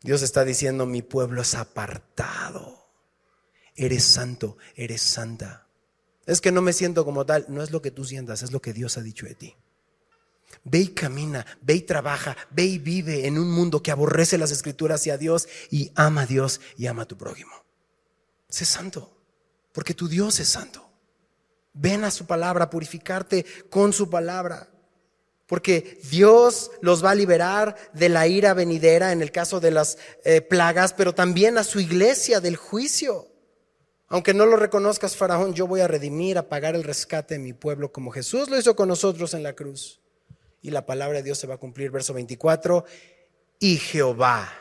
Dios 0.00 0.22
está 0.22 0.44
diciendo, 0.44 0.86
mi 0.86 1.02
pueblo 1.02 1.42
es 1.42 1.54
apartado. 1.54 2.88
Eres 3.74 4.04
santo, 4.04 4.58
eres 4.74 5.00
santa. 5.00 5.66
Es 6.26 6.40
que 6.40 6.52
no 6.52 6.62
me 6.62 6.72
siento 6.72 7.04
como 7.04 7.26
tal, 7.26 7.46
no 7.48 7.62
es 7.62 7.70
lo 7.70 7.82
que 7.82 7.90
tú 7.90 8.04
sientas, 8.04 8.42
es 8.42 8.52
lo 8.52 8.60
que 8.60 8.72
Dios 8.72 8.96
ha 8.96 9.02
dicho 9.02 9.26
de 9.26 9.34
ti. 9.34 9.56
Ve 10.64 10.78
y 10.80 10.88
camina, 10.88 11.46
ve 11.60 11.74
y 11.74 11.80
trabaja, 11.82 12.36
ve 12.50 12.64
y 12.64 12.78
vive 12.78 13.26
en 13.26 13.38
un 13.38 13.50
mundo 13.50 13.82
que 13.82 13.90
aborrece 13.90 14.38
las 14.38 14.50
escrituras 14.50 15.06
y 15.06 15.10
a 15.10 15.18
Dios 15.18 15.48
y 15.70 15.90
ama 15.94 16.22
a 16.22 16.26
Dios 16.26 16.60
y 16.76 16.86
ama 16.86 17.02
a 17.02 17.06
tu 17.06 17.16
prójimo. 17.16 17.52
Sé 18.48 18.64
santo, 18.64 19.16
porque 19.72 19.94
tu 19.94 20.08
Dios 20.08 20.38
es 20.40 20.48
santo. 20.48 20.88
Ven 21.72 22.04
a 22.04 22.10
su 22.10 22.26
palabra, 22.26 22.68
purificarte 22.68 23.46
con 23.70 23.92
su 23.92 24.10
palabra. 24.10 24.68
Porque 25.46 26.00
Dios 26.10 26.70
los 26.80 27.04
va 27.04 27.10
a 27.10 27.14
liberar 27.14 27.76
de 27.92 28.08
la 28.08 28.26
ira 28.26 28.54
venidera 28.54 29.12
en 29.12 29.22
el 29.22 29.32
caso 29.32 29.60
de 29.60 29.70
las 29.70 29.98
eh, 30.24 30.40
plagas, 30.40 30.92
pero 30.92 31.14
también 31.14 31.58
a 31.58 31.64
su 31.64 31.80
iglesia 31.80 32.40
del 32.40 32.56
juicio. 32.56 33.28
Aunque 34.08 34.34
no 34.34 34.44
lo 34.44 34.56
reconozcas, 34.56 35.16
Faraón, 35.16 35.54
yo 35.54 35.66
voy 35.66 35.80
a 35.80 35.88
redimir, 35.88 36.36
a 36.36 36.46
pagar 36.46 36.74
el 36.74 36.84
rescate 36.84 37.34
de 37.34 37.40
mi 37.40 37.54
pueblo 37.54 37.92
como 37.92 38.10
Jesús 38.10 38.50
lo 38.50 38.58
hizo 38.58 38.76
con 38.76 38.88
nosotros 38.88 39.32
en 39.32 39.42
la 39.42 39.54
cruz. 39.54 40.01
Y 40.62 40.70
la 40.70 40.86
palabra 40.86 41.18
de 41.18 41.24
Dios 41.24 41.38
se 41.38 41.46
va 41.46 41.54
a 41.54 41.58
cumplir, 41.58 41.90
verso 41.90 42.14
24. 42.14 42.84
Y 43.58 43.76
Jehová 43.76 44.52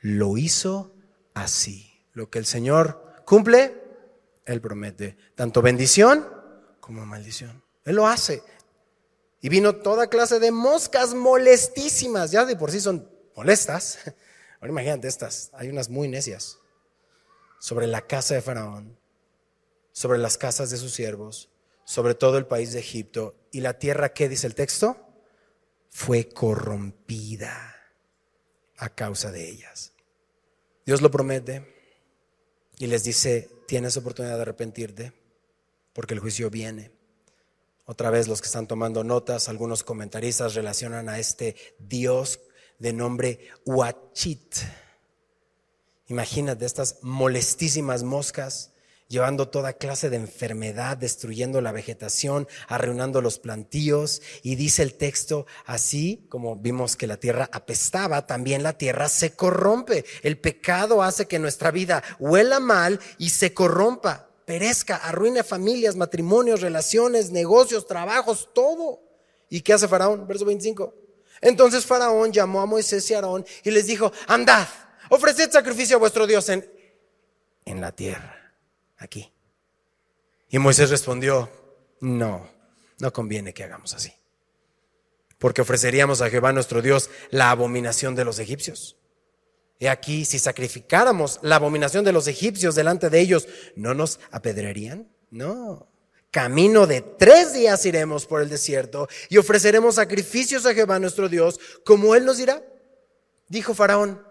lo 0.00 0.36
hizo 0.36 0.94
así. 1.34 1.92
Lo 2.12 2.30
que 2.30 2.38
el 2.38 2.46
Señor 2.46 3.22
cumple, 3.24 3.74
Él 4.46 4.60
promete. 4.60 5.16
Tanto 5.34 5.60
bendición 5.60 6.26
como 6.80 7.04
maldición. 7.04 7.62
Él 7.84 7.96
lo 7.96 8.08
hace. 8.08 8.42
Y 9.40 9.48
vino 9.48 9.76
toda 9.76 10.08
clase 10.08 10.40
de 10.40 10.50
moscas 10.50 11.14
molestísimas, 11.14 12.30
ya 12.30 12.44
de 12.44 12.56
por 12.56 12.70
sí 12.70 12.80
son 12.80 13.08
molestas. 13.36 13.98
Ahora 14.60 14.72
imagínate 14.72 15.06
estas, 15.08 15.50
hay 15.52 15.68
unas 15.68 15.90
muy 15.90 16.08
necias, 16.08 16.58
sobre 17.58 17.86
la 17.86 18.00
casa 18.00 18.34
de 18.34 18.40
Faraón, 18.40 18.98
sobre 19.92 20.18
las 20.18 20.38
casas 20.38 20.70
de 20.70 20.78
sus 20.78 20.94
siervos, 20.94 21.50
sobre 21.84 22.14
todo 22.14 22.38
el 22.38 22.46
país 22.46 22.72
de 22.72 22.80
Egipto. 22.80 23.34
Y 23.52 23.60
la 23.60 23.78
tierra, 23.78 24.14
¿qué 24.14 24.28
dice 24.28 24.46
el 24.46 24.54
texto? 24.54 25.05
Fue 25.96 26.28
corrompida 26.28 27.74
a 28.76 28.90
causa 28.90 29.32
de 29.32 29.48
ellas. 29.48 29.94
Dios 30.84 31.00
lo 31.00 31.10
promete 31.10 31.74
y 32.76 32.86
les 32.86 33.02
dice, 33.02 33.48
tienes 33.66 33.96
oportunidad 33.96 34.36
de 34.36 34.42
arrepentirte 34.42 35.14
porque 35.94 36.12
el 36.12 36.20
juicio 36.20 36.50
viene. 36.50 36.92
Otra 37.86 38.10
vez 38.10 38.28
los 38.28 38.42
que 38.42 38.46
están 38.46 38.66
tomando 38.66 39.04
notas, 39.04 39.48
algunos 39.48 39.84
comentaristas 39.84 40.54
relacionan 40.54 41.08
a 41.08 41.18
este 41.18 41.56
Dios 41.78 42.40
de 42.78 42.92
nombre 42.92 43.48
Huachit. 43.64 44.54
Imagínate 46.08 46.66
estas 46.66 46.98
molestísimas 47.00 48.02
moscas 48.02 48.70
llevando 49.08 49.48
toda 49.48 49.74
clase 49.74 50.10
de 50.10 50.16
enfermedad, 50.16 50.96
destruyendo 50.96 51.60
la 51.60 51.72
vegetación, 51.72 52.48
arruinando 52.68 53.20
los 53.20 53.38
plantíos. 53.38 54.22
Y 54.42 54.56
dice 54.56 54.82
el 54.82 54.94
texto, 54.94 55.46
así 55.64 56.26
como 56.28 56.56
vimos 56.56 56.96
que 56.96 57.06
la 57.06 57.16
tierra 57.16 57.48
apestaba, 57.52 58.26
también 58.26 58.62
la 58.62 58.78
tierra 58.78 59.08
se 59.08 59.34
corrompe. 59.34 60.04
El 60.22 60.38
pecado 60.38 61.02
hace 61.02 61.26
que 61.26 61.38
nuestra 61.38 61.70
vida 61.70 62.02
huela 62.18 62.60
mal 62.60 63.00
y 63.18 63.30
se 63.30 63.54
corrompa 63.54 64.26
perezca, 64.46 64.96
arruine 64.96 65.42
familias, 65.42 65.96
matrimonios, 65.96 66.62
relaciones, 66.62 67.30
negocios, 67.30 67.86
trabajos, 67.86 68.48
todo. 68.54 69.02
¿Y 69.50 69.60
qué 69.60 69.74
hace 69.74 69.88
Faraón? 69.88 70.26
Verso 70.26 70.46
25. 70.46 70.94
Entonces 71.42 71.84
Faraón 71.84 72.32
llamó 72.32 72.62
a 72.62 72.66
Moisés 72.66 73.10
y 73.10 73.14
Aarón 73.14 73.44
y 73.64 73.70
les 73.70 73.86
dijo, 73.86 74.10
andad, 74.28 74.66
ofreced 75.10 75.50
sacrificio 75.50 75.96
a 75.96 75.98
vuestro 75.98 76.26
Dios 76.26 76.48
en, 76.48 76.66
en 77.66 77.80
la 77.80 77.92
tierra, 77.92 78.35
aquí. 78.98 79.32
Y 80.48 80.58
Moisés 80.58 80.90
respondió, 80.90 81.50
no, 82.00 82.48
no 82.98 83.12
conviene 83.12 83.52
que 83.52 83.64
hagamos 83.64 83.94
así, 83.94 84.12
porque 85.38 85.62
ofreceríamos 85.62 86.22
a 86.22 86.30
Jehová 86.30 86.52
nuestro 86.52 86.82
Dios 86.82 87.10
la 87.30 87.50
abominación 87.50 88.14
de 88.14 88.24
los 88.24 88.38
egipcios. 88.38 88.96
He 89.78 89.88
aquí, 89.88 90.24
si 90.24 90.38
sacrificáramos 90.38 91.38
la 91.42 91.56
abominación 91.56 92.04
de 92.04 92.12
los 92.12 92.28
egipcios 92.28 92.74
delante 92.74 93.10
de 93.10 93.20
ellos, 93.20 93.46
¿no 93.74 93.92
nos 93.92 94.20
apedrearían? 94.30 95.08
No. 95.30 95.86
Camino 96.30 96.86
de 96.86 97.02
tres 97.02 97.52
días 97.52 97.84
iremos 97.84 98.26
por 98.26 98.42
el 98.42 98.48
desierto 98.48 99.08
y 99.28 99.38
ofreceremos 99.38 99.96
sacrificios 99.96 100.64
a 100.66 100.74
Jehová 100.74 100.98
nuestro 100.98 101.28
Dios, 101.28 101.60
como 101.84 102.14
Él 102.14 102.24
nos 102.24 102.38
dirá. 102.38 102.62
Dijo 103.48 103.74
Faraón, 103.74 104.25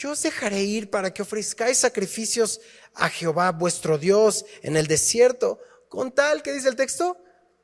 yo 0.00 0.12
os 0.12 0.22
dejaré 0.22 0.62
ir 0.62 0.88
para 0.88 1.12
que 1.12 1.20
ofrezcáis 1.20 1.76
sacrificios 1.76 2.60
a 2.94 3.10
Jehová 3.10 3.52
vuestro 3.52 3.98
Dios 3.98 4.46
en 4.62 4.76
el 4.76 4.86
desierto, 4.86 5.60
con 5.90 6.10
tal, 6.10 6.42
que 6.42 6.52
dice 6.52 6.70
el 6.70 6.76
texto? 6.76 7.18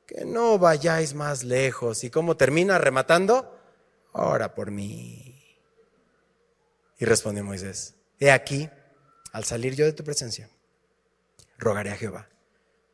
que 0.07 0.25
no 0.25 0.59
vayáis 0.59 1.15
más 1.15 1.43
lejos. 1.43 2.05
¿Y 2.05 2.11
cómo 2.11 2.37
termina 2.37 2.79
rematando? 2.79 3.59
Ora 4.13 4.55
por 4.55 4.71
mí. 4.71 5.59
Y 6.99 7.05
respondió 7.05 7.45
Moisés, 7.45 7.95
he 8.19 8.31
aquí, 8.31 8.71
al 9.33 9.45
salir 9.45 9.75
yo 9.75 9.85
de 9.85 9.93
tu 9.93 10.05
presencia, 10.05 10.49
rogaré 11.59 11.91
a 11.91 11.97
Jehová 11.97 12.29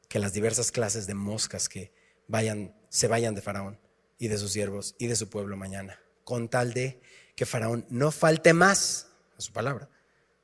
que 0.09 0.19
las 0.19 0.33
diversas 0.33 0.73
clases 0.73 1.07
de 1.07 1.15
moscas 1.15 1.69
que 1.69 1.93
vayan, 2.27 2.75
se 2.89 3.07
vayan 3.07 3.35
de 3.35 3.43
Faraón 3.43 3.79
y 4.19 4.29
de 4.29 4.39
sus 4.39 4.53
siervos 4.53 4.97
y 4.99 5.07
de 5.07 5.15
su 5.15 5.31
pueblo 5.31 5.57
mañana, 5.57 6.01
con 6.25 6.49
tal 6.49 6.73
de 6.73 7.01
que 7.37 7.47
Faraón 7.47 7.87
no 7.91 8.11
falte 8.11 8.53
más 8.53 9.12
su 9.43 9.53
palabra, 9.53 9.89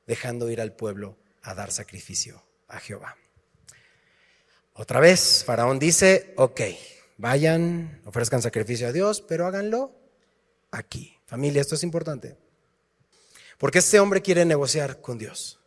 dejando 0.05 0.49
ir 0.49 0.61
al 0.61 0.73
pueblo 0.73 1.17
a 1.41 1.55
dar 1.55 1.71
sacrificio 1.71 2.43
a 2.67 2.79
Jehová. 2.79 3.17
Otra 4.73 4.99
vez, 4.99 5.43
Faraón 5.43 5.79
dice, 5.79 6.33
ok, 6.37 6.61
vayan, 7.17 8.01
ofrezcan 8.05 8.41
sacrificio 8.41 8.87
a 8.87 8.91
Dios, 8.91 9.21
pero 9.21 9.45
háganlo 9.45 9.93
aquí. 10.71 11.17
Familia, 11.25 11.61
esto 11.61 11.75
es 11.75 11.83
importante. 11.83 12.37
Porque 13.57 13.79
este 13.79 13.99
hombre 13.99 14.21
quiere 14.21 14.45
negociar 14.45 15.01
con 15.01 15.17
Dios. 15.17 15.59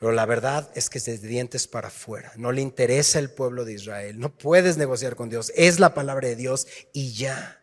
Pero 0.00 0.12
la 0.12 0.26
verdad 0.26 0.70
es 0.74 0.88
que 0.88 0.98
es 0.98 1.04
de 1.04 1.18
dientes 1.18 1.66
para 1.66 1.88
afuera. 1.88 2.32
No 2.36 2.52
le 2.52 2.62
interesa 2.62 3.18
el 3.18 3.30
pueblo 3.30 3.64
de 3.64 3.74
Israel. 3.74 4.18
No 4.18 4.36
puedes 4.36 4.76
negociar 4.76 5.16
con 5.16 5.28
Dios. 5.28 5.52
Es 5.56 5.80
la 5.80 5.92
palabra 5.92 6.28
de 6.28 6.36
Dios 6.36 6.66
y 6.92 7.12
ya. 7.12 7.57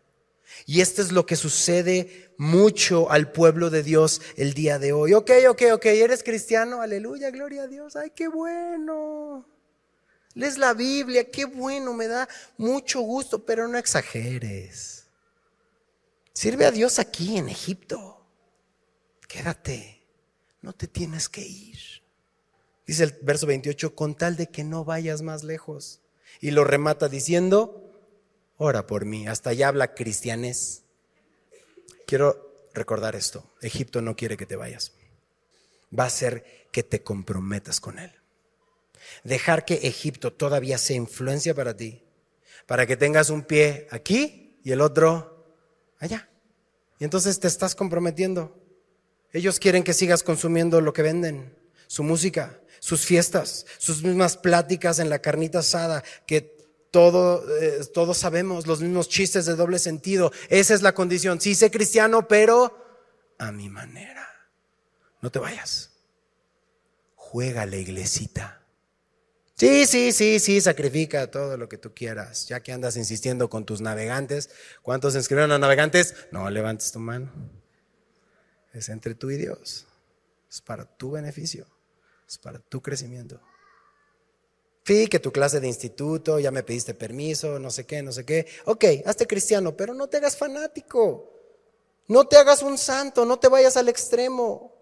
Y 0.66 0.82
esto 0.82 1.02
es 1.02 1.12
lo 1.12 1.26
que 1.26 1.36
sucede 1.36 2.34
mucho 2.38 3.12
al 3.12 3.32
pueblo 3.32 3.70
de 3.70 3.84
Dios 3.84 4.22
el 4.36 4.54
día 4.54 4.80
de 4.80 4.94
hoy. 4.94 5.14
Ok, 5.14 5.32
ok, 5.50 5.62
ok, 5.74 5.86
eres 5.86 6.24
cristiano. 6.24 6.82
Aleluya, 6.82 7.30
gloria 7.32 7.64
a 7.64 7.68
Dios. 7.68 7.96
Ay, 7.96 8.12
qué 8.16 8.28
bueno. 8.28 9.46
Lees 10.34 10.58
la 10.58 10.74
Biblia, 10.74 11.30
qué 11.32 11.46
bueno, 11.46 11.94
me 11.94 12.08
da 12.08 12.28
mucho 12.58 13.00
gusto, 13.02 13.46
pero 13.46 13.68
no 13.68 13.78
exageres. 13.78 15.08
Sirve 16.34 16.66
a 16.66 16.72
Dios 16.72 17.00
aquí 17.00 17.38
en 17.38 17.48
Egipto. 17.48 18.26
Quédate, 19.28 20.06
no 20.62 20.74
te 20.74 20.88
tienes 20.88 21.30
que 21.30 21.42
ir. 21.42 21.78
Dice 22.86 23.04
el 23.06 23.16
verso 23.22 23.48
28, 23.48 23.96
con 23.96 24.16
tal 24.16 24.36
de 24.36 24.48
que 24.48 24.64
no 24.64 24.84
vayas 24.84 25.22
más 25.22 25.44
lejos. 25.44 26.02
Y 26.42 26.52
lo 26.52 26.66
remata 26.66 27.08
diciendo, 27.08 27.85
ora 28.58 28.88
por 28.88 29.06
mí. 29.06 29.28
Hasta 29.28 29.52
allá 29.52 29.68
habla 29.68 29.94
cristianes. 29.94 30.84
Quiero 32.08 32.70
recordar 32.74 33.16
esto. 33.16 33.52
Egipto 33.62 34.02
no 34.02 34.16
quiere 34.16 34.38
que 34.38 34.46
te 34.46 34.56
vayas. 34.56 34.94
Va 35.98 36.06
a 36.06 36.10
ser 36.10 36.68
que 36.72 36.84
te 36.84 37.04
comprometas 37.04 37.80
con 37.80 38.00
él. 38.00 38.12
Dejar 39.24 39.66
que 39.66 39.76
Egipto 39.84 40.34
todavía 40.34 40.78
sea 40.78 40.96
influencia 40.96 41.54
para 41.54 41.76
ti, 41.76 42.04
para 42.66 42.86
que 42.86 42.98
tengas 42.98 43.30
un 43.30 43.44
pie 43.44 43.88
aquí 43.92 44.60
y 44.64 44.72
el 44.72 44.82
otro 44.82 45.56
allá. 46.00 46.30
Y 47.00 47.04
entonces 47.04 47.40
te 47.40 47.48
estás 47.48 47.76
comprometiendo. 47.76 48.62
Ellos 49.32 49.60
quieren 49.60 49.84
que 49.84 49.94
sigas 49.94 50.24
consumiendo 50.24 50.82
lo 50.82 50.94
que 50.94 51.02
venden, 51.02 51.56
su 51.88 52.04
música, 52.04 52.60
sus 52.80 53.06
fiestas, 53.06 53.66
sus 53.78 54.02
mismas 54.04 54.38
pláticas 54.38 55.00
en 55.00 55.10
la 55.10 55.20
carnita 55.20 55.60
asada, 55.60 56.04
que 56.26 56.55
todo, 56.96 57.44
eh, 57.60 57.82
todos 57.94 58.18
sabemos, 58.18 58.68
los 58.68 58.80
mismos 58.80 59.10
chistes 59.10 59.46
de 59.46 59.58
doble 59.58 59.80
sentido. 59.80 60.32
Esa 60.48 60.74
es 60.74 60.82
la 60.82 60.94
condición. 60.94 61.42
Sí, 61.42 61.54
sé 61.54 61.70
cristiano, 61.70 62.26
pero 62.26 62.74
a 63.38 63.52
mi 63.52 63.68
manera. 63.68 64.26
No 65.20 65.30
te 65.30 65.40
vayas. 65.40 65.92
Juega 67.16 67.66
la 67.66 67.76
iglesita. 67.76 68.62
Sí, 69.56 69.86
sí, 69.86 70.14
sí, 70.14 70.40
sí, 70.40 70.62
sacrifica 70.62 71.30
todo 71.30 71.58
lo 71.58 71.68
que 71.68 71.78
tú 71.78 71.94
quieras. 71.94 72.48
Ya 72.48 72.62
que 72.62 72.72
andas 72.72 72.96
insistiendo 72.96 73.50
con 73.50 73.66
tus 73.66 73.82
navegantes. 73.82 74.50
¿Cuántos 74.82 75.12
se 75.12 75.20
inscribieron 75.20 75.52
a 75.52 75.60
navegantes? 75.60 76.16
No 76.32 76.50
levantes 76.50 76.94
tu 76.94 77.00
mano. 77.00 77.30
Es 78.72 78.88
entre 78.88 79.16
tú 79.16 79.32
y 79.32 79.36
Dios. 79.36 79.86
Es 80.50 80.62
para 80.62 80.86
tu 80.86 81.12
beneficio. 81.12 81.68
Es 82.26 82.38
para 82.38 82.60
tu 82.60 82.82
crecimiento. 82.82 83.42
Sí, 84.86 85.08
que 85.08 85.20
tu 85.20 85.32
clase 85.32 85.60
de 85.60 85.68
instituto, 85.68 86.40
ya 86.40 86.52
me 86.52 86.62
pediste 86.62 86.94
permiso, 86.94 87.58
no 87.58 87.72
sé 87.72 87.88
qué, 87.88 88.04
no 88.04 88.12
sé 88.12 88.24
qué. 88.24 88.46
Ok, 88.66 88.86
hazte 89.06 89.26
cristiano, 89.26 89.76
pero 89.76 89.96
no 89.96 90.08
te 90.08 90.18
hagas 90.18 90.38
fanático. 90.38 91.32
No 92.08 92.28
te 92.28 92.38
hagas 92.38 92.62
un 92.62 92.78
santo, 92.78 93.26
no 93.26 93.40
te 93.40 93.48
vayas 93.48 93.78
al 93.78 93.90
extremo. 93.90 94.76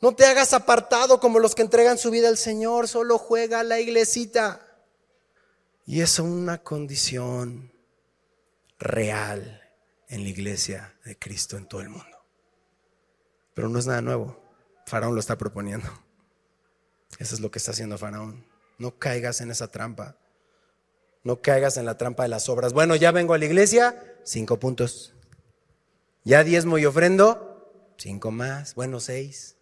No 0.00 0.14
te 0.14 0.24
hagas 0.24 0.54
apartado 0.54 1.20
como 1.20 1.40
los 1.40 1.54
que 1.54 1.60
entregan 1.60 1.98
su 1.98 2.10
vida 2.10 2.28
al 2.28 2.38
Señor, 2.38 2.88
solo 2.88 3.18
juega 3.18 3.60
a 3.60 3.64
la 3.64 3.80
iglesita. 3.80 4.66
Y 5.84 6.00
es 6.00 6.18
una 6.18 6.62
condición 6.62 7.70
real 8.78 9.62
en 10.08 10.22
la 10.22 10.28
iglesia 10.30 10.96
de 11.04 11.18
Cristo 11.18 11.58
en 11.58 11.68
todo 11.68 11.82
el 11.82 11.90
mundo. 11.90 12.18
Pero 13.52 13.68
no 13.68 13.78
es 13.78 13.86
nada 13.86 14.00
nuevo. 14.00 14.40
Faraón 14.86 15.12
lo 15.12 15.20
está 15.20 15.36
proponiendo. 15.36 15.88
Eso 17.18 17.34
es 17.34 17.40
lo 17.40 17.50
que 17.50 17.58
está 17.58 17.72
haciendo 17.72 17.98
Faraón. 17.98 18.53
No 18.78 18.98
caigas 18.98 19.40
en 19.40 19.50
esa 19.50 19.68
trampa. 19.68 20.16
No 21.22 21.40
caigas 21.40 21.76
en 21.76 21.86
la 21.86 21.96
trampa 21.96 22.24
de 22.24 22.28
las 22.28 22.48
obras. 22.48 22.72
Bueno, 22.72 22.96
ya 22.96 23.10
vengo 23.10 23.34
a 23.34 23.38
la 23.38 23.46
iglesia, 23.46 24.16
cinco 24.24 24.58
puntos. 24.58 25.14
Ya 26.24 26.44
diezmo 26.44 26.78
y 26.78 26.86
ofrendo, 26.86 27.94
cinco 27.96 28.30
más. 28.30 28.74
Bueno, 28.74 29.00
seis. 29.00 29.56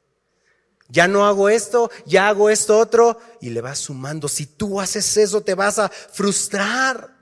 Ya 0.88 1.08
no 1.08 1.26
hago 1.26 1.48
esto, 1.48 1.90
ya 2.04 2.28
hago 2.28 2.50
esto 2.50 2.78
otro 2.78 3.18
y 3.40 3.50
le 3.50 3.60
vas 3.60 3.78
sumando. 3.78 4.28
Si 4.28 4.46
tú 4.46 4.80
haces 4.80 5.16
eso 5.16 5.40
te 5.40 5.54
vas 5.54 5.78
a 5.78 5.88
frustrar. 5.88 7.16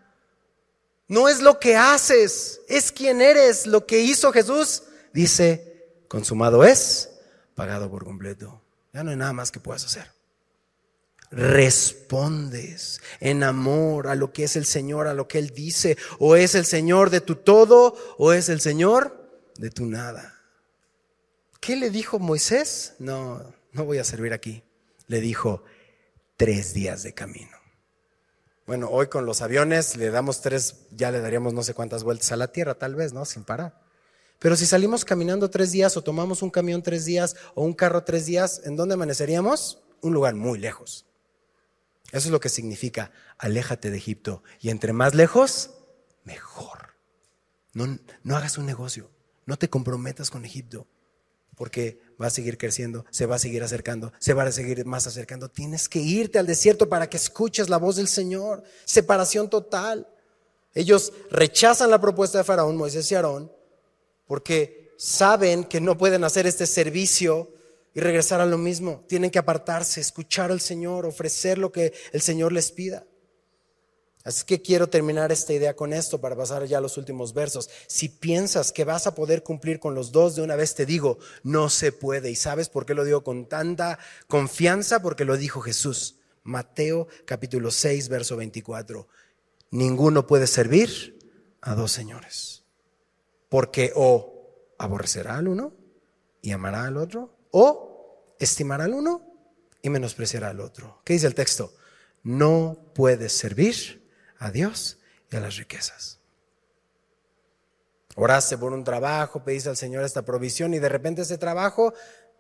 No 1.07 1.29
es 1.29 1.41
lo 1.41 1.59
que 1.59 1.77
haces, 1.77 2.61
es 2.69 2.93
quien 2.93 3.21
eres. 3.21 3.67
Lo 3.67 3.87
que 3.87 4.01
hizo 4.01 4.33
Jesús 4.33 4.85
dice, 5.13 6.05
consumado 6.09 6.65
es, 6.65 7.11
pagado 7.55 7.91
por 7.91 8.05
completo. 8.05 8.63
Ya 8.93 9.03
no 9.03 9.11
hay 9.11 9.17
nada 9.17 9.33
más 9.33 9.51
que 9.51 9.61
puedas 9.61 9.85
hacer. 9.85 10.20
Respondes 11.31 13.01
en 13.21 13.45
amor 13.45 14.09
a 14.09 14.17
lo 14.17 14.33
que 14.33 14.45
es 14.45 14.57
el 14.57 14.67
Señor, 14.67 15.07
a 15.07 15.15
lo 15.15 15.29
que 15.29 15.39
Él 15.39 15.51
dice. 15.51 15.97
O 16.19 16.35
es 16.35 16.55
el 16.55 16.65
Señor 16.65 17.11
de 17.11 17.21
tu 17.21 17.37
todo 17.37 17.97
o 18.19 18.33
es 18.33 18.49
el 18.49 18.61
Señor 18.61 19.31
de 19.57 19.71
tu 19.71 19.87
nada. 19.87 20.41
¿Qué 21.61 21.77
le 21.77 21.91
dijo 21.91 22.19
Moisés? 22.19 22.95
No, 22.99 23.43
no 23.73 23.85
voy 23.85 23.99
a 23.99 24.05
servir 24.05 24.33
aquí. 24.33 24.65
Le 25.07 25.21
dijo, 25.21 25.63
tres 26.37 26.73
días 26.75 27.03
de 27.03 27.15
camino. 27.15 27.57
Bueno, 28.67 28.89
hoy 28.89 29.09
con 29.09 29.27
los 29.27 29.43
aviones 29.43 29.97
le 29.97 30.11
damos 30.11 30.41
tres, 30.41 30.87
ya 30.91 31.11
le 31.11 31.21
daríamos 31.21 31.53
no 31.53 31.63
sé 31.63 31.75
cuántas 31.75 32.03
vueltas 32.03 32.33
a 32.33 32.37
la 32.37 32.53
tierra, 32.53 32.77
tal 32.77 32.95
vez, 32.95 33.13
¿no? 33.13 33.25
Sin 33.25 33.45
parar. 33.45 33.81
Pero 34.39 34.57
si 34.57 34.65
salimos 34.65 35.05
caminando 35.05 35.51
tres 35.51 35.71
días 35.71 35.97
o 35.97 36.03
tomamos 36.03 36.43
un 36.43 36.51
camión 36.51 36.83
tres 36.83 37.05
días 37.05 37.37
o 37.55 37.63
un 37.63 37.75
carro 37.75 38.05
tres 38.05 38.27
días, 38.27 38.63
¿en 38.65 38.77
dónde 38.77 38.95
amaneceríamos? 38.95 39.83
Un 40.01 40.15
lugar 40.15 40.35
muy 40.35 40.59
lejos. 40.59 41.05
Eso 42.13 42.29
es 42.29 42.33
lo 42.33 42.41
que 42.41 42.49
significa, 42.49 43.13
aléjate 43.39 43.91
de 43.91 43.97
Egipto. 43.97 44.43
Y 44.61 44.71
entre 44.71 44.93
más 44.93 45.15
lejos, 45.15 45.71
mejor. 46.25 46.95
No, 47.73 47.99
no 48.23 48.37
hagas 48.37 48.59
un 48.59 48.67
negocio, 48.67 49.11
no 49.47 49.57
te 49.57 49.71
comprometas 49.71 50.31
con 50.31 50.45
Egipto 50.45 50.87
porque 51.61 52.01
va 52.19 52.29
a 52.29 52.31
seguir 52.31 52.57
creciendo, 52.57 53.05
se 53.11 53.27
va 53.27 53.37
a 53.37 53.39
seguir 53.39 53.63
acercando, 53.63 54.15
se 54.19 54.33
va 54.33 54.45
a 54.45 54.51
seguir 54.51 54.87
más 54.87 55.07
acercando. 55.07 55.51
Tienes 55.51 55.91
que 55.91 55.99
irte 55.99 56.39
al 56.39 56.47
desierto 56.47 56.89
para 56.89 57.11
que 57.11 57.19
escuches 57.19 57.69
la 57.69 57.77
voz 57.77 57.97
del 57.97 58.09
Señor. 58.09 58.63
Separación 58.87 59.51
total. 59.51 60.09
Ellos 60.73 61.13
rechazan 61.31 61.91
la 61.91 62.01
propuesta 62.01 62.39
de 62.39 62.45
Faraón, 62.45 62.79
Moisés 62.79 63.13
y 63.13 63.15
Aarón, 63.15 63.53
porque 64.27 64.95
saben 64.97 65.65
que 65.65 65.83
no 65.83 65.99
pueden 65.99 66.25
hacer 66.25 66.47
este 66.47 66.67
servicio 66.67 67.53
y 67.95 68.01
regresar 68.01 68.41
a 68.41 68.47
lo 68.47 68.59
mismo. 68.59 69.05
Tienen 69.09 69.31
que 69.31 69.39
apartarse, 69.39 70.01
escuchar 70.01 70.51
al 70.51 70.61
Señor, 70.61 71.07
ofrecer 71.07 71.59
lo 71.59 71.73
que 71.73 71.93
el 72.13 72.21
Señor 72.21 72.53
les 72.53 72.71
pida. 72.73 73.07
Así 74.23 74.45
que 74.45 74.61
quiero 74.61 74.89
terminar 74.89 75.33
esta 75.33 75.55
idea 75.55 75.75
con 75.75 75.95
esto 75.95 76.21
para 76.21 76.37
pasar 76.37 76.67
ya 76.67 76.79
a 76.79 76.83
los 76.83 76.99
últimos 76.99 77.33
versos. 77.33 77.71
Si 77.87 78.11
piensas 78.11 78.71
que 78.71 78.85
vas 78.85 79.07
a 79.07 79.15
poder 79.15 79.43
cumplir 79.43 79.81
con 79.81 79.95
los 79.95 80.13
dos 80.13 80.37
de 80.37 80.43
una 80.43 80.57
vez, 80.57 80.75
te 80.75 80.85
digo, 80.85 81.19
no 81.43 81.71
se 81.71 81.91
puede. 81.91 82.31
¿Y 82.31 82.37
sabes 82.37 82.69
por 82.69 82.85
qué 82.85 82.95
lo 82.95 83.05
digo 83.05 83.25
con 83.25 83.47
tanta 83.47 83.99
confianza? 84.29 85.01
Porque 85.01 85.25
lo 85.25 85.39
dijo 85.39 85.61
Jesús. 85.63 86.17
Mateo 86.43 87.09
capítulo 87.25 87.71
6, 87.71 88.09
verso 88.09 88.37
24. 88.37 89.09
Ninguno 89.71 90.27
puede 90.27 90.47
servir 90.47 91.19
a 91.63 91.75
dos 91.75 91.91
señores. 91.91 92.65
Porque 93.49 93.93
o 93.95 94.75
aborrecerá 94.79 95.39
al 95.39 95.49
uno 95.49 95.73
y 96.43 96.53
amará 96.53 96.85
al 96.85 96.99
otro, 96.99 97.40
o 97.51 98.35
estimará 98.39 98.85
al 98.85 98.95
uno 98.95 99.27
y 99.83 99.91
menospreciará 99.91 100.49
al 100.49 100.61
otro. 100.61 101.01
¿Qué 101.05 101.15
dice 101.15 101.27
el 101.27 101.35
texto? 101.35 101.73
No 102.23 102.93
puedes 102.95 103.33
servir 103.33 104.09
a 104.39 104.51
Dios 104.51 104.99
y 105.31 105.37
a 105.37 105.41
las 105.41 105.57
riquezas. 105.57 106.19
Oraste 108.17 108.59
por 108.59 108.73
un 108.73 108.85
trabajo, 108.85 109.45
pediste 109.45 109.69
al 109.69 109.77
Señor 109.77 110.05
esta 110.05 110.23
provisión 110.25 110.75
y 110.75 110.79
de 110.79 110.89
repente 110.89 111.23
ese 111.23 111.39
trabajo 111.39 111.95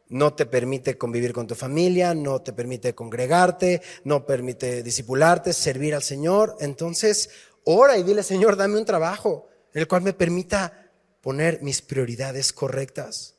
no 0.08 0.34
te 0.34 0.44
permite 0.44 0.98
convivir 0.98 1.32
con 1.32 1.46
tu 1.46 1.54
familia, 1.54 2.14
no 2.14 2.42
te 2.42 2.52
permite 2.52 2.94
congregarte, 2.94 3.80
no 4.04 4.26
permite 4.26 4.82
disipularte, 4.82 5.52
servir 5.52 5.94
al 5.94 6.02
Señor. 6.02 6.56
Entonces, 6.58 7.30
Ora 7.64 7.98
y 7.98 8.02
dile, 8.02 8.22
Señor, 8.22 8.56
dame 8.56 8.78
un 8.78 8.84
trabajo 8.84 9.48
en 9.72 9.82
el 9.82 9.88
cual 9.88 10.02
me 10.02 10.12
permita 10.12 10.90
poner 11.20 11.62
mis 11.62 11.82
prioridades 11.82 12.52
correctas. 12.52 13.36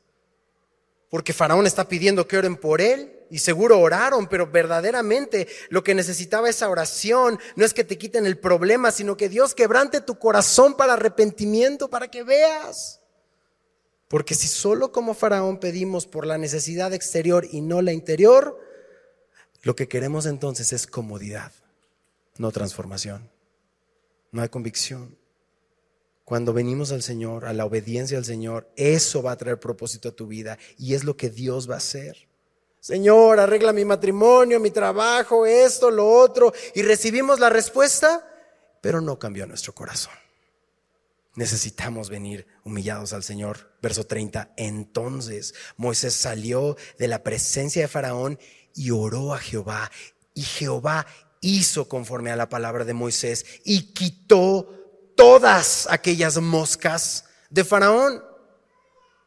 Porque 1.12 1.34
Faraón 1.34 1.66
está 1.66 1.88
pidiendo 1.88 2.26
que 2.26 2.38
oren 2.38 2.56
por 2.56 2.80
él 2.80 3.12
y 3.28 3.40
seguro 3.40 3.78
oraron, 3.78 4.28
pero 4.28 4.46
verdaderamente 4.50 5.46
lo 5.68 5.84
que 5.84 5.94
necesitaba 5.94 6.48
esa 6.48 6.70
oración 6.70 7.38
no 7.54 7.66
es 7.66 7.74
que 7.74 7.84
te 7.84 7.98
quiten 7.98 8.24
el 8.24 8.38
problema, 8.38 8.90
sino 8.90 9.14
que 9.14 9.28
Dios 9.28 9.54
quebrante 9.54 10.00
tu 10.00 10.18
corazón 10.18 10.74
para 10.74 10.94
arrepentimiento, 10.94 11.90
para 11.90 12.10
que 12.10 12.22
veas. 12.22 13.02
Porque 14.08 14.34
si 14.34 14.48
solo 14.48 14.90
como 14.90 15.12
Faraón 15.12 15.60
pedimos 15.60 16.06
por 16.06 16.26
la 16.26 16.38
necesidad 16.38 16.94
exterior 16.94 17.46
y 17.52 17.60
no 17.60 17.82
la 17.82 17.92
interior, 17.92 18.58
lo 19.60 19.76
que 19.76 19.88
queremos 19.88 20.24
entonces 20.24 20.72
es 20.72 20.86
comodidad, 20.86 21.52
no 22.38 22.50
transformación, 22.52 23.28
no 24.30 24.40
hay 24.40 24.48
convicción. 24.48 25.14
Cuando 26.32 26.54
venimos 26.54 26.92
al 26.92 27.02
Señor, 27.02 27.44
a 27.44 27.52
la 27.52 27.66
obediencia 27.66 28.16
al 28.16 28.24
Señor, 28.24 28.72
eso 28.74 29.22
va 29.22 29.32
a 29.32 29.36
traer 29.36 29.60
propósito 29.60 30.08
a 30.08 30.12
tu 30.12 30.26
vida 30.26 30.58
y 30.78 30.94
es 30.94 31.04
lo 31.04 31.14
que 31.14 31.28
Dios 31.28 31.68
va 31.68 31.74
a 31.74 31.76
hacer. 31.76 32.26
Señor, 32.80 33.38
arregla 33.38 33.74
mi 33.74 33.84
matrimonio, 33.84 34.58
mi 34.58 34.70
trabajo, 34.70 35.44
esto, 35.44 35.90
lo 35.90 36.08
otro, 36.08 36.54
y 36.74 36.80
recibimos 36.80 37.38
la 37.38 37.50
respuesta, 37.50 38.26
pero 38.80 39.02
no 39.02 39.18
cambió 39.18 39.46
nuestro 39.46 39.74
corazón. 39.74 40.14
Necesitamos 41.34 42.08
venir 42.08 42.46
humillados 42.64 43.12
al 43.12 43.24
Señor. 43.24 43.70
Verso 43.82 44.06
30. 44.06 44.54
Entonces 44.56 45.52
Moisés 45.76 46.14
salió 46.14 46.78
de 46.98 47.08
la 47.08 47.22
presencia 47.22 47.82
de 47.82 47.88
Faraón 47.88 48.38
y 48.74 48.90
oró 48.90 49.34
a 49.34 49.38
Jehová. 49.38 49.90
Y 50.32 50.40
Jehová 50.40 51.06
hizo 51.42 51.90
conforme 51.90 52.30
a 52.30 52.36
la 52.36 52.48
palabra 52.48 52.86
de 52.86 52.94
Moisés 52.94 53.44
y 53.66 53.92
quitó 53.92 54.81
todas 55.22 55.86
aquellas 55.88 56.36
moscas 56.38 57.26
de 57.48 57.62
Faraón, 57.62 58.24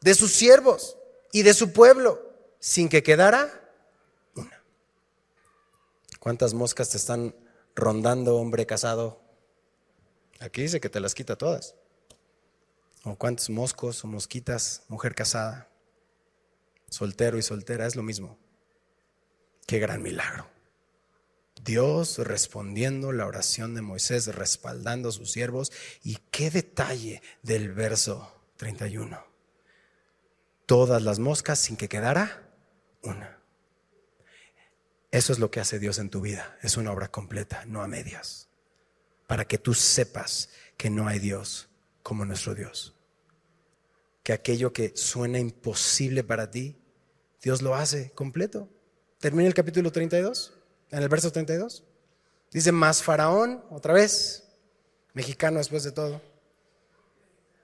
de 0.02 0.14
sus 0.14 0.34
siervos 0.34 0.98
y 1.32 1.44
de 1.44 1.54
su 1.54 1.72
pueblo, 1.72 2.22
sin 2.60 2.90
que 2.90 3.02
quedara 3.02 3.72
una. 4.36 4.62
¿Cuántas 6.20 6.54
moscas 6.54 6.90
te 6.90 6.98
están 6.98 7.34
rondando, 7.76 8.36
hombre 8.36 8.66
casado? 8.66 9.22
Aquí 10.42 10.64
dice 10.64 10.82
que 10.82 10.90
te 10.90 11.00
las 11.00 11.16
quita 11.16 11.38
todas. 11.38 11.76
¿O 13.06 13.16
cuántos 13.16 13.50
moscos 13.50 14.04
o 14.04 14.08
mosquitas, 14.08 14.84
mujer 14.90 15.16
casada, 15.16 15.70
soltero 16.90 17.38
y 17.38 17.42
soltera? 17.42 17.88
Es 17.88 17.96
lo 17.96 18.04
mismo. 18.04 18.38
Qué 19.66 19.80
gran 19.80 20.04
milagro. 20.04 20.55
Dios 21.64 22.18
respondiendo 22.20 23.12
la 23.12 23.26
oración 23.26 23.74
de 23.76 23.82
Moisés, 23.82 24.28
respaldando 24.28 25.10
a 25.10 25.12
sus 25.12 25.32
siervos. 25.32 25.72
Y 26.04 26.18
qué 26.32 26.52
detalle 26.52 27.22
del 27.44 27.74
verso 27.74 28.42
31. 28.58 29.26
Todas 30.66 31.02
las 31.02 31.20
moscas 31.20 31.60
sin 31.60 31.78
que 31.78 31.90
quedara 31.90 32.50
una. 33.02 33.40
Eso 35.12 35.32
es 35.32 35.40
lo 35.40 35.50
que 35.50 35.60
hace 35.60 35.80
Dios 35.80 35.98
en 36.00 36.10
tu 36.10 36.22
vida. 36.22 36.58
Es 36.62 36.78
una 36.78 36.92
obra 36.92 37.10
completa, 37.10 37.64
no 37.66 37.82
a 37.82 37.88
medias. 37.88 38.50
Para 39.28 39.46
que 39.46 39.58
tú 39.58 39.74
sepas 39.74 40.50
que 40.78 40.90
no 40.90 41.08
hay 41.08 41.20
Dios 41.20 41.70
como 42.04 42.26
nuestro 42.26 42.54
Dios. 42.54 42.96
Que 44.24 44.34
aquello 44.34 44.74
que 44.74 44.92
suena 44.96 45.40
imposible 45.40 46.24
para 46.24 46.52
ti, 46.52 46.76
Dios 47.42 47.62
lo 47.62 47.76
hace 47.76 48.12
completo. 48.12 48.70
Termina 49.20 49.48
el 49.48 49.54
capítulo 49.54 49.92
32 49.92 50.55
en 50.96 51.04
el 51.04 51.10
verso 51.10 51.32
32. 51.32 51.84
Dice, 52.52 52.72
más 52.72 53.04
Faraón, 53.04 53.64
otra 53.70 53.94
vez, 53.94 54.48
mexicano 55.14 55.58
después 55.58 55.84
de 55.84 55.92
todo, 55.92 56.22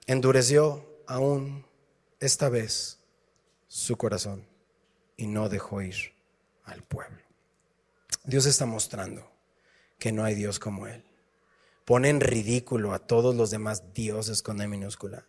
endureció 0.06 0.86
aún 1.06 1.64
esta 2.20 2.50
vez 2.50 2.98
su 3.68 3.96
corazón 3.96 4.46
y 5.16 5.26
no 5.26 5.48
dejó 5.48 5.80
ir 5.80 6.12
al 6.64 6.82
pueblo. 6.82 7.22
Dios 8.24 8.44
está 8.44 8.66
mostrando 8.66 9.30
que 9.98 10.12
no 10.12 10.24
hay 10.24 10.34
Dios 10.34 10.58
como 10.58 10.86
Él. 10.86 11.02
Pone 11.86 12.10
en 12.10 12.20
ridículo 12.20 12.92
a 12.92 12.98
todos 12.98 13.34
los 13.34 13.50
demás 13.50 13.94
dioses 13.94 14.42
con 14.42 14.60
E 14.60 14.68
minúscula 14.68 15.24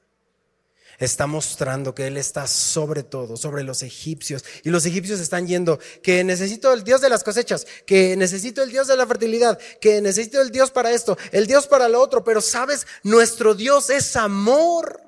está 1.00 1.28
mostrando 1.28 1.96
que 1.96 2.08
Él 2.08 2.18
está 2.18 2.48
sobre 2.48 3.04
todo, 3.04 3.38
sobre 3.38 3.64
los 3.64 3.84
egipcios. 3.84 4.44
Y 4.64 4.70
los 4.70 4.86
egipcios 4.86 5.20
están 5.20 5.48
yendo, 5.48 5.80
que 6.02 6.24
necesito 6.24 6.74
el 6.74 6.84
Dios 6.84 7.02
de 7.02 7.10
las 7.10 7.24
cosechas, 7.24 7.66
que 7.86 8.16
necesito 8.16 8.62
el 8.62 8.70
Dios 8.70 8.88
de 8.88 8.98
la 8.98 9.08
fertilidad, 9.08 9.60
que 9.80 10.02
necesito 10.02 10.41
el 10.41 10.52
Dios 10.52 10.72
para 10.72 10.91
esto, 10.91 11.18
el 11.32 11.48
Dios 11.48 11.68
para 11.68 11.89
lo 11.89 12.02
otro. 12.02 12.24
Pero 12.24 12.41
sabes, 12.41 12.86
nuestro 13.04 13.56
Dios 13.56 13.89
es 13.89 14.16
amor 14.16 15.02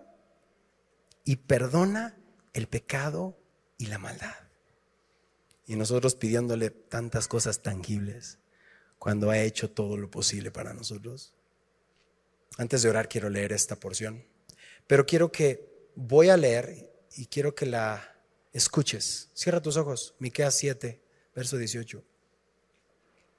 y 1.23 1.37
perdona 1.37 2.17
el 2.53 2.67
pecado 2.67 3.37
y 3.77 3.87
la 3.87 3.97
maldad. 3.97 4.35
Y 5.67 5.75
nosotros 5.75 6.15
pidiéndole 6.15 6.69
tantas 6.69 7.27
cosas 7.27 7.61
tangibles 7.61 8.37
cuando 8.99 9.29
ha 9.29 9.39
hecho 9.39 9.69
todo 9.69 9.97
lo 9.97 10.09
posible 10.09 10.51
para 10.51 10.73
nosotros. 10.73 11.33
Antes 12.57 12.81
de 12.81 12.89
orar 12.89 13.09
quiero 13.09 13.29
leer 13.29 13.51
esta 13.51 13.75
porción, 13.75 14.23
pero 14.87 15.05
quiero 15.05 15.31
que 15.31 15.74
voy 15.95 16.29
a 16.29 16.37
leer 16.37 16.89
y 17.15 17.27
quiero 17.27 17.55
que 17.55 17.65
la 17.65 18.15
escuches. 18.53 19.29
Cierra 19.33 19.61
tus 19.61 19.77
ojos. 19.77 20.15
Miqueas 20.19 20.55
7, 20.55 21.01
verso 21.35 21.57
18. 21.57 22.03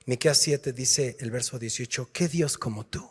Miqueas 0.07 0.38
7 0.38 0.72
dice 0.72 1.16
el 1.20 1.30
verso 1.30 1.59
18, 1.59 2.11
¿qué 2.12 2.28
Dios 2.28 2.59
como 2.59 2.86
tú? 2.86 3.09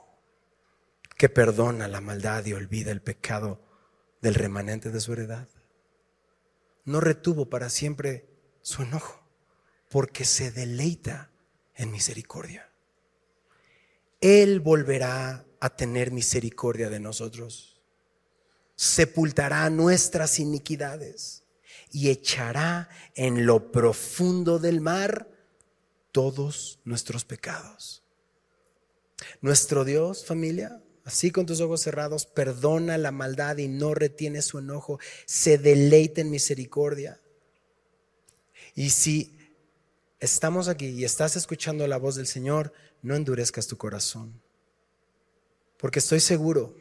Que 1.18 1.30
perdona 1.30 1.88
la 1.88 2.02
maldad 2.02 2.46
y 2.46 2.54
olvida 2.54 2.92
el 2.92 3.02
pecado 3.02 3.62
del 4.22 4.36
remanente 4.36 4.92
de 4.92 5.02
su 5.02 5.14
heredad. 5.14 5.50
No 6.86 7.02
retuvo 7.02 7.50
para 7.50 7.70
siempre 7.70 8.28
su 8.62 8.84
enojo, 8.84 9.22
porque 9.90 10.24
se 10.24 10.52
deleita 10.52 11.32
en 11.76 11.92
misericordia. 11.92 12.70
Él 14.22 14.60
volverá 14.62 15.46
a 15.60 15.76
tener 15.76 16.12
misericordia 16.12 16.90
de 16.90 17.00
nosotros 17.00 17.75
sepultará 18.76 19.70
nuestras 19.70 20.40
iniquidades 20.40 21.44
y 21.92 22.10
echará 22.10 22.90
en 23.16 23.46
lo 23.46 23.72
profundo 23.72 24.60
del 24.60 24.82
mar 24.82 25.30
todos 26.12 26.80
nuestros 26.84 27.24
pecados. 27.26 28.04
Nuestro 29.42 29.86
Dios, 29.86 30.26
familia, 30.26 30.82
así 31.06 31.32
con 31.32 31.46
tus 31.46 31.62
ojos 31.62 31.82
cerrados, 31.82 32.26
perdona 32.26 32.98
la 32.98 33.12
maldad 33.12 33.58
y 33.58 33.68
no 33.68 33.94
retiene 33.94 34.42
su 34.42 34.60
enojo, 34.60 35.00
se 35.26 35.58
deleita 35.58 36.22
en 36.22 36.32
misericordia. 36.32 37.22
Y 38.76 38.90
si 38.90 39.38
estamos 40.20 40.68
aquí 40.68 40.88
y 40.88 41.06
estás 41.06 41.38
escuchando 41.38 41.88
la 41.88 41.98
voz 41.98 42.16
del 42.16 42.28
Señor, 42.28 42.74
no 43.02 43.16
endurezcas 43.16 43.68
tu 43.68 43.78
corazón, 43.78 44.42
porque 45.78 46.00
estoy 46.00 46.20
seguro 46.20 46.76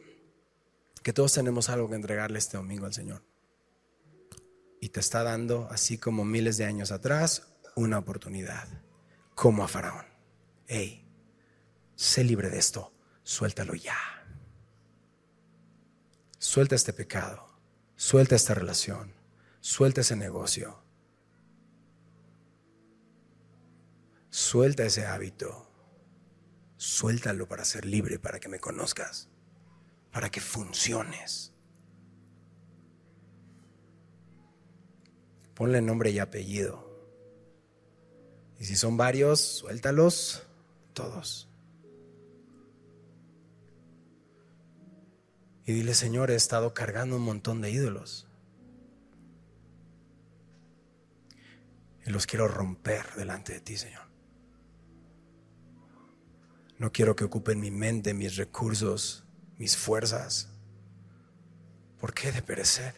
que 1.05 1.13
todos 1.13 1.33
tenemos 1.33 1.69
algo 1.69 1.87
que 1.87 1.93
entregarle 1.93 2.39
este 2.39 2.57
domingo 2.57 2.87
al 2.87 2.93
Señor. 2.95 3.21
Y 4.81 4.89
te 4.89 4.99
está 4.99 5.21
dando, 5.21 5.67
así 5.69 5.99
como 5.99 6.25
miles 6.25 6.57
de 6.57 6.65
años 6.65 6.91
atrás, 6.91 7.43
una 7.75 7.99
oportunidad, 7.99 8.67
como 9.35 9.63
a 9.63 9.67
Faraón. 9.67 10.07
Hey, 10.65 11.07
sé 11.95 12.23
libre 12.23 12.49
de 12.49 12.57
esto, 12.57 12.91
suéltalo 13.21 13.75
ya. 13.75 13.95
Suelta 16.39 16.73
este 16.73 16.91
pecado, 16.91 17.53
suelta 17.95 18.35
esta 18.35 18.55
relación, 18.55 19.13
suelta 19.59 20.01
ese 20.01 20.15
negocio, 20.15 20.81
suelta 24.31 24.83
ese 24.83 25.05
hábito, 25.05 25.69
suéltalo 26.77 27.47
para 27.47 27.63
ser 27.63 27.85
libre, 27.85 28.17
para 28.17 28.39
que 28.39 28.49
me 28.49 28.59
conozcas 28.59 29.29
para 30.15 30.29
que 30.29 30.39
funciones. 30.39 31.51
Ponle 35.53 35.81
nombre 35.81 36.09
y 36.11 36.19
apellido. 36.19 36.89
Y 38.57 38.63
si 38.63 38.77
son 38.77 38.95
varios, 38.95 39.41
suéltalos 39.41 40.43
todos. 40.93 41.49
Y 45.65 45.73
dile, 45.73 45.93
Señor, 45.93 46.31
he 46.31 46.35
estado 46.35 46.73
cargando 46.73 47.17
un 47.17 47.23
montón 47.23 47.59
de 47.59 47.71
ídolos. 47.71 48.25
Y 52.05 52.09
los 52.09 52.25
quiero 52.25 52.47
romper 52.47 53.05
delante 53.17 53.51
de 53.51 53.59
ti, 53.59 53.75
Señor. 53.75 54.03
No 56.77 56.93
quiero 56.93 57.17
que 57.17 57.25
ocupen 57.25 57.59
mi 57.59 57.69
mente, 57.69 58.13
mis 58.13 58.37
recursos, 58.37 59.24
mis 59.57 59.77
fuerzas. 59.77 60.49
¿Por 61.99 62.13
qué 62.13 62.31
de 62.31 62.41
perecer? 62.41 62.93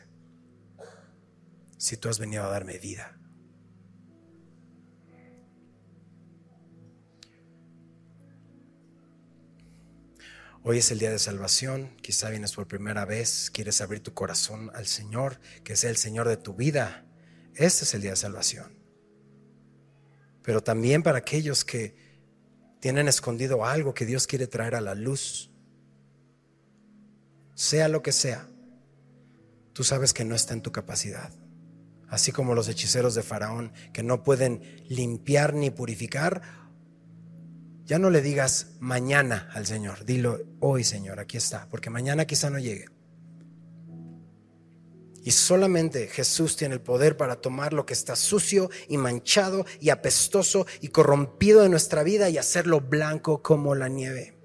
Si 1.78 1.98
tú 1.98 2.10
has 2.10 2.20
venido 2.20 2.44
a 2.44 2.50
darme 2.50 2.78
vida. 2.80 3.18
Hoy 10.70 10.80
es 10.80 10.92
el 10.92 11.00
día 11.00 11.12
de 11.12 11.20
salvación, 11.20 11.96
quizá 12.02 12.30
vienes 12.30 12.52
por 12.52 12.68
primera 12.68 13.06
vez, 13.06 13.50
quieres 13.52 13.80
abrir 13.80 14.02
tu 14.02 14.14
corazón 14.14 14.70
al 14.76 14.86
Señor, 14.86 15.40
que 15.64 15.78
sea 15.78 15.90
el 15.90 15.96
Señor 15.96 16.28
de 16.28 16.36
tu 16.36 16.56
vida. 16.56 17.06
Este 17.56 17.86
es 17.86 17.94
el 17.94 18.02
día 18.02 18.12
de 18.12 18.18
salvación. 18.18 18.78
Pero 20.44 20.62
también 20.62 21.04
para 21.04 21.20
aquellos 21.20 21.64
que 21.64 21.96
tienen 22.82 23.08
escondido 23.08 23.64
algo 23.64 23.94
que 23.94 24.06
Dios 24.06 24.28
quiere 24.28 24.46
traer 24.46 24.76
a 24.76 24.82
la 24.82 24.94
luz, 24.94 25.52
sea 27.58 27.88
lo 27.88 28.04
que 28.04 28.12
sea, 28.12 28.48
tú 29.74 29.84
sabes 29.84 30.14
que 30.14 30.24
no 30.24 30.36
está 30.36 30.54
en 30.54 30.62
tu 30.62 30.72
capacidad. 30.72 31.32
Así 32.08 32.32
como 32.32 32.54
los 32.54 32.70
hechiceros 32.70 33.16
de 33.16 33.24
Faraón 33.24 33.74
que 33.94 34.04
no 34.04 34.24
pueden 34.24 34.62
limpiar 34.88 35.56
ni 35.56 35.72
purificar, 35.72 36.44
ya 37.84 37.98
no 37.98 38.12
le 38.12 38.22
digas 38.22 38.76
mañana 38.80 39.50
al 39.56 39.66
Señor, 39.66 40.06
dilo 40.06 40.40
hoy 40.60 40.84
Señor, 40.84 41.20
aquí 41.20 41.38
está, 41.38 41.68
porque 41.70 41.90
mañana 41.90 42.26
quizá 42.26 42.52
no 42.52 42.60
llegue. 42.60 42.86
Y 45.24 45.32
solamente 45.32 46.08
Jesús 46.08 46.58
tiene 46.58 46.76
el 46.76 46.82
poder 46.82 47.18
para 47.18 47.42
tomar 47.42 47.74
lo 47.74 47.88
que 47.88 47.94
está 47.94 48.16
sucio 48.16 48.70
y 48.88 48.98
manchado 48.98 49.66
y 49.82 49.90
apestoso 49.90 50.68
y 50.80 50.90
corrompido 50.90 51.64
de 51.64 51.70
nuestra 51.70 52.04
vida 52.04 52.30
y 52.30 52.38
hacerlo 52.38 52.82
blanco 52.82 53.42
como 53.42 53.74
la 53.74 53.90
nieve, 53.90 54.38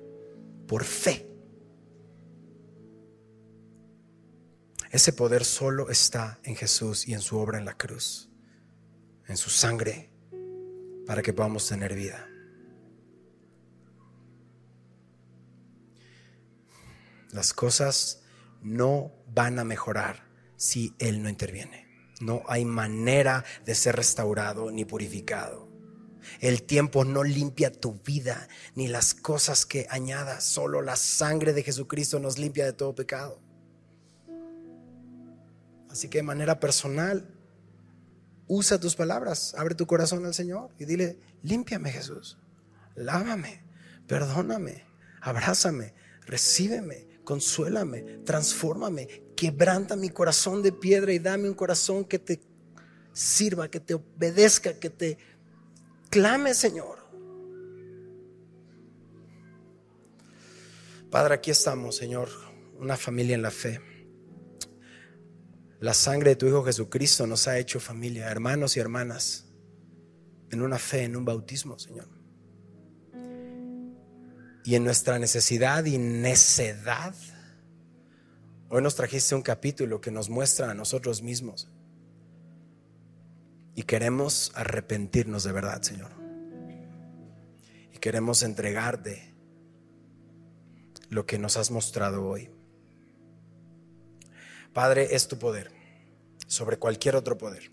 por 0.66 0.84
fe. 0.84 1.31
Ese 4.92 5.14
poder 5.14 5.46
solo 5.46 5.88
está 5.88 6.38
en 6.44 6.54
Jesús 6.54 7.08
y 7.08 7.14
en 7.14 7.22
su 7.22 7.38
obra 7.38 7.56
en 7.56 7.64
la 7.64 7.78
cruz, 7.78 8.28
en 9.26 9.38
su 9.38 9.48
sangre, 9.48 10.10
para 11.06 11.22
que 11.22 11.32
podamos 11.32 11.66
tener 11.66 11.94
vida. 11.94 12.28
Las 17.30 17.54
cosas 17.54 18.20
no 18.60 19.10
van 19.28 19.58
a 19.58 19.64
mejorar 19.64 20.28
si 20.56 20.94
Él 20.98 21.22
no 21.22 21.30
interviene. 21.30 21.86
No 22.20 22.42
hay 22.46 22.66
manera 22.66 23.46
de 23.64 23.74
ser 23.74 23.96
restaurado 23.96 24.70
ni 24.70 24.84
purificado. 24.84 25.72
El 26.38 26.64
tiempo 26.64 27.06
no 27.06 27.24
limpia 27.24 27.72
tu 27.72 27.94
vida 27.94 28.46
ni 28.74 28.88
las 28.88 29.14
cosas 29.14 29.64
que 29.64 29.86
añadas. 29.88 30.44
Solo 30.44 30.82
la 30.82 30.96
sangre 30.96 31.54
de 31.54 31.62
Jesucristo 31.62 32.18
nos 32.18 32.38
limpia 32.38 32.66
de 32.66 32.74
todo 32.74 32.94
pecado. 32.94 33.40
Así 35.92 36.08
que 36.08 36.18
de 36.18 36.22
manera 36.22 36.58
personal, 36.58 37.28
usa 38.48 38.80
tus 38.80 38.96
palabras, 38.96 39.54
abre 39.58 39.74
tu 39.74 39.86
corazón 39.86 40.24
al 40.24 40.32
Señor 40.32 40.70
y 40.78 40.86
dile, 40.86 41.18
límpiame 41.42 41.92
Jesús, 41.92 42.38
lávame, 42.94 43.62
perdóname, 44.06 44.86
abrázame, 45.20 45.92
recíbeme, 46.24 47.20
consuélame, 47.24 48.20
transfórmame, 48.24 49.06
quebranta 49.36 49.94
mi 49.94 50.08
corazón 50.08 50.62
de 50.62 50.72
piedra 50.72 51.12
y 51.12 51.18
dame 51.18 51.46
un 51.46 51.54
corazón 51.54 52.06
que 52.06 52.18
te 52.18 52.40
sirva, 53.12 53.68
que 53.68 53.80
te 53.80 53.92
obedezca, 53.92 54.72
que 54.80 54.88
te 54.88 55.18
clame, 56.08 56.54
Señor. 56.54 57.06
Padre, 61.10 61.34
aquí 61.34 61.50
estamos, 61.50 61.96
Señor, 61.96 62.30
una 62.78 62.96
familia 62.96 63.34
en 63.34 63.42
la 63.42 63.50
fe. 63.50 63.91
La 65.82 65.92
sangre 65.92 66.30
de 66.30 66.36
tu 66.36 66.46
Hijo 66.46 66.64
Jesucristo 66.64 67.26
nos 67.26 67.46
ha 67.46 67.58
hecho 67.58 67.78
familia, 67.78 68.30
hermanos 68.30 68.78
y 68.78 68.80
hermanas, 68.80 69.44
en 70.50 70.62
una 70.62 70.78
fe, 70.78 71.04
en 71.04 71.16
un 71.16 71.26
bautismo, 71.26 71.78
Señor 71.78 72.22
y 74.64 74.76
en 74.76 74.84
nuestra 74.84 75.18
necesidad 75.18 75.84
y 75.84 75.98
necedad. 75.98 77.14
Hoy 78.68 78.82
nos 78.82 78.94
trajiste 78.94 79.34
un 79.34 79.42
capítulo 79.42 80.00
que 80.00 80.10
nos 80.10 80.30
muestra 80.30 80.70
a 80.70 80.74
nosotros 80.74 81.22
mismos. 81.22 81.68
Y 83.74 83.82
queremos 83.82 84.52
arrepentirnos 84.54 85.44
de 85.44 85.52
verdad, 85.52 85.82
Señor. 85.82 86.10
Y 87.92 87.98
queremos 87.98 88.42
entregarte 88.42 89.34
lo 91.08 91.26
que 91.26 91.38
nos 91.38 91.56
has 91.56 91.70
mostrado 91.70 92.26
hoy. 92.26 92.50
Padre, 94.72 95.14
es 95.14 95.28
tu 95.28 95.38
poder 95.38 95.70
sobre 96.46 96.78
cualquier 96.78 97.16
otro 97.16 97.36
poder. 97.36 97.70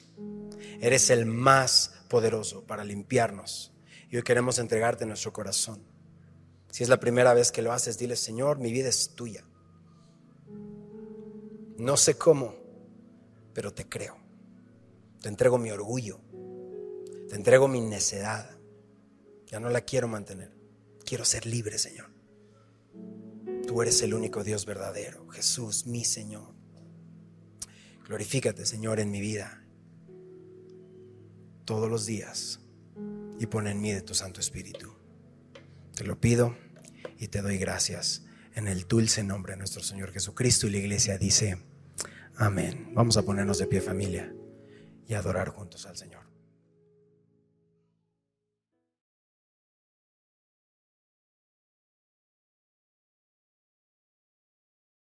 Eres 0.81 1.09
el 1.09 1.25
más 1.25 1.93
poderoso 2.09 2.63
para 2.65 2.83
limpiarnos. 2.83 3.73
Y 4.09 4.17
hoy 4.17 4.23
queremos 4.23 4.59
entregarte 4.59 5.05
nuestro 5.05 5.33
corazón. 5.33 5.83
Si 6.71 6.83
es 6.83 6.89
la 6.89 6.99
primera 6.99 7.33
vez 7.33 7.51
que 7.51 7.61
lo 7.61 7.73
haces, 7.73 7.97
dile, 7.97 8.15
Señor, 8.15 8.59
mi 8.59 8.71
vida 8.71 8.89
es 8.89 9.15
tuya. 9.15 9.43
No 11.77 11.97
sé 11.97 12.17
cómo, 12.17 12.55
pero 13.53 13.73
te 13.73 13.87
creo. 13.87 14.17
Te 15.21 15.29
entrego 15.29 15.57
mi 15.57 15.71
orgullo. 15.71 16.19
Te 17.29 17.35
entrego 17.35 17.67
mi 17.67 17.81
necedad. 17.81 18.49
Ya 19.47 19.59
no 19.59 19.69
la 19.69 19.81
quiero 19.81 20.07
mantener. 20.07 20.51
Quiero 21.05 21.25
ser 21.25 21.45
libre, 21.45 21.77
Señor. 21.77 22.09
Tú 23.67 23.81
eres 23.81 24.01
el 24.01 24.13
único 24.13 24.43
Dios 24.43 24.65
verdadero. 24.65 25.27
Jesús, 25.29 25.85
mi 25.85 26.05
Señor. 26.05 26.58
Glorifícate, 28.09 28.65
Señor, 28.65 28.99
en 28.99 29.11
mi 29.11 29.21
vida. 29.21 29.61
Todos 31.63 31.87
los 31.87 32.07
días. 32.07 32.59
Y 33.37 33.45
pon 33.45 33.67
en 33.67 33.79
mí 33.79 33.91
de 33.91 34.01
tu 34.01 34.15
Santo 34.15 34.39
Espíritu. 34.39 34.95
Te 35.93 36.03
lo 36.03 36.19
pido 36.19 36.57
y 37.19 37.27
te 37.27 37.43
doy 37.43 37.59
gracias 37.59 38.25
en 38.55 38.67
el 38.67 38.87
dulce 38.87 39.23
nombre 39.23 39.53
de 39.53 39.57
nuestro 39.57 39.83
Señor 39.83 40.11
Jesucristo. 40.11 40.65
Y 40.65 40.71
la 40.71 40.77
iglesia 40.79 41.19
dice, 41.19 41.61
amén. 42.35 42.89
Vamos 42.95 43.15
a 43.15 43.21
ponernos 43.21 43.59
de 43.59 43.67
pie 43.67 43.79
familia 43.79 44.33
y 45.07 45.13
adorar 45.13 45.49
juntos 45.49 45.85
al 45.85 45.95
Señor. 45.95 46.18